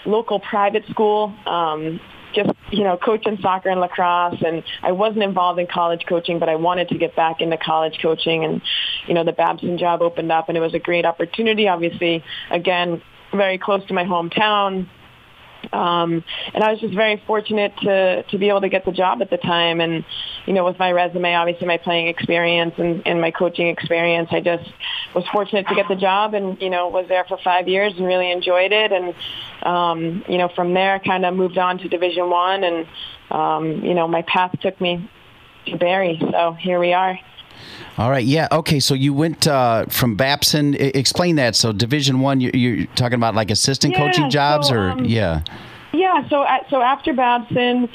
local 0.04 0.38
private 0.38 0.84
school, 0.90 1.34
um, 1.46 1.98
just, 2.34 2.50
you 2.70 2.84
know, 2.84 2.96
coaching 2.96 3.38
soccer 3.40 3.68
and 3.68 3.80
lacrosse. 3.80 4.42
And 4.44 4.62
I 4.82 4.92
wasn't 4.92 5.22
involved 5.22 5.58
in 5.58 5.66
college 5.66 6.04
coaching, 6.08 6.38
but 6.38 6.48
I 6.48 6.56
wanted 6.56 6.88
to 6.88 6.98
get 6.98 7.14
back 7.16 7.40
into 7.40 7.56
college 7.56 7.98
coaching. 8.00 8.44
And, 8.44 8.62
you 9.06 9.14
know, 9.14 9.24
the 9.24 9.32
Babson 9.32 9.78
job 9.78 10.02
opened 10.02 10.32
up 10.32 10.48
and 10.48 10.56
it 10.56 10.60
was 10.60 10.74
a 10.74 10.78
great 10.78 11.04
opportunity. 11.04 11.68
Obviously, 11.68 12.24
again, 12.50 13.02
very 13.32 13.58
close 13.58 13.84
to 13.86 13.94
my 13.94 14.04
hometown, 14.04 14.88
um, 15.72 16.24
and 16.54 16.64
I 16.64 16.72
was 16.72 16.80
just 16.80 16.94
very 16.94 17.22
fortunate 17.26 17.72
to 17.82 18.24
to 18.24 18.38
be 18.38 18.48
able 18.48 18.62
to 18.62 18.68
get 18.68 18.84
the 18.84 18.92
job 18.92 19.22
at 19.22 19.30
the 19.30 19.36
time. 19.36 19.80
And 19.80 20.04
you 20.46 20.52
know, 20.52 20.64
with 20.64 20.78
my 20.78 20.90
resume, 20.90 21.34
obviously 21.34 21.66
my 21.66 21.78
playing 21.78 22.08
experience 22.08 22.74
and, 22.78 23.06
and 23.06 23.20
my 23.20 23.30
coaching 23.30 23.68
experience, 23.68 24.28
I 24.32 24.40
just 24.40 24.68
was 25.14 25.25
fortunate 25.33 25.66
to 25.68 25.75
get 25.75 25.88
the 25.88 25.96
job. 25.96 26.35
And 26.35 26.61
you 26.61 26.70
know, 26.70 26.88
was 26.88 27.07
there 27.09 27.25
for 27.25 27.38
five 27.42 27.68
years 27.68 27.92
and 27.96 28.07
really 28.07 28.31
enjoyed 28.31 28.72
it. 28.72 28.92
And 28.92 29.14
um, 29.62 30.25
you 30.29 30.38
know, 30.38 30.48
from 30.55 30.75
there, 30.75 30.98
kind 31.01 31.25
of 31.25 31.35
moved 31.35 31.59
on 31.59 31.79
to 31.79 31.88
Division 31.88 32.31
One. 32.31 32.64
And 32.64 32.87
um, 33.31 33.85
you 33.85 33.94
know, 33.94 34.09
my 34.09 34.22
path 34.22 34.53
took 34.61 34.81
me 34.81 35.09
to 35.66 35.77
Barry. 35.77 36.20
So 36.31 36.53
here 36.53 36.79
we 36.81 36.92
are. 36.92 37.18
All 37.98 38.11
right. 38.11 38.25
Yeah. 38.25 38.48
Okay. 38.51 38.81
So 38.81 38.94
you 38.94 39.12
went 39.12 39.46
uh, 39.46 39.87
from 39.87 40.16
Babson. 40.16 40.75
I- 40.75 40.92
explain 40.94 41.37
that. 41.37 41.55
So 41.55 41.72
Division 41.72 42.20
One, 42.20 42.40
you, 42.40 42.51
you're 42.55 42.87
talking 42.94 43.16
about 43.16 43.35
like 43.35 43.51
assistant 43.51 43.94
yeah, 43.94 44.07
coaching 44.07 44.31
jobs, 44.31 44.68
so, 44.68 44.75
or 44.75 44.90
um, 44.90 45.05
yeah. 45.05 45.42
Yeah. 45.92 46.27
So 46.29 46.42
at, 46.42 46.68
so 46.70 46.81
after 46.81 47.12
Babson, 47.12 47.88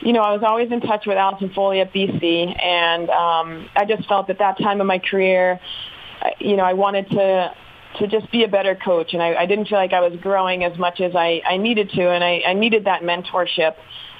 you 0.00 0.12
know, 0.12 0.20
I 0.20 0.32
was 0.32 0.42
always 0.42 0.70
in 0.72 0.80
touch 0.80 1.06
with 1.06 1.16
Alison 1.16 1.50
Foley 1.50 1.80
at 1.80 1.92
BC, 1.92 2.62
and 2.62 3.10
um, 3.10 3.68
I 3.76 3.84
just 3.84 4.08
felt 4.08 4.30
at 4.30 4.38
that 4.38 4.58
time 4.58 4.80
of 4.80 4.86
my 4.86 4.98
career, 4.98 5.60
you 6.38 6.56
know, 6.56 6.64
I 6.64 6.72
wanted 6.72 7.08
to 7.10 7.52
to 7.98 8.06
just 8.06 8.30
be 8.30 8.44
a 8.44 8.48
better 8.48 8.74
coach, 8.74 9.14
and 9.14 9.22
I, 9.22 9.34
I 9.34 9.46
didn't 9.46 9.66
feel 9.66 9.78
like 9.78 9.92
I 9.92 10.00
was 10.00 10.18
growing 10.20 10.64
as 10.64 10.76
much 10.78 11.00
as 11.00 11.14
I, 11.14 11.40
I 11.48 11.56
needed 11.56 11.90
to, 11.90 12.10
and 12.10 12.22
I, 12.22 12.42
I 12.46 12.52
needed 12.52 12.84
that 12.84 13.02
mentorship 13.02 13.74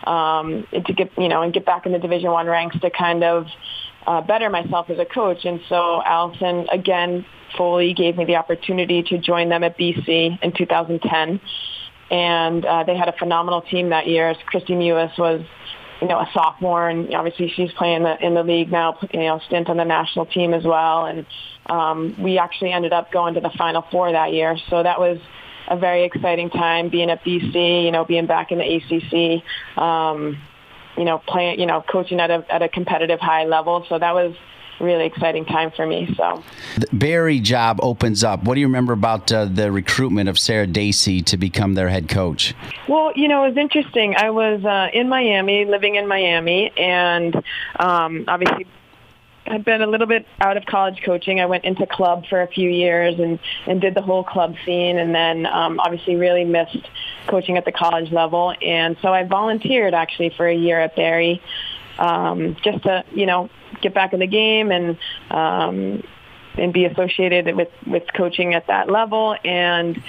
um, 0.06 0.66
to 0.72 0.92
get 0.92 1.10
you 1.18 1.28
know 1.28 1.42
and 1.42 1.52
get 1.52 1.66
back 1.66 1.86
in 1.86 1.92
the 1.92 1.98
Division 1.98 2.30
One 2.30 2.46
ranks 2.46 2.78
to 2.80 2.90
kind 2.90 3.22
of 3.22 3.46
uh, 4.06 4.20
better 4.22 4.48
myself 4.48 4.88
as 4.88 4.98
a 4.98 5.04
coach. 5.04 5.44
And 5.44 5.60
so 5.68 6.02
Alison, 6.04 6.66
again, 6.72 7.26
Foley 7.56 7.92
gave 7.94 8.16
me 8.16 8.24
the 8.24 8.36
opportunity 8.36 9.02
to 9.02 9.18
join 9.18 9.48
them 9.48 9.64
at 9.64 9.78
BC 9.78 10.42
in 10.42 10.52
2010. 10.56 11.40
And 12.08 12.64
uh, 12.64 12.84
they 12.84 12.96
had 12.96 13.08
a 13.08 13.14
phenomenal 13.18 13.62
team 13.62 13.90
that 13.90 14.06
year. 14.06 14.32
Kristie 14.52 14.70
Mewis 14.70 15.18
was 15.18 15.42
you 16.00 16.08
know, 16.08 16.18
a 16.18 16.28
sophomore, 16.32 16.88
and 16.88 17.12
obviously 17.14 17.52
she's 17.54 17.72
playing 17.72 17.96
in 17.96 18.02
the, 18.02 18.26
in 18.26 18.34
the 18.34 18.42
league 18.42 18.70
now. 18.70 18.98
You 19.12 19.20
know, 19.20 19.40
stint 19.46 19.68
on 19.68 19.76
the 19.76 19.84
national 19.84 20.26
team 20.26 20.52
as 20.52 20.64
well, 20.64 21.06
and 21.06 21.26
um, 21.68 22.14
we 22.18 22.38
actually 22.38 22.72
ended 22.72 22.92
up 22.92 23.12
going 23.12 23.34
to 23.34 23.40
the 23.40 23.50
Final 23.50 23.82
Four 23.90 24.12
that 24.12 24.32
year. 24.32 24.56
So 24.70 24.82
that 24.82 24.98
was 24.98 25.18
a 25.68 25.76
very 25.76 26.04
exciting 26.04 26.50
time 26.50 26.88
being 26.88 27.10
at 27.10 27.24
BC. 27.24 27.84
You 27.84 27.90
know, 27.90 28.04
being 28.04 28.26
back 28.26 28.52
in 28.52 28.58
the 28.58 28.76
ACC. 28.76 29.78
Um, 29.78 30.38
you 30.96 31.04
know, 31.04 31.18
playing, 31.18 31.60
you 31.60 31.66
know, 31.66 31.84
coaching 31.86 32.20
at 32.20 32.30
a 32.30 32.44
at 32.48 32.62
a 32.62 32.68
competitive 32.68 33.20
high 33.20 33.44
level. 33.44 33.84
So 33.88 33.98
that 33.98 34.14
was 34.14 34.34
really 34.80 35.06
exciting 35.06 35.44
time 35.44 35.70
for 35.70 35.86
me. 35.86 36.12
So, 36.16 36.42
the 36.78 36.86
Barry 36.92 37.40
job 37.40 37.78
opens 37.82 38.24
up. 38.24 38.44
What 38.44 38.54
do 38.54 38.60
you 38.60 38.66
remember 38.66 38.92
about 38.92 39.30
uh, 39.32 39.46
the 39.46 39.70
recruitment 39.72 40.28
of 40.28 40.38
Sarah 40.38 40.66
Dacey 40.66 41.22
to 41.22 41.36
become 41.36 41.74
their 41.74 41.88
head 41.88 42.08
coach? 42.08 42.54
Well, 42.88 43.12
you 43.14 43.28
know, 43.28 43.44
it 43.44 43.48
was 43.48 43.56
interesting. 43.56 44.14
I 44.16 44.30
was 44.30 44.64
uh, 44.64 44.88
in 44.92 45.08
Miami, 45.08 45.64
living 45.64 45.96
in 45.96 46.06
Miami, 46.06 46.72
and 46.76 47.34
um, 47.78 48.24
obviously 48.28 48.66
I'd 49.48 49.64
been 49.64 49.82
a 49.82 49.86
little 49.86 50.06
bit 50.06 50.26
out 50.40 50.56
of 50.56 50.66
college 50.66 51.02
coaching. 51.04 51.40
I 51.40 51.46
went 51.46 51.64
into 51.64 51.86
club 51.86 52.26
for 52.28 52.42
a 52.42 52.46
few 52.46 52.68
years 52.68 53.18
and, 53.18 53.38
and 53.66 53.80
did 53.80 53.94
the 53.94 54.02
whole 54.02 54.24
club 54.24 54.54
scene 54.64 54.98
and 54.98 55.14
then 55.14 55.46
um, 55.46 55.78
obviously 55.80 56.16
really 56.16 56.44
missed 56.44 56.88
coaching 57.26 57.56
at 57.56 57.64
the 57.64 57.72
college 57.72 58.12
level. 58.12 58.54
And 58.60 58.96
so 59.02 59.12
I 59.12 59.24
volunteered 59.24 59.94
actually 59.94 60.30
for 60.30 60.46
a 60.46 60.54
year 60.54 60.80
at 60.80 60.96
Barry 60.96 61.42
um, 61.98 62.56
just 62.62 62.82
to, 62.84 63.04
you 63.12 63.26
know, 63.26 63.50
get 63.80 63.94
back 63.94 64.12
in 64.12 64.20
the 64.20 64.26
game 64.26 64.70
and 64.70 64.98
um, 65.30 66.02
and 66.58 66.72
be 66.72 66.86
associated 66.86 67.54
with, 67.54 67.68
with 67.86 68.04
coaching 68.14 68.54
at 68.54 68.66
that 68.68 68.88
level. 68.88 69.36
And 69.44 70.02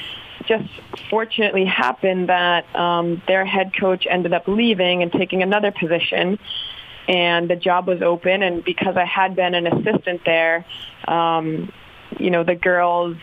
just 0.47 0.69
fortunately 1.09 1.65
happened 1.65 2.29
that 2.29 2.73
um, 2.73 3.21
their 3.27 3.45
head 3.45 3.73
coach 3.77 4.07
ended 4.09 4.33
up 4.33 4.47
leaving 4.47 5.03
and 5.03 5.11
taking 5.11 5.43
another 5.43 5.71
position 5.71 6.39
and 7.07 7.49
the 7.49 7.55
job 7.55 7.87
was 7.87 8.01
open. 8.01 8.43
And 8.43 8.63
because 8.63 8.97
I 8.97 9.05
had 9.05 9.35
been 9.35 9.55
an 9.55 9.67
assistant 9.67 10.21
there, 10.25 10.65
um, 11.07 11.71
you 12.19 12.29
know, 12.29 12.43
the 12.43 12.55
girls, 12.55 13.17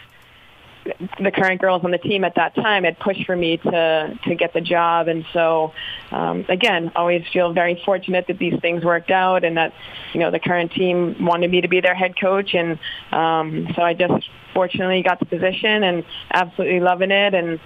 the 1.19 1.31
current 1.31 1.61
girls 1.61 1.83
on 1.85 1.91
the 1.91 1.99
team 1.99 2.25
at 2.25 2.35
that 2.35 2.55
time 2.55 2.85
had 2.85 2.99
pushed 2.99 3.25
for 3.25 3.35
me 3.35 3.57
to 3.57 4.19
to 4.25 4.35
get 4.35 4.53
the 4.53 4.61
job. 4.61 5.09
And 5.09 5.25
so, 5.33 5.73
um, 6.11 6.45
again, 6.49 6.93
always 6.95 7.25
feel 7.33 7.53
very 7.53 7.81
fortunate 7.85 8.27
that 8.27 8.39
these 8.39 8.59
things 8.61 8.85
worked 8.85 9.11
out 9.11 9.45
and 9.45 9.57
that, 9.57 9.73
you 10.13 10.21
know, 10.21 10.31
the 10.31 10.41
current 10.41 10.73
team 10.73 11.25
wanted 11.25 11.51
me 11.51 11.63
to 11.63 11.69
be 11.69 11.81
their 11.81 11.95
head 11.95 12.21
coach. 12.21 12.55
And 12.55 12.79
um, 13.13 13.69
so 13.75 13.83
I 13.83 13.95
just 13.95 14.29
fortunately 14.53 15.03
got 15.03 15.19
the 15.19 15.27
position 15.27 15.83
and 15.83 16.05
absolutely 16.31 16.81
loving 16.81 17.11
it. 17.11 17.35
And 17.35 17.61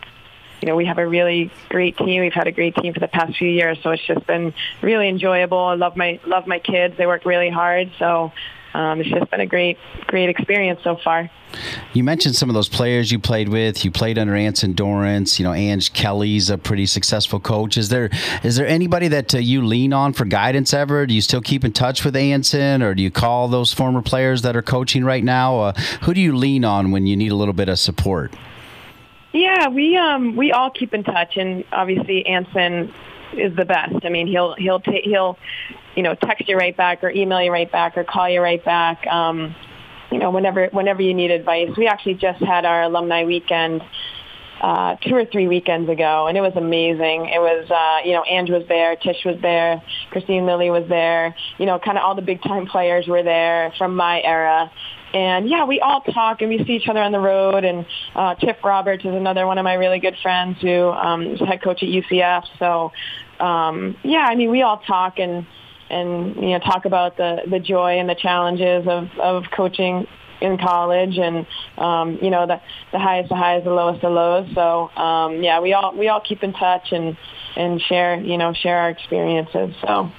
you 0.61 0.67
know, 0.67 0.77
we 0.77 0.87
have 0.87 0.99
a 0.99 1.07
really 1.07 1.51
great 1.69 1.97
team. 1.97 2.21
We've 2.21 2.33
had 2.33 2.47
a 2.47 2.53
great 2.53 2.75
team 2.77 2.93
for 2.93 3.01
the 3.01 3.09
past 3.09 3.37
few 3.37 3.49
years, 3.49 3.79
so 3.83 3.91
it's 3.91 4.07
just 4.07 4.27
been 4.27 4.53
really 4.83 5.09
enjoyable. 5.09 5.59
I 5.59 5.75
love 5.75 5.97
my 5.97 6.21
love 6.27 6.47
my 6.47 6.59
kids. 6.59 6.97
They 6.97 7.07
work 7.07 7.25
really 7.25 7.51
hard, 7.51 7.91
so 7.99 8.33
um, 8.75 9.01
it's 9.01 9.11
just 9.11 9.31
been 9.31 9.41
a 9.41 9.47
great 9.47 9.79
great 10.07 10.29
experience 10.29 10.81
so 10.83 10.97
far. 10.97 11.31
You 11.95 12.05
mentioned 12.05 12.37
some 12.37 12.51
of 12.51 12.55
those 12.55 12.69
players 12.69 13.11
you 13.11 13.19
played 13.19 13.49
with. 13.49 13.85
You 13.85 13.91
played 13.91 14.19
under 14.19 14.35
Anson 14.35 14.75
Dorrance. 14.75 15.39
You 15.39 15.45
know, 15.45 15.55
Ange 15.55 15.93
Kelly's 15.93 16.51
a 16.51 16.59
pretty 16.59 16.87
successful 16.87 17.41
coach. 17.41 17.79
Is 17.79 17.89
there 17.89 18.11
is 18.43 18.57
there 18.57 18.67
anybody 18.67 19.09
that 19.09 19.35
uh, 19.35 19.39
you 19.39 19.65
lean 19.65 19.93
on 19.93 20.13
for 20.13 20.25
guidance 20.25 20.75
ever? 20.75 21.07
Do 21.07 21.15
you 21.15 21.23
still 21.23 21.41
keep 21.41 21.65
in 21.65 21.73
touch 21.73 22.05
with 22.05 22.17
Anson, 22.17 22.83
or 22.83 22.95
do 22.95 23.03
you 23.03 23.11
call 23.11 23.49
those 23.49 23.73
former 23.73 24.03
players 24.03 24.43
that 24.43 24.57
are 24.57 24.63
coaching 24.63 25.05
right 25.05 25.25
now? 25.25 25.61
Uh, 25.61 25.73
who 26.03 26.15
do 26.15 26.21
you 26.21 26.37
lean 26.37 26.65
on 26.65 26.91
when 26.91 27.07
you 27.07 27.17
need 27.17 27.33
a 27.33 27.37
little 27.37 27.55
bit 27.55 27.69
of 27.69 27.79
support? 27.79 28.33
Yeah, 29.33 29.69
we 29.69 29.97
um 29.97 30.37
we 30.37 30.53
all 30.53 30.71
keep 30.71 30.95
in 30.95 31.05
touch, 31.05 31.37
and 31.37 31.65
obviously 31.73 32.25
Anson 32.27 32.93
is 33.35 33.55
the 33.57 33.65
best. 33.65 33.97
I 34.05 34.09
mean, 34.09 34.27
he'll 34.27 34.55
he'll 34.55 34.81
take 34.81 35.05
he'll 35.05 35.39
you 35.95 36.03
know 36.03 36.15
text 36.15 36.49
you 36.49 36.57
right 36.57 36.77
back 36.77 37.05
or 37.05 37.11
email 37.11 37.43
you 37.43 37.53
right 37.53 37.71
back 37.71 37.97
or 37.99 38.05
call 38.05 38.29
you 38.29 38.41
right 38.41 38.65
back. 38.65 39.07
Um, 39.07 39.55
you 40.11 40.19
know, 40.19 40.31
whenever 40.31 40.69
whenever 40.69 41.03
you 41.03 41.15
need 41.15 41.31
advice. 41.31 41.71
We 41.77 41.87
actually 41.87 42.15
just 42.15 42.43
had 42.43 42.65
our 42.65 42.85
alumni 42.85 43.25
weekend 43.25 43.83
uh, 44.61 44.97
two 45.03 45.15
or 45.15 45.25
three 45.25 45.47
weekends 45.47 45.89
ago, 45.89 46.27
and 46.27 46.37
it 46.37 46.41
was 46.41 46.55
amazing. 46.57 47.27
It 47.27 47.39
was, 47.39 47.71
uh, 47.71 48.07
you 48.07 48.13
know, 48.13 48.25
Ange 48.25 48.51
was 48.51 48.65
there, 48.69 48.97
Tish 48.97 49.25
was 49.25 49.37
there, 49.41 49.83
Kristine 50.11 50.47
Lilly 50.47 50.71
was 50.71 50.89
there. 50.89 51.35
You 51.59 51.67
know, 51.67 51.79
kind 51.79 51.97
of 51.97 52.05
all 52.05 52.15
the 52.15 52.23
big 52.23 52.43
time 52.43 52.67
players 52.67 53.07
were 53.07 53.23
there 53.23 53.73
from 53.79 53.95
my 53.95 54.21
era, 54.23 54.71
and 55.15 55.49
yeah, 55.49 55.65
we 55.65 55.81
all 55.81 56.01
talk 56.01 56.43
and 56.43 56.51
we 56.51 56.65
see 56.65 56.75
each 56.75 56.89
other 56.89 57.01
on 57.01 57.13
the 57.13 57.21
road. 57.21 57.65
And 57.65 57.87
uh, 58.15 58.35
Tiff 58.35 58.57
Roberts 58.63 59.05
is 59.05 59.15
another 59.15 59.47
one 59.47 59.59
of 59.59 59.65
my 59.65 59.75
really 59.75 60.01
good 60.01 60.17
friends 60.23 60.59
who 60.61 60.89
um, 60.91 61.23
is 61.23 61.41
head 61.41 61.63
coach 61.63 61.83
at 61.83 61.89
UCF. 61.89 62.45
So 62.59 62.93
um, 63.41 63.97
yeah, 64.03 64.27
I 64.29 64.35
mean, 64.35 64.51
we 64.51 64.63
all 64.63 64.79
talk 64.79 65.19
and 65.19 65.47
and 65.91 66.37
you 66.37 66.51
know 66.51 66.59
talk 66.59 66.85
about 66.85 67.17
the 67.17 67.43
the 67.49 67.59
joy 67.59 67.99
and 67.99 68.09
the 68.09 68.15
challenges 68.15 68.87
of 68.87 69.09
of 69.19 69.45
coaching 69.55 70.07
in 70.41 70.59
college 70.59 71.19
and 71.19 71.47
um 71.79 72.19
you 72.23 72.31
know 72.31 72.47
the 72.47 72.61
the 72.93 72.99
highest 72.99 73.29
the 73.29 73.37
highs 73.37 73.65
the 73.65 73.71
lowest 73.71 74.01
the 74.03 74.09
lows 74.09 74.49
so 74.55 74.89
um 74.97 75.43
yeah 75.43 75.61
we 75.61 75.73
all 75.73 75.95
we 75.97 76.09
all 76.09 76.21
keep 76.21 76.43
in 76.43 76.53
touch 76.53 76.93
and 76.93 77.17
and 77.59 77.81
share 77.83 78.19
you 78.21 78.39
know 78.39 78.53
share 78.55 78.79
our 78.79 78.91
experiences. 78.91 79.75
So. 79.83 80.11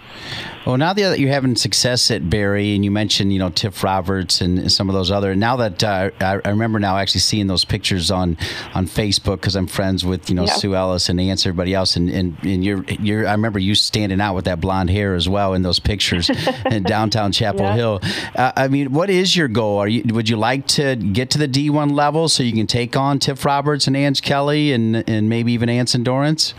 Well, 0.65 0.77
now 0.77 0.91
that 0.93 1.19
you're 1.19 1.31
having 1.31 1.55
success 1.55 2.11
at 2.11 2.29
Barry, 2.29 2.75
and 2.75 2.83
you 2.83 2.91
mentioned 2.91 3.31
you 3.31 3.39
know 3.39 3.49
Tiff 3.49 3.81
Roberts 3.83 4.41
and 4.41 4.71
some 4.71 4.89
of 4.89 4.93
those 4.93 5.09
other. 5.09 5.35
Now 5.35 5.55
that 5.55 5.83
uh, 5.83 6.11
I, 6.19 6.39
I, 6.43 6.49
remember 6.49 6.79
now 6.79 6.97
actually 6.97 7.21
seeing 7.21 7.47
those 7.47 7.63
pictures 7.63 8.11
on 8.11 8.37
on 8.73 8.85
Facebook 8.85 9.37
because 9.37 9.55
I'm 9.55 9.67
friends 9.67 10.05
with 10.05 10.29
you 10.29 10.35
know 10.35 10.45
yeah. 10.45 10.53
Sue 10.53 10.75
Ellis 10.75 11.07
and 11.09 11.17
Nancy, 11.17 11.49
everybody 11.49 11.73
else, 11.73 11.95
and, 11.95 12.09
and 12.09 12.37
and 12.43 12.63
you're 12.63 12.83
you're 12.83 13.25
I 13.25 13.31
remember 13.31 13.57
you 13.57 13.73
standing 13.73 14.19
out 14.19 14.35
with 14.35 14.45
that 14.45 14.59
blonde 14.59 14.89
hair 14.89 15.15
as 15.15 15.29
well 15.29 15.53
in 15.53 15.61
those 15.61 15.79
pictures 15.79 16.29
in 16.69 16.83
downtown 16.83 17.31
Chapel 17.31 17.61
yeah. 17.61 17.75
Hill. 17.75 17.99
Uh, 18.35 18.51
I 18.55 18.67
mean, 18.67 18.91
what 18.91 19.09
is 19.09 19.35
your 19.35 19.47
goal? 19.47 19.77
Are 19.77 19.87
you 19.87 20.03
would 20.11 20.29
you 20.29 20.37
like 20.37 20.67
to 20.67 20.95
get 20.95 21.29
to 21.31 21.37
the 21.37 21.47
D1 21.47 21.91
level 21.91 22.29
so 22.29 22.43
you 22.43 22.53
can 22.53 22.67
take 22.67 22.95
on 22.95 23.19
Tiff 23.19 23.45
Roberts 23.45 23.87
and 23.87 23.95
Ange 23.95 24.21
Kelly 24.21 24.71
and 24.71 25.07
and 25.09 25.29
maybe 25.29 25.51
even 25.53 25.69
Anson 25.69 26.03
Dorrance? 26.03 26.53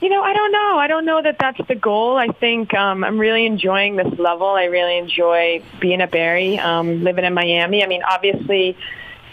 You 0.00 0.10
know, 0.10 0.22
I 0.22 0.34
don't 0.34 0.52
know. 0.52 0.78
I 0.78 0.86
don't 0.86 1.06
know 1.06 1.22
that 1.22 1.36
that's 1.38 1.66
the 1.66 1.74
goal. 1.74 2.18
I 2.18 2.28
think 2.28 2.74
um, 2.74 3.02
I'm 3.04 3.18
really 3.18 3.46
enjoying 3.46 3.96
this 3.96 4.18
level. 4.18 4.48
I 4.48 4.64
really 4.64 4.98
enjoy 4.98 5.62
being 5.80 6.02
a 6.02 6.06
Barry, 6.06 6.58
um, 6.58 7.02
living 7.02 7.24
in 7.24 7.32
Miami. 7.32 7.82
I 7.82 7.86
mean, 7.86 8.02
obviously, 8.02 8.76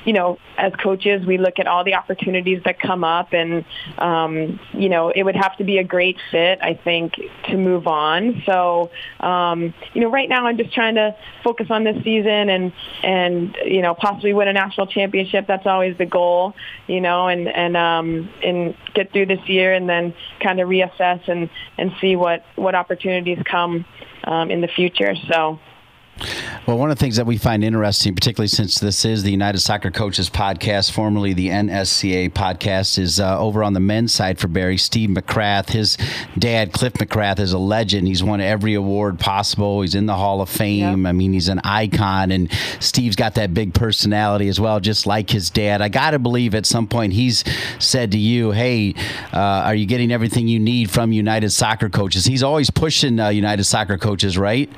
you 0.06 0.14
know, 0.14 0.40
as 0.58 0.74
coaches, 0.74 1.26
we 1.26 1.38
look 1.38 1.60
at 1.60 1.68
all 1.68 1.84
the 1.84 1.94
opportunities 1.94 2.62
that 2.66 2.80
come 2.80 3.04
up, 3.04 3.34
and 3.34 3.66
um, 3.98 4.60
you 4.74 4.90
know, 4.90 5.10
it 5.10 5.24
would 5.24 5.36
have 5.36 5.58
to 5.58 5.64
be 5.64 5.78
a 5.78 5.84
great 5.84 6.18
fit, 6.32 6.60
I 6.62 6.74
think, 6.74 7.14
to 7.50 7.58
move 7.58 7.88
on. 7.88 8.42
So, 8.46 8.92
um, 9.20 9.74
you 9.94 10.02
know, 10.02 10.10
right 10.10 10.28
now, 10.28 10.46
I'm 10.48 10.58
just 10.58 10.74
trying 10.74 10.96
to 10.96 11.16
focus 11.44 11.68
on 11.70 11.84
this 11.84 12.04
season 12.04 12.50
and 12.50 12.74
and 13.04 13.56
you 13.66 13.82
know, 13.82 13.94
possibly 13.94 14.34
win 14.34 14.48
a 14.48 14.54
national 14.54 14.88
championship. 14.88 15.46
That's 15.48 15.68
always 15.68 15.98
the 15.98 16.06
goal, 16.06 16.56
you 16.88 17.02
know, 17.02 17.28
and 17.28 17.48
and 17.48 17.78
um, 17.78 18.30
and 18.44 18.76
get 18.94 19.12
through 19.12 19.28
this 19.28 19.48
year, 19.48 19.74
and 19.74 19.88
then 19.88 20.14
kind 20.40 20.60
of 20.60 20.68
reassess 20.68 21.28
and 21.28 21.50
and 21.78 21.92
see 22.02 22.16
what 22.16 22.44
what 22.56 22.76
opportunities 22.76 23.40
come 23.46 23.86
um, 24.24 24.50
in 24.52 24.62
the 24.62 24.68
future. 24.68 25.16
So. 25.30 25.60
Well, 26.68 26.78
one 26.78 26.92
of 26.92 26.98
the 26.98 27.04
things 27.04 27.16
that 27.16 27.26
we 27.26 27.38
find 27.38 27.64
interesting, 27.64 28.14
particularly 28.14 28.48
since 28.48 28.80
this 28.80 29.04
is 29.04 29.24
the 29.24 29.32
United 29.32 29.60
Soccer 29.60 29.90
Coaches 29.90 30.30
podcast, 30.30 30.92
formerly 30.92 31.34
the 31.34 31.50
NSCAA 31.50 32.32
podcast, 32.32 33.00
is 33.00 33.20
uh, 33.20 33.40
over 33.40 33.64
on 33.64 33.74
the 33.74 33.80
men's 33.80 34.14
side 34.14 34.38
for 34.38 34.48
Barry. 34.48 34.78
Steve 34.78 35.10
McCrath, 35.10 35.72
his 35.72 35.98
dad, 36.38 36.72
Cliff 36.72 36.94
McCrath, 36.94 37.40
is 37.40 37.54
a 37.54 37.58
legend. 37.58 38.08
He's 38.08 38.24
won 38.24 38.42
every 38.42 38.76
award 38.76 39.20
possible. 39.20 39.82
He's 39.82 39.96
in 39.96 40.06
the 40.06 40.16
Hall 40.16 40.40
of 40.40 40.50
Fame. 40.50 41.02
Yep. 41.02 41.10
I 41.10 41.12
mean, 41.14 41.34
he's 41.34 41.48
an 41.48 41.62
icon, 41.64 42.32
and 42.32 42.52
Steve's 42.80 43.16
got 43.16 43.36
that 43.36 43.54
big 43.54 43.74
personality 43.74 44.48
as 44.48 44.60
well, 44.60 44.80
just 44.80 45.08
like 45.08 45.30
his 45.30 45.50
dad. 45.50 45.82
I 45.82 45.90
got 45.90 46.12
to 46.12 46.20
believe 46.20 46.54
at 46.54 46.66
some 46.66 46.88
point 46.88 47.14
he's 47.14 47.44
said 47.80 48.12
to 48.12 48.20
you, 48.20 48.52
"Hey, 48.52 48.94
uh, 49.34 49.38
are 49.40 49.76
you 49.76 49.88
getting 49.88 50.12
everything 50.12 50.48
you 50.48 50.60
need 50.60 50.92
from 50.92 51.12
United 51.12 51.50
Soccer 51.50 51.90
Coaches?" 51.90 52.26
He's 52.26 52.44
always 52.44 52.70
pushing 52.70 53.20
uh, 53.20 53.30
United 53.30 53.64
Soccer 53.64 53.98
Coaches, 53.98 54.38
right? 54.38 54.70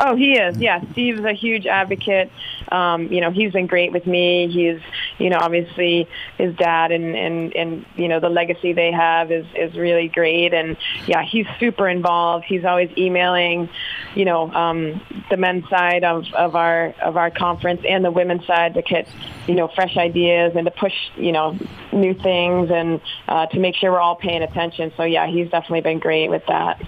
Oh, 0.00 0.16
he 0.16 0.34
is. 0.34 0.58
Yeah, 0.58 0.80
Steve's 0.92 1.24
a 1.24 1.32
huge 1.32 1.66
advocate. 1.66 2.30
Um, 2.70 3.10
you 3.12 3.20
know, 3.20 3.30
he's 3.30 3.52
been 3.52 3.66
great 3.66 3.92
with 3.92 4.06
me. 4.06 4.48
He's, 4.48 4.80
you 5.18 5.30
know, 5.30 5.38
obviously 5.38 6.08
his 6.36 6.54
dad 6.56 6.92
and 6.92 7.16
and 7.16 7.54
and 7.56 7.86
you 7.96 8.08
know 8.08 8.20
the 8.20 8.28
legacy 8.28 8.72
they 8.72 8.92
have 8.92 9.32
is 9.32 9.46
is 9.54 9.74
really 9.76 10.08
great. 10.08 10.52
And 10.52 10.76
yeah, 11.06 11.22
he's 11.22 11.46
super 11.58 11.88
involved. 11.88 12.44
He's 12.44 12.64
always 12.64 12.90
emailing, 12.96 13.68
you 14.14 14.24
know, 14.24 14.52
um, 14.52 15.00
the 15.30 15.36
men's 15.36 15.68
side 15.68 16.04
of 16.04 16.26
of 16.34 16.54
our 16.54 16.94
of 17.02 17.16
our 17.16 17.30
conference 17.30 17.82
and 17.88 18.04
the 18.04 18.10
women's 18.10 18.46
side 18.46 18.74
to 18.74 18.82
get, 18.82 19.08
you 19.46 19.54
know, 19.54 19.68
fresh 19.68 19.96
ideas 19.96 20.52
and 20.54 20.66
to 20.66 20.70
push, 20.70 20.94
you 21.16 21.32
know, 21.32 21.58
new 21.92 22.14
things 22.14 22.70
and 22.70 23.00
uh, 23.28 23.46
to 23.46 23.58
make 23.58 23.74
sure 23.74 23.92
we're 23.92 24.00
all 24.00 24.16
paying 24.16 24.42
attention. 24.42 24.92
So 24.96 25.04
yeah, 25.04 25.26
he's 25.26 25.50
definitely 25.50 25.80
been 25.80 25.98
great 25.98 26.28
with 26.28 26.44
that. 26.46 26.80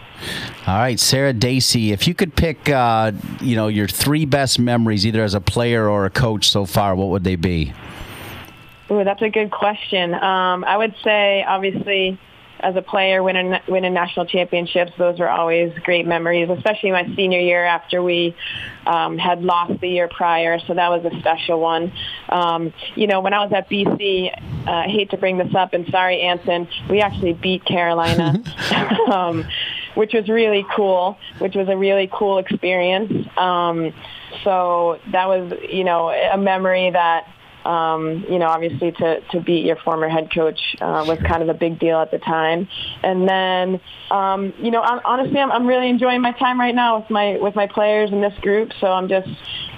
All 0.66 0.76
right, 0.76 1.00
Sarah 1.00 1.32
Dacey, 1.32 1.92
if 1.92 2.06
you 2.06 2.14
could 2.14 2.36
pick, 2.36 2.68
uh, 2.68 2.89
you 3.40 3.56
know, 3.56 3.68
your 3.68 3.88
three 3.88 4.24
best 4.24 4.58
memories, 4.58 5.06
either 5.06 5.22
as 5.22 5.34
a 5.34 5.40
player 5.40 5.88
or 5.88 6.06
a 6.06 6.10
coach 6.10 6.48
so 6.50 6.66
far, 6.66 6.94
what 6.94 7.08
would 7.08 7.24
they 7.24 7.36
be? 7.36 7.72
Ooh, 8.90 9.04
that's 9.04 9.22
a 9.22 9.30
good 9.30 9.50
question. 9.50 10.14
Um, 10.14 10.64
I 10.64 10.76
would 10.76 10.94
say, 11.04 11.44
obviously, 11.44 12.18
as 12.62 12.76
a 12.76 12.82
player, 12.82 13.22
winning 13.22 13.56
winning 13.68 13.94
national 13.94 14.26
championships. 14.26 14.92
Those 14.98 15.18
were 15.18 15.28
always 15.28 15.72
great 15.82 16.06
memories, 16.06 16.48
especially 16.50 16.90
my 16.90 17.04
senior 17.16 17.40
year 17.40 17.64
after 17.64 18.02
we 18.02 18.36
um, 18.86 19.18
had 19.18 19.42
lost 19.42 19.80
the 19.80 19.88
year 19.88 20.08
prior. 20.08 20.58
So 20.66 20.74
that 20.74 20.88
was 20.90 21.04
a 21.10 21.18
special 21.20 21.60
one. 21.60 21.92
Um, 22.28 22.72
you 22.94 23.06
know, 23.06 23.20
when 23.20 23.34
I 23.34 23.44
was 23.44 23.52
at 23.52 23.68
BC, 23.70 24.30
uh, 24.66 24.70
I 24.70 24.88
hate 24.88 25.10
to 25.10 25.16
bring 25.16 25.38
this 25.38 25.54
up, 25.54 25.72
and 25.72 25.86
sorry, 25.90 26.20
Anson, 26.20 26.68
we 26.88 27.00
actually 27.00 27.32
beat 27.32 27.64
Carolina. 27.64 28.42
um, 29.12 29.46
which 30.00 30.14
was 30.14 30.30
really 30.30 30.64
cool, 30.74 31.18
which 31.40 31.54
was 31.54 31.68
a 31.68 31.76
really 31.76 32.08
cool 32.10 32.38
experience. 32.38 33.12
Um, 33.36 33.92
so 34.44 34.98
that 35.12 35.28
was, 35.28 35.52
you 35.70 35.84
know, 35.84 36.08
a 36.08 36.38
memory 36.38 36.88
that 36.90 37.26
um, 37.64 38.24
you 38.28 38.38
know, 38.38 38.46
obviously 38.46 38.92
to, 38.92 39.20
to 39.32 39.40
beat 39.40 39.64
your 39.64 39.76
former 39.76 40.08
head 40.08 40.32
coach 40.32 40.58
uh, 40.80 41.04
was 41.06 41.18
kind 41.26 41.42
of 41.42 41.48
a 41.48 41.54
big 41.54 41.78
deal 41.78 41.98
at 42.00 42.10
the 42.10 42.18
time. 42.18 42.68
And 43.02 43.28
then, 43.28 43.80
um, 44.10 44.52
you 44.58 44.70
know, 44.70 44.80
honestly, 44.82 45.38
I'm, 45.38 45.52
I'm 45.52 45.66
really 45.66 45.88
enjoying 45.88 46.20
my 46.22 46.32
time 46.32 46.58
right 46.58 46.74
now 46.74 47.00
with 47.00 47.10
my 47.10 47.38
with 47.38 47.54
my 47.54 47.66
players 47.66 48.10
in 48.10 48.20
this 48.20 48.36
group. 48.40 48.72
So 48.80 48.88
I'm 48.88 49.08
just 49.08 49.28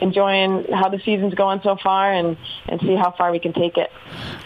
enjoying 0.00 0.66
how 0.72 0.88
the 0.88 0.98
season's 0.98 1.34
going 1.34 1.60
so 1.62 1.76
far 1.82 2.12
and, 2.12 2.36
and 2.68 2.80
see 2.80 2.94
how 2.96 3.12
far 3.16 3.30
we 3.30 3.38
can 3.38 3.52
take 3.52 3.76
it. 3.76 3.90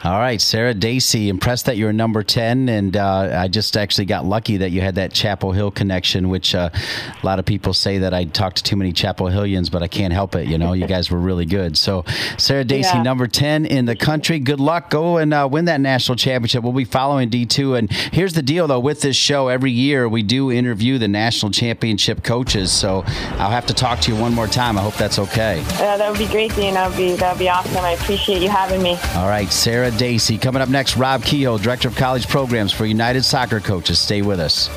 All 0.04 0.18
right, 0.18 0.40
Sarah 0.40 0.74
Dacey, 0.74 1.28
impressed 1.28 1.66
that 1.66 1.76
you're 1.76 1.92
number 1.92 2.22
10. 2.22 2.68
And 2.68 2.96
uh, 2.96 3.30
I 3.36 3.48
just 3.48 3.76
actually 3.76 4.04
got 4.04 4.24
lucky 4.24 4.58
that 4.58 4.70
you 4.70 4.80
had 4.80 4.96
that 4.96 5.12
Chapel 5.12 5.52
Hill 5.52 5.70
connection, 5.70 6.28
which 6.28 6.54
uh, 6.54 6.70
a 6.72 7.26
lot 7.26 7.38
of 7.38 7.44
people 7.44 7.72
say 7.72 7.98
that 7.98 8.14
I 8.14 8.24
talked 8.24 8.58
to 8.58 8.62
too 8.62 8.76
many 8.76 8.92
Chapel 8.92 9.26
Hillians, 9.26 9.70
but 9.70 9.82
I 9.82 9.88
can't 9.88 10.12
help 10.12 10.34
it. 10.36 10.46
You 10.46 10.58
know, 10.58 10.74
you 10.74 10.86
guys 10.96 11.10
were 11.10 11.18
really 11.18 11.46
good. 11.46 11.76
So, 11.76 12.04
Sarah 12.36 12.64
Dacey, 12.64 12.96
yeah. 12.96 13.02
number 13.02 13.25
10 13.26 13.66
in 13.66 13.84
the 13.84 13.96
country. 13.96 14.38
Good 14.38 14.60
luck. 14.60 14.90
Go 14.90 15.18
and 15.18 15.32
uh, 15.32 15.48
win 15.50 15.66
that 15.66 15.80
national 15.80 16.16
championship. 16.16 16.62
We'll 16.62 16.72
be 16.72 16.84
following 16.84 17.30
D2. 17.30 17.78
And 17.78 17.92
here's 17.92 18.34
the 18.34 18.42
deal, 18.42 18.66
though, 18.66 18.80
with 18.80 19.00
this 19.00 19.16
show, 19.16 19.48
every 19.48 19.70
year 19.72 20.08
we 20.08 20.22
do 20.22 20.50
interview 20.50 20.98
the 20.98 21.08
national 21.08 21.52
championship 21.52 22.22
coaches. 22.22 22.72
So 22.72 23.02
I'll 23.38 23.50
have 23.50 23.66
to 23.66 23.74
talk 23.74 24.00
to 24.00 24.12
you 24.14 24.20
one 24.20 24.34
more 24.34 24.46
time. 24.46 24.78
I 24.78 24.82
hope 24.82 24.94
that's 24.94 25.18
okay. 25.18 25.62
Uh, 25.74 25.96
that 25.96 26.10
would 26.10 26.18
be 26.18 26.28
great, 26.28 26.54
Dean. 26.54 26.74
That 26.74 26.88
would 26.88 26.96
be 26.96 27.14
that 27.16 27.32
would 27.32 27.38
be 27.38 27.48
awesome. 27.48 27.84
I 27.84 27.92
appreciate 27.92 28.42
you 28.42 28.48
having 28.48 28.82
me. 28.82 28.98
All 29.14 29.28
right, 29.28 29.50
Sarah 29.50 29.90
Dacey. 29.90 30.38
Coming 30.38 30.62
up 30.62 30.68
next, 30.68 30.96
Rob 30.96 31.22
Kehoe, 31.22 31.58
Director 31.58 31.88
of 31.88 31.96
College 31.96 32.28
Programs 32.28 32.72
for 32.72 32.86
United 32.86 33.22
Soccer 33.22 33.60
Coaches. 33.60 33.98
Stay 33.98 34.22
with 34.22 34.40
us. 34.40 34.68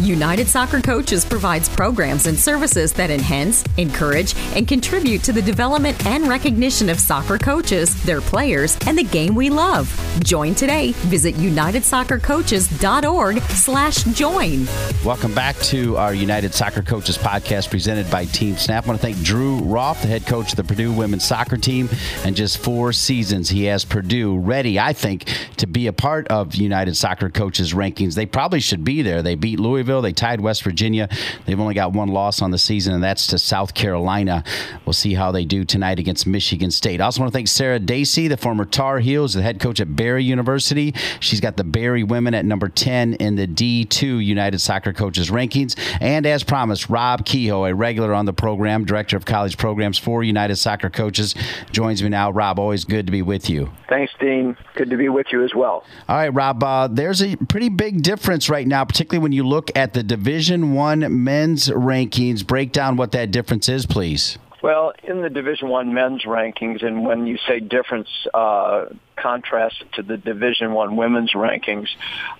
United 0.00 0.46
Soccer 0.46 0.80
Coaches 0.80 1.24
provides 1.24 1.68
programs 1.68 2.28
and 2.28 2.38
services 2.38 2.92
that 2.92 3.10
enhance, 3.10 3.64
encourage, 3.78 4.36
and 4.54 4.68
contribute 4.68 5.24
to 5.24 5.32
the 5.32 5.42
development 5.42 6.06
and 6.06 6.28
recognition 6.28 6.88
of 6.88 7.00
soccer 7.00 7.36
coaches, 7.36 8.00
their 8.04 8.20
players, 8.20 8.78
and 8.86 8.96
the 8.96 9.02
game 9.02 9.34
we 9.34 9.50
love. 9.50 9.92
Join 10.22 10.54
today. 10.54 10.92
Visit 10.92 11.34
unitedsoccercoaches.org 11.34 13.40
slash 13.42 14.04
join. 14.04 14.68
Welcome 15.04 15.34
back 15.34 15.56
to 15.62 15.96
our 15.96 16.14
United 16.14 16.54
Soccer 16.54 16.82
Coaches 16.82 17.18
podcast 17.18 17.68
presented 17.68 18.08
by 18.08 18.26
Team 18.26 18.56
Snap. 18.56 18.84
I 18.84 18.88
want 18.88 19.00
to 19.00 19.02
thank 19.04 19.20
Drew 19.24 19.58
Roth, 19.58 20.02
the 20.02 20.06
head 20.06 20.26
coach 20.26 20.52
of 20.52 20.56
the 20.56 20.64
Purdue 20.64 20.92
women's 20.92 21.24
soccer 21.24 21.56
team. 21.56 21.88
And 22.24 22.36
just 22.36 22.58
four 22.58 22.92
seasons, 22.92 23.48
he 23.48 23.64
has 23.64 23.84
Purdue 23.84 24.38
ready, 24.38 24.78
I 24.78 24.92
think, 24.92 25.24
to 25.56 25.66
be 25.66 25.88
a 25.88 25.92
part 25.92 26.28
of 26.28 26.54
United 26.54 26.96
Soccer 26.96 27.30
Coaches 27.30 27.74
rankings. 27.74 28.14
They 28.14 28.26
probably 28.26 28.60
should 28.60 28.84
be 28.84 29.02
there. 29.02 29.22
They 29.22 29.34
beat 29.34 29.58
Louisville 29.58 29.87
Louisville. 29.88 30.02
They 30.02 30.12
tied 30.12 30.40
West 30.40 30.62
Virginia. 30.62 31.08
They've 31.46 31.58
only 31.58 31.74
got 31.74 31.92
one 31.92 32.08
loss 32.08 32.42
on 32.42 32.50
the 32.50 32.58
season, 32.58 32.94
and 32.94 33.02
that's 33.02 33.26
to 33.28 33.38
South 33.38 33.72
Carolina. 33.72 34.44
We'll 34.84 34.92
see 34.92 35.14
how 35.14 35.32
they 35.32 35.44
do 35.44 35.64
tonight 35.64 35.98
against 35.98 36.26
Michigan 36.26 36.70
State. 36.70 37.00
I 37.00 37.04
also 37.04 37.22
want 37.22 37.32
to 37.32 37.36
thank 37.36 37.48
Sarah 37.48 37.78
Dacey, 37.78 38.28
the 38.28 38.36
former 38.36 38.66
Tar 38.66 38.98
Heels, 38.98 39.34
the 39.34 39.42
head 39.42 39.60
coach 39.60 39.80
at 39.80 39.96
Barry 39.96 40.24
University. 40.24 40.94
She's 41.20 41.40
got 41.40 41.56
the 41.56 41.64
Barry 41.64 42.04
women 42.04 42.34
at 42.34 42.44
number 42.44 42.68
10 42.68 43.14
in 43.14 43.36
the 43.36 43.46
D2 43.46 44.24
United 44.24 44.58
Soccer 44.58 44.92
Coaches 44.92 45.30
rankings. 45.30 45.78
And 46.00 46.26
as 46.26 46.44
promised, 46.44 46.90
Rob 46.90 47.24
Kehoe, 47.24 47.64
a 47.64 47.74
regular 47.74 48.12
on 48.12 48.26
the 48.26 48.34
program, 48.34 48.84
director 48.84 49.16
of 49.16 49.24
college 49.24 49.56
programs 49.56 49.96
for 49.96 50.22
United 50.22 50.56
Soccer 50.56 50.90
Coaches, 50.90 51.34
joins 51.72 52.02
me 52.02 52.10
now. 52.10 52.30
Rob, 52.30 52.58
always 52.58 52.84
good 52.84 53.06
to 53.06 53.12
be 53.12 53.22
with 53.22 53.48
you. 53.48 53.70
Thanks, 53.88 54.12
Dean. 54.20 54.54
Good 54.74 54.90
to 54.90 54.96
be 54.96 55.08
with 55.08 55.28
you 55.32 55.42
as 55.42 55.54
well. 55.54 55.84
All 56.08 56.16
right, 56.16 56.28
Rob. 56.28 56.62
Uh, 56.62 56.88
there's 56.88 57.22
a 57.22 57.36
pretty 57.36 57.70
big 57.70 58.02
difference 58.02 58.50
right 58.50 58.66
now, 58.66 58.84
particularly 58.84 59.22
when 59.22 59.32
you 59.32 59.46
look 59.46 59.70
at 59.78 59.92
the 59.92 60.02
Division 60.02 60.74
One 60.74 61.22
men's 61.22 61.68
rankings. 61.68 62.44
Break 62.44 62.72
down 62.72 62.96
what 62.96 63.12
that 63.12 63.30
difference 63.30 63.68
is, 63.68 63.86
please. 63.86 64.36
Well, 64.60 64.92
in 65.04 65.22
the 65.22 65.30
Division 65.30 65.68
One 65.68 65.94
men's 65.94 66.24
rankings, 66.24 66.84
and 66.84 67.06
when 67.06 67.28
you 67.28 67.38
say 67.46 67.60
difference, 67.60 68.08
uh, 68.34 68.86
contrast 69.14 69.84
to 69.94 70.02
the 70.02 70.16
Division 70.16 70.72
One 70.72 70.96
women's 70.96 71.32
rankings, 71.32 71.86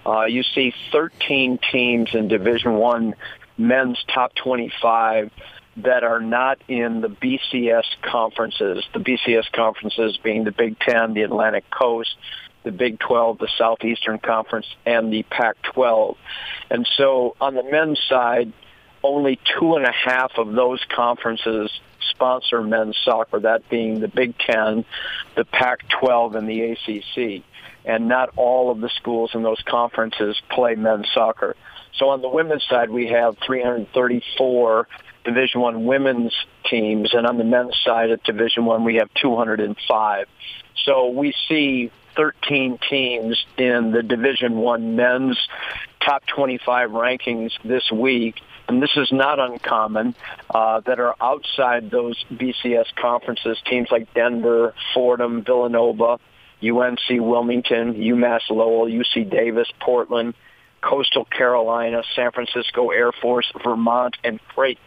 uh, 0.05 0.25
you 0.25 0.43
see 0.43 0.75
13 0.91 1.61
teams 1.71 2.11
in 2.13 2.27
Division 2.27 2.75
One 2.75 3.15
men's 3.57 4.05
top 4.13 4.35
25 4.35 5.31
that 5.77 6.03
are 6.03 6.21
not 6.21 6.59
in 6.67 7.03
the 7.03 7.09
BCS 7.09 7.85
conferences. 8.03 8.85
The 8.93 8.99
BCS 8.99 9.53
conferences 9.53 10.19
being 10.25 10.43
the 10.43 10.51
Big 10.51 10.77
Ten, 10.81 11.15
the 11.15 11.23
Atlantic 11.23 11.71
Coast, 11.71 12.17
the 12.65 12.73
Big 12.73 12.99
12, 12.99 13.39
the 13.39 13.49
Southeastern 13.57 14.19
Conference, 14.19 14.67
and 14.85 15.13
the 15.13 15.23
Pac-12. 15.25 16.17
And 16.71 16.89
so 16.97 17.37
on 17.41 17.55
the 17.55 17.63
men's 17.63 18.01
side, 18.09 18.53
only 19.03 19.39
two 19.59 19.77
and 19.77 19.87
a 19.87 19.93
half 19.93 20.33
of 20.39 20.53
those 20.53 20.81
conferences 20.95 21.71
sponsor 22.11 22.63
men's 22.63 22.97
soccer, 23.05 23.41
that 23.41 23.69
being 23.69 24.01
the 24.01 24.09
Big 24.09 24.37
Ten, 24.39 24.85
the 25.37 25.45
Pac-12, 25.45 26.37
and 26.37 26.49
the 26.49 26.73
ACC. 26.73 27.45
And 27.85 28.09
not 28.09 28.31
all 28.37 28.71
of 28.71 28.81
the 28.81 28.91
schools 28.91 29.31
in 29.35 29.43
those 29.43 29.63
conferences 29.65 30.41
play 30.51 30.75
men's 30.75 31.09
soccer. 31.15 31.57
So 31.95 32.11
on 32.11 32.23
the 32.23 32.29
women's 32.29 32.65
side, 32.69 32.91
we 32.91 33.09
have 33.09 33.37
334 33.47 34.89
Division 35.25 35.61
One 35.61 35.85
women's 35.85 36.35
teams, 36.69 37.13
and 37.13 37.27
on 37.27 37.39
the 37.39 37.45
men's 37.45 37.79
side 37.85 38.11
at 38.11 38.23
Division 38.25 38.65
One, 38.65 38.85
we 38.85 38.97
have 38.97 39.09
205. 39.15 40.27
So 40.85 41.09
we 41.09 41.35
see 41.49 41.91
13 42.19 42.81
teams 42.91 43.47
in 43.57 43.93
the 43.93 44.03
Division 44.03 44.57
One 44.57 44.97
men's 44.97 45.39
top 46.05 46.27
25 46.27 46.91
rankings 46.91 47.53
this 47.65 47.93
week, 47.93 48.41
and 48.67 48.83
this 48.83 48.91
is 48.97 49.13
not 49.13 49.39
uncommon, 49.39 50.17
uh, 50.51 50.81
that 50.81 50.99
are 50.99 51.15
outside 51.21 51.93
those 51.93 52.17
BCS 52.33 52.87
conferences. 52.97 53.57
Teams 53.65 53.89
like 53.93 54.13
Denver, 54.15 54.75
Fordham, 54.93 55.45
Villanova, 55.45 56.19
UNC 56.61 56.99
Wilmington, 57.09 57.95
UMass 57.95 58.51
Lowell, 58.51 58.87
UC 58.87 59.31
Davis, 59.31 59.69
Portland, 59.79 60.35
Coastal 60.81 61.25
Carolina, 61.25 62.03
San 62.17 62.33
Francisco 62.33 62.91
Air 62.91 63.13
Force, 63.13 63.51
Vermont, 63.63 64.17
and 64.25 64.41
Creighton. 64.49 64.83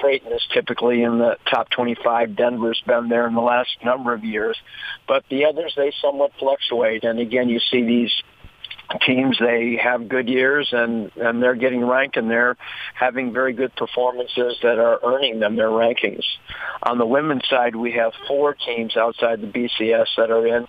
Creighton 0.00 0.32
is 0.32 0.42
typically 0.52 1.02
in 1.02 1.18
the 1.18 1.36
top 1.50 1.68
25. 1.70 2.34
Denver's 2.34 2.82
been 2.86 3.08
there 3.08 3.26
in 3.26 3.34
the 3.34 3.40
last 3.40 3.70
number 3.84 4.14
of 4.14 4.24
years. 4.24 4.56
But 5.06 5.24
the 5.28 5.44
others, 5.44 5.74
they 5.76 5.92
somewhat 6.00 6.32
fluctuate. 6.38 7.04
And 7.04 7.18
again, 7.18 7.48
you 7.48 7.60
see 7.70 7.82
these 7.82 8.12
teams 9.06 9.38
they 9.38 9.78
have 9.80 10.08
good 10.08 10.28
years 10.28 10.68
and 10.72 11.12
and 11.16 11.40
they're 11.40 11.54
getting 11.54 11.84
ranked 11.84 12.16
and 12.16 12.28
they're 12.28 12.56
having 12.94 13.32
very 13.32 13.52
good 13.52 13.74
performances 13.76 14.56
that 14.62 14.78
are 14.78 14.98
earning 15.04 15.38
them 15.38 15.54
their 15.54 15.68
rankings 15.68 16.24
on 16.82 16.98
the 16.98 17.06
women's 17.06 17.46
side 17.48 17.76
we 17.76 17.92
have 17.92 18.12
four 18.26 18.54
teams 18.54 18.96
outside 18.96 19.40
the 19.40 19.46
BCS 19.46 20.06
that 20.16 20.30
are 20.30 20.44
in 20.44 20.66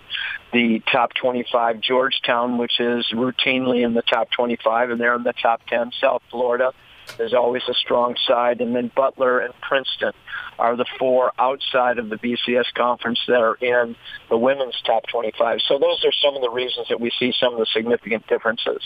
the 0.52 0.80
top 0.92 1.12
25 1.14 1.80
Georgetown 1.80 2.58
which 2.58 2.78
is 2.78 3.04
routinely 3.12 3.84
in 3.84 3.94
the 3.94 4.02
top 4.02 4.30
25 4.30 4.90
and 4.90 5.00
they're 5.00 5.16
in 5.16 5.24
the 5.24 5.34
top 5.42 5.60
10 5.66 5.90
South 6.00 6.22
Florida 6.30 6.72
there's 7.18 7.34
always 7.34 7.62
a 7.68 7.74
strong 7.74 8.16
side. 8.26 8.60
And 8.60 8.74
then 8.74 8.90
Butler 8.94 9.40
and 9.40 9.54
Princeton 9.60 10.12
are 10.58 10.76
the 10.76 10.86
four 10.98 11.32
outside 11.38 11.98
of 11.98 12.08
the 12.08 12.16
BCS 12.16 12.72
conference 12.74 13.20
that 13.26 13.40
are 13.40 13.54
in 13.56 13.96
the 14.28 14.36
women's 14.36 14.80
top 14.84 15.06
25. 15.08 15.60
So 15.66 15.78
those 15.78 16.04
are 16.04 16.12
some 16.12 16.34
of 16.36 16.42
the 16.42 16.50
reasons 16.50 16.88
that 16.88 17.00
we 17.00 17.10
see 17.18 17.32
some 17.38 17.52
of 17.52 17.58
the 17.58 17.66
significant 17.72 18.26
differences. 18.26 18.82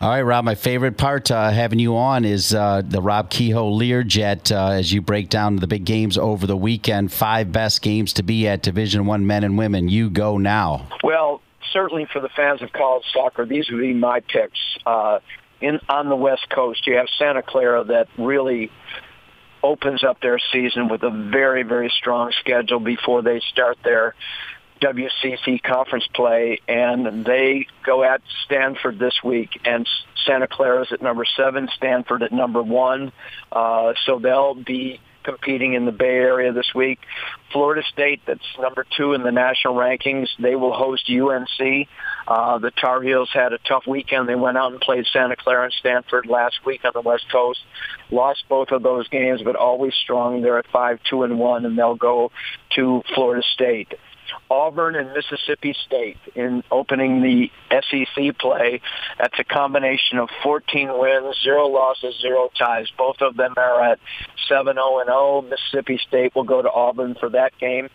All 0.00 0.10
right, 0.10 0.22
Rob. 0.22 0.44
My 0.44 0.54
favorite 0.54 0.98
part 0.98 1.30
uh, 1.30 1.50
having 1.50 1.78
you 1.78 1.96
on 1.96 2.24
is 2.24 2.54
uh, 2.54 2.82
the 2.84 3.00
Rob 3.00 3.30
Kehoe 3.30 3.70
Learjet 3.70 4.54
uh, 4.54 4.72
as 4.72 4.92
you 4.92 5.00
break 5.00 5.30
down 5.30 5.56
the 5.56 5.66
big 5.66 5.84
games 5.84 6.18
over 6.18 6.46
the 6.46 6.56
weekend. 6.56 7.12
Five 7.12 7.52
best 7.52 7.80
games 7.80 8.12
to 8.14 8.22
be 8.22 8.46
at 8.46 8.62
Division 8.62 9.06
One 9.06 9.26
men 9.26 9.44
and 9.44 9.56
women. 9.56 9.88
You 9.88 10.10
go 10.10 10.36
now. 10.36 10.88
Well, 11.02 11.40
certainly 11.72 12.06
for 12.12 12.20
the 12.20 12.28
fans 12.28 12.60
of 12.60 12.72
college 12.72 13.04
soccer, 13.12 13.46
these 13.46 13.70
would 13.70 13.80
be 13.80 13.94
my 13.94 14.20
picks. 14.20 14.58
Uh, 14.84 15.20
in 15.60 15.80
on 15.88 16.08
the 16.08 16.16
West 16.16 16.48
Coast, 16.50 16.86
you 16.86 16.96
have 16.96 17.06
Santa 17.18 17.42
Clara 17.42 17.84
that 17.84 18.08
really 18.18 18.70
opens 19.62 20.04
up 20.04 20.20
their 20.20 20.38
season 20.52 20.88
with 20.88 21.02
a 21.02 21.10
very, 21.10 21.62
very 21.62 21.90
strong 21.98 22.32
schedule 22.40 22.80
before 22.80 23.22
they 23.22 23.40
start 23.40 23.78
their 23.82 24.14
WCC 24.82 25.62
conference 25.62 26.06
play, 26.12 26.60
and 26.68 27.24
they 27.24 27.66
go 27.84 28.04
at 28.04 28.20
Stanford 28.44 28.98
this 28.98 29.14
week, 29.24 29.48
and 29.64 29.88
Santa 30.26 30.46
Clara 30.46 30.82
is 30.82 30.92
at 30.92 31.00
number 31.00 31.24
seven, 31.36 31.68
Stanford 31.76 32.22
at 32.22 32.32
number 32.32 32.62
one. 32.62 33.12
Uh, 33.50 33.94
so 34.04 34.18
they'll 34.18 34.54
be 34.54 35.00
competing 35.24 35.74
in 35.74 35.84
the 35.84 35.92
Bay 35.92 36.16
Area 36.16 36.52
this 36.52 36.72
week. 36.74 37.00
Florida 37.52 37.82
State, 37.92 38.20
that's 38.26 38.44
number 38.60 38.86
two 38.96 39.14
in 39.14 39.22
the 39.22 39.32
national 39.32 39.74
rankings, 39.74 40.28
they 40.38 40.54
will 40.54 40.72
host 40.72 41.10
UNC. 41.10 41.88
Uh, 42.26 42.58
the 42.58 42.70
Tar 42.70 43.02
Heels 43.02 43.30
had 43.32 43.52
a 43.52 43.58
tough 43.58 43.86
weekend. 43.86 44.28
They 44.28 44.34
went 44.34 44.56
out 44.56 44.72
and 44.72 44.80
played 44.80 45.06
Santa 45.12 45.36
Clara 45.36 45.64
and 45.64 45.72
Stanford 45.72 46.26
last 46.26 46.60
week 46.64 46.84
on 46.84 46.92
the 46.94 47.00
West 47.00 47.26
Coast. 47.30 47.60
Lost 48.10 48.44
both 48.48 48.70
of 48.70 48.82
those 48.82 49.08
games, 49.08 49.42
but 49.42 49.56
always 49.56 49.94
strong. 49.94 50.42
They're 50.42 50.58
at 50.58 50.66
five, 50.72 51.00
two, 51.08 51.22
and 51.22 51.38
one, 51.38 51.64
and 51.66 51.76
they'll 51.76 51.96
go 51.96 52.30
to 52.76 53.02
Florida 53.14 53.42
State. 53.54 53.94
Auburn 54.50 54.96
and 54.96 55.12
Mississippi 55.12 55.74
State 55.86 56.18
in 56.34 56.62
opening 56.70 57.22
the 57.22 57.50
SEC 57.70 58.38
play. 58.38 58.80
That's 59.18 59.38
a 59.38 59.44
combination 59.44 60.18
of 60.18 60.28
14 60.42 60.98
wins, 60.98 61.36
zero 61.42 61.68
losses, 61.68 62.14
zero 62.20 62.50
ties. 62.56 62.88
Both 62.96 63.20
of 63.20 63.36
them 63.36 63.54
are 63.56 63.82
at 63.82 63.98
7-0 64.50 64.68
and 64.68 65.06
0. 65.06 65.44
Mississippi 65.48 65.98
State 66.06 66.34
will 66.34 66.44
go 66.44 66.62
to 66.62 66.70
Auburn 66.70 67.14
for 67.18 67.30
that 67.30 67.56
game. 67.58 67.88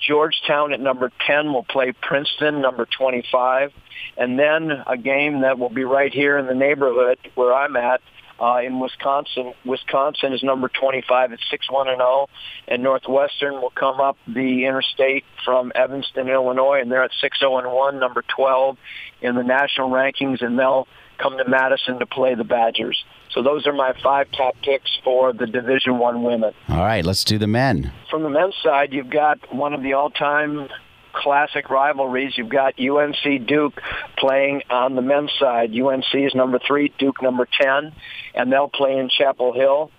Georgetown 0.00 0.72
at 0.72 0.80
number 0.80 1.12
10 1.26 1.52
will 1.52 1.64
play 1.64 1.92
Princeton, 1.92 2.60
number 2.60 2.86
25. 2.86 3.72
And 4.16 4.38
then 4.38 4.70
a 4.86 4.96
game 4.96 5.42
that 5.42 5.58
will 5.58 5.68
be 5.68 5.84
right 5.84 6.12
here 6.12 6.38
in 6.38 6.46
the 6.46 6.54
neighborhood 6.54 7.18
where 7.34 7.54
I'm 7.54 7.76
at, 7.76 8.00
uh, 8.40 8.60
in 8.64 8.80
Wisconsin. 8.80 9.52
Wisconsin 9.64 10.32
is 10.32 10.42
number 10.42 10.68
25 10.68 11.32
at 11.32 11.38
6-1 11.52 11.88
and 11.88 11.98
0, 11.98 12.26
and 12.68 12.82
Northwestern 12.82 13.54
will 13.54 13.72
come 13.74 14.00
up 14.00 14.16
the 14.26 14.64
interstate 14.64 15.24
from 15.44 15.72
Evanston, 15.74 16.28
Illinois, 16.28 16.80
and 16.80 16.90
they're 16.90 17.04
at 17.04 17.12
6-0 17.22 17.62
and 17.62 17.72
1, 17.72 18.00
number 18.00 18.24
12 18.34 18.76
in 19.20 19.34
the 19.34 19.42
national 19.42 19.90
rankings, 19.90 20.42
and 20.42 20.58
they'll 20.58 20.88
come 21.18 21.36
to 21.36 21.48
Madison 21.48 21.98
to 21.98 22.06
play 22.06 22.34
the 22.34 22.44
Badgers. 22.44 23.04
So 23.32 23.42
those 23.42 23.66
are 23.66 23.72
my 23.72 23.94
five 24.02 24.26
top 24.32 24.56
picks 24.62 24.90
for 25.04 25.32
the 25.32 25.46
Division 25.46 25.98
One 25.98 26.22
women. 26.22 26.52
All 26.68 26.78
right, 26.78 27.04
let's 27.04 27.22
do 27.22 27.38
the 27.38 27.46
men. 27.46 27.92
From 28.10 28.22
the 28.22 28.30
men's 28.30 28.56
side, 28.62 28.92
you've 28.92 29.10
got 29.10 29.54
one 29.54 29.72
of 29.72 29.82
the 29.82 29.92
all-time 29.92 30.68
classic 31.12 31.70
rivalries. 31.70 32.36
You've 32.36 32.48
got 32.48 32.74
UNC 32.78 33.46
Duke 33.46 33.80
playing 34.16 34.62
on 34.70 34.94
the 34.94 35.02
men's 35.02 35.32
side. 35.38 35.70
UNC 35.74 36.14
is 36.14 36.34
number 36.34 36.58
three, 36.58 36.92
Duke 36.98 37.22
number 37.22 37.46
10, 37.60 37.92
and 38.34 38.52
they'll 38.52 38.68
play 38.68 38.98
in 38.98 39.08
Chapel 39.08 39.52
Hill. 39.52 39.90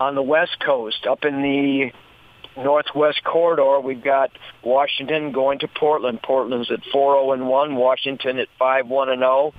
On 0.00 0.14
the 0.14 0.22
West 0.22 0.58
Coast, 0.64 1.06
up 1.06 1.24
in 1.24 1.42
the 1.42 1.92
Northwest 2.56 3.22
corridor, 3.24 3.80
we've 3.80 4.02
got 4.02 4.30
Washington 4.62 5.32
going 5.32 5.60
to 5.60 5.68
Portland. 5.68 6.22
Portland's 6.22 6.70
at 6.70 6.80
4-0 6.94 7.34
and 7.34 7.48
1. 7.48 7.74
Washington 7.76 8.38
at 8.38 8.48
5-1 8.60 9.08
and 9.08 9.20
0. 9.20 9.54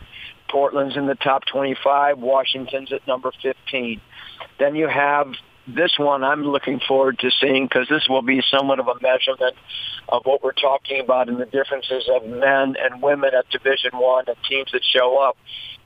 Portland's 0.50 0.98
in 0.98 1.08
the 1.08 1.16
top 1.16 1.44
25. 1.46 2.20
Washington's 2.20 2.92
at 2.92 3.06
number 3.08 3.32
15. 3.42 4.02
Then 4.60 4.76
you 4.76 4.88
have 4.88 5.28
this 5.76 5.94
one 5.98 6.24
I'm 6.24 6.44
looking 6.44 6.80
forward 6.88 7.20
to 7.20 7.32
seeing 7.42 7.66
because 7.66 7.88
this 7.90 8.08
will 8.10 8.22
be 8.22 8.42
somewhat 8.50 8.80
of 8.80 8.88
a 8.88 8.96
measurement 9.02 9.56
of 10.08 10.26
what 10.26 10.44
we're 10.44 10.52
talking 10.54 11.00
about 11.00 11.30
in 11.30 11.38
the 11.38 11.46
differences 11.46 12.10
of 12.14 12.26
men 12.26 12.76
and 12.80 13.02
women 13.02 13.32
at 13.38 13.50
Division 13.50 13.92
One 13.94 14.26
and 14.28 14.38
teams 14.48 14.72
that 14.74 14.84
show 14.84 15.18
up. 15.18 15.38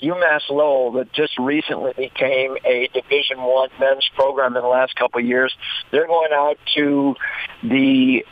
UMass 0.02 0.50
Lowell, 0.50 0.94
that 0.94 1.14
just 1.14 1.38
recently 1.38 1.94
became 1.96 2.58
a 2.66 2.90
Division 2.94 3.42
One 3.42 3.70
men's 3.80 4.10
program 4.16 4.56
in 4.56 4.62
the 4.62 4.68
last 4.68 4.96
couple 4.96 5.22
of 5.22 5.26
years, 5.26 5.54
they're 5.92 6.08
going 6.08 6.32
out 6.34 6.58
to 6.76 7.16
the 7.64 8.26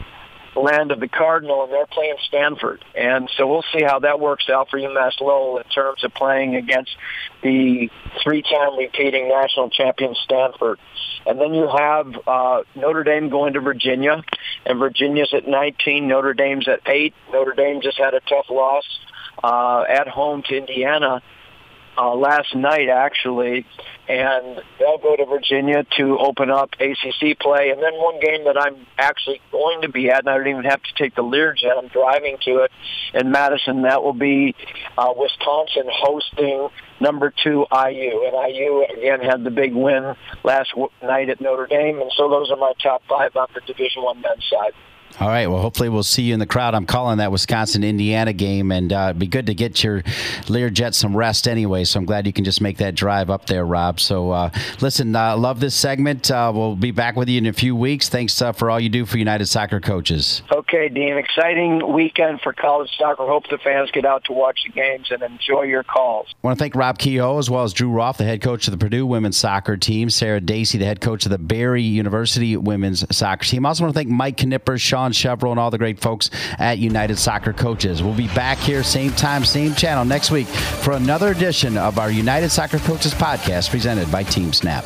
land 0.56 0.92
of 0.92 1.00
the 1.00 1.08
Cardinal, 1.08 1.64
and 1.64 1.72
they're 1.72 1.86
playing 1.88 2.16
Stanford. 2.28 2.84
And 2.96 3.30
so 3.38 3.48
we'll 3.48 3.66
see 3.74 3.84
how 3.84 4.00
that 4.00 4.20
works 4.20 4.50
out 4.50 4.70
for 4.70 4.80
UMass 4.80 5.20
Lowell 5.22 5.58
in 5.58 5.64
terms 5.66 6.04
of 6.04 6.14
playing 6.14 6.56
against 6.56 6.92
the 7.42 7.90
three-time 8.24 8.78
repeating 8.78 9.30
national 9.30 9.70
champion 9.70 10.16
Stanford. 10.24 10.80
And 11.26 11.40
then 11.40 11.54
you 11.54 11.68
have 11.68 12.16
uh, 12.28 12.64
Notre 12.76 13.04
Dame 13.04 13.30
going 13.30 13.54
to 13.54 13.62
Virginia, 13.62 14.24
and 14.66 14.80
Virginia's 14.80 15.34
at 15.34 15.48
19, 15.48 16.08
Notre 16.08 16.34
Dame's 16.34 16.68
at 16.68 16.82
8. 16.86 17.14
Notre 17.32 17.54
Dame 17.54 17.82
just 17.82 17.98
had 17.98 18.14
a 18.14 18.20
tough 18.22 18.50
loss 18.50 18.86
uh, 19.44 19.84
at 19.88 20.08
home 20.08 20.44
to 20.50 20.58
Indiana 20.58 21.22
uh, 22.02 22.16
last 22.16 22.56
night, 22.56 22.90
actually, 22.90 23.64
and 24.10 24.60
they'll 24.80 24.98
go 24.98 25.16
to 25.16 25.26
Virginia 25.26 25.86
to 25.98 26.18
open 26.18 26.50
up 26.50 26.72
ACC 26.80 27.38
play. 27.40 27.70
And 27.70 27.82
then 27.82 27.94
one 27.94 28.20
game 28.20 28.46
that 28.46 28.58
I'm 28.60 28.88
actually 28.98 29.40
going 29.52 29.84
to 29.84 29.90
be 29.90 30.10
at, 30.10 30.20
and 30.20 30.30
I 30.30 30.38
don't 30.38 30.48
even 30.48 30.64
have 30.64 30.82
to 30.82 30.94
take 30.98 31.14
the 31.14 31.22
Learjet. 31.22 31.78
I'm 31.78 31.90
driving 31.90 32.38
to 32.46 32.64
it 32.64 32.72
in 33.14 33.30
Madison. 33.30 33.84
That 33.84 34.02
will 34.02 34.14
be 34.14 34.56
uh, 34.98 35.14
Wisconsin 35.16 35.84
hosting 35.92 36.70
number 37.00 37.32
two 37.44 37.68
IU, 37.72 38.24
and 38.26 38.56
IU 38.56 38.84
again 38.98 39.20
had 39.22 39.44
the 39.44 39.52
big 39.52 39.76
win 39.76 40.16
last 40.44 40.72
w- 40.72 40.90
night 41.04 41.30
at 41.30 41.40
Notre 41.40 41.68
Dame. 41.68 42.02
And 42.02 42.12
so 42.18 42.30
those 42.30 42.50
are 42.50 42.58
my 42.58 42.74
top 42.82 43.04
five 43.08 43.36
on 43.36 43.48
the 43.54 43.62
Division 43.62 44.02
One 44.02 44.22
men's 44.22 44.44
side. 44.50 44.74
All 45.20 45.28
right. 45.28 45.48
Well, 45.48 45.62
hopefully 45.62 45.90
we'll 45.90 46.04
see 46.04 46.24
you 46.24 46.34
in 46.34 46.40
the 46.40 46.46
crowd. 46.46 46.74
I'm 46.74 46.86
calling 46.86 47.20
that 47.20 47.32
Wisconsin 47.32 47.84
Indiana 47.84 48.34
game, 48.34 48.72
and 48.72 48.92
uh, 48.92 49.08
it'd 49.10 49.20
be 49.20 49.28
good 49.28 49.48
to 49.48 49.54
get 49.54 49.84
your 49.84 50.02
Learjet 50.48 50.94
some 50.94 51.16
rest 51.16 51.48
anyway. 51.48 51.84
So 51.84 52.00
I'm 52.00 52.06
glad 52.06 52.26
you 52.26 52.34
can 52.34 52.44
just 52.44 52.62
make 52.62 52.78
that 52.78 52.96
drive 52.96 53.30
up 53.30 53.46
there, 53.46 53.66
Rob. 53.66 54.00
So 54.00 54.32
uh, 54.32 54.50
listen, 54.80 55.16
uh, 55.16 55.38
love 55.38 55.60
this 55.60 55.76
segment. 55.76 56.32
Uh, 56.32 56.52
we'll 56.54 56.76
be 56.76 56.92
back 56.92 57.16
with 57.16 57.30
you 57.30 57.38
in 57.38 57.46
a 57.46 57.54
few 57.54 57.76
weeks. 57.76 58.10
Thanks 58.10 58.42
uh, 58.42 58.52
for 58.52 58.72
all 58.72 58.80
you 58.80 58.90
do 58.90 59.06
for 59.06 59.18
United 59.18 59.46
Soccer 59.48 59.80
Coaches. 59.80 60.42
Okay, 60.52 60.90
Dean. 60.90 61.18
Exciting 61.18 61.94
weekend 61.94 62.42
for 62.42 62.54
college 62.54 62.90
soccer. 62.98 63.26
Hope 63.26 63.48
the 63.50 63.58
fans 63.58 63.92
get 63.92 64.06
out 64.06 64.24
to 64.26 64.34
watch 64.34 64.62
the 64.66 64.72
games 64.72 65.08
and 65.12 65.22
enjoy 65.22 65.64
your 65.64 65.84
calls. 65.84 66.28
I 66.44 66.48
want 66.48 66.58
to 66.58 66.64
thank 66.64 66.76
Rob 66.76 66.98
Kehoe 66.98 67.38
as 67.38 67.50
well 67.50 67.64
as 67.64 67.74
Drew 67.74 67.92
Roth, 67.92 68.18
the 68.18 68.24
head 68.24 68.42
coach 68.42 68.68
of 68.68 68.72
the 68.72 68.78
Purdue 68.78 69.06
women's 69.06 69.38
soccer 69.38 69.78
team, 69.78 70.10
Sarah 70.10 70.42
Dacey, 70.42 70.78
the 70.78 70.86
head 70.86 71.02
coach 71.02 71.26
of 71.26 71.32
the 71.32 71.38
Barry 71.38 71.84
University 71.84 72.58
women's 72.58 73.06
soccer 73.16 73.46
team. 73.46 73.66
I 73.66 73.70
also 73.70 73.84
want 73.84 73.94
to 73.94 74.00
thank 74.00 74.10
Mike 74.10 74.38
Knipper, 74.38 74.80
Sean 74.80 75.01
Chevrolet, 75.10 75.52
and 75.52 75.60
all 75.60 75.72
the 75.72 75.80
great 75.80 76.00
folks 76.00 76.30
at 76.60 76.78
United 76.78 77.18
Soccer 77.18 77.54
Coaches. 77.54 78.04
We'll 78.04 78.14
be 78.14 78.28
back 78.28 78.60
here, 78.60 78.84
same 78.84 79.12
time, 79.14 79.44
same 79.44 79.74
channel 79.74 80.06
next 80.06 80.30
week 80.30 80.48
for 80.48 80.94
another 80.94 81.32
edition 81.32 81.78
of 81.78 81.98
our 81.98 82.12
United 82.12 82.50
Soccer 82.50 82.78
Coaches 82.80 83.14
podcast 83.14 83.72
presented 83.72 84.12
by 84.12 84.24
Team 84.24 84.54
Snap. 84.54 84.86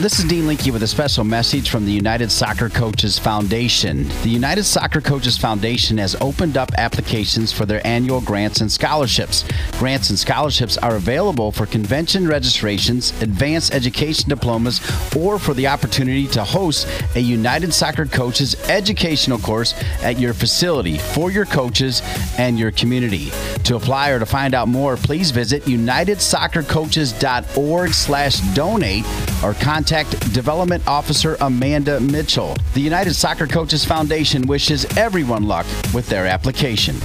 This 0.00 0.20
is 0.20 0.26
Dean 0.26 0.46
Linke 0.46 0.72
with 0.72 0.84
a 0.84 0.86
special 0.86 1.24
message 1.24 1.70
from 1.70 1.84
the 1.84 1.90
United 1.90 2.30
Soccer 2.30 2.68
Coaches 2.68 3.18
Foundation. 3.18 4.06
The 4.22 4.28
United 4.28 4.62
Soccer 4.62 5.00
Coaches 5.00 5.36
Foundation 5.36 5.98
has 5.98 6.14
opened 6.20 6.56
up 6.56 6.70
applications 6.78 7.50
for 7.50 7.66
their 7.66 7.84
annual 7.84 8.20
grants 8.20 8.60
and 8.60 8.70
scholarships. 8.70 9.44
Grants 9.72 10.10
and 10.10 10.18
scholarships 10.18 10.78
are 10.78 10.94
available 10.94 11.50
for 11.50 11.66
convention 11.66 12.28
registrations, 12.28 13.10
advanced 13.22 13.74
education 13.74 14.28
diplomas, 14.28 14.80
or 15.16 15.36
for 15.36 15.52
the 15.52 15.66
opportunity 15.66 16.28
to 16.28 16.44
host 16.44 16.86
a 17.16 17.20
United 17.20 17.74
Soccer 17.74 18.06
Coaches 18.06 18.54
educational 18.68 19.38
course 19.38 19.74
at 20.04 20.20
your 20.20 20.32
facility 20.32 20.98
for 20.98 21.32
your 21.32 21.44
coaches 21.44 22.02
and 22.38 22.56
your 22.56 22.70
community. 22.70 23.32
To 23.64 23.74
apply 23.74 24.10
or 24.10 24.20
to 24.20 24.26
find 24.26 24.54
out 24.54 24.68
more, 24.68 24.96
please 24.96 25.32
visit 25.32 25.64
unitedsoccercoaches.org 25.64 27.92
slash 27.92 28.38
donate 28.54 29.04
or 29.42 29.54
contact 29.54 29.87
contact 29.88 30.34
Development 30.34 30.86
Officer 30.86 31.38
Amanda 31.40 31.98
Mitchell. 31.98 32.54
The 32.74 32.80
United 32.80 33.14
Soccer 33.14 33.46
Coaches 33.46 33.86
Foundation 33.86 34.46
wishes 34.46 34.84
everyone 34.98 35.44
luck 35.44 35.64
with 35.94 36.06
their 36.10 36.26
application. 36.26 36.96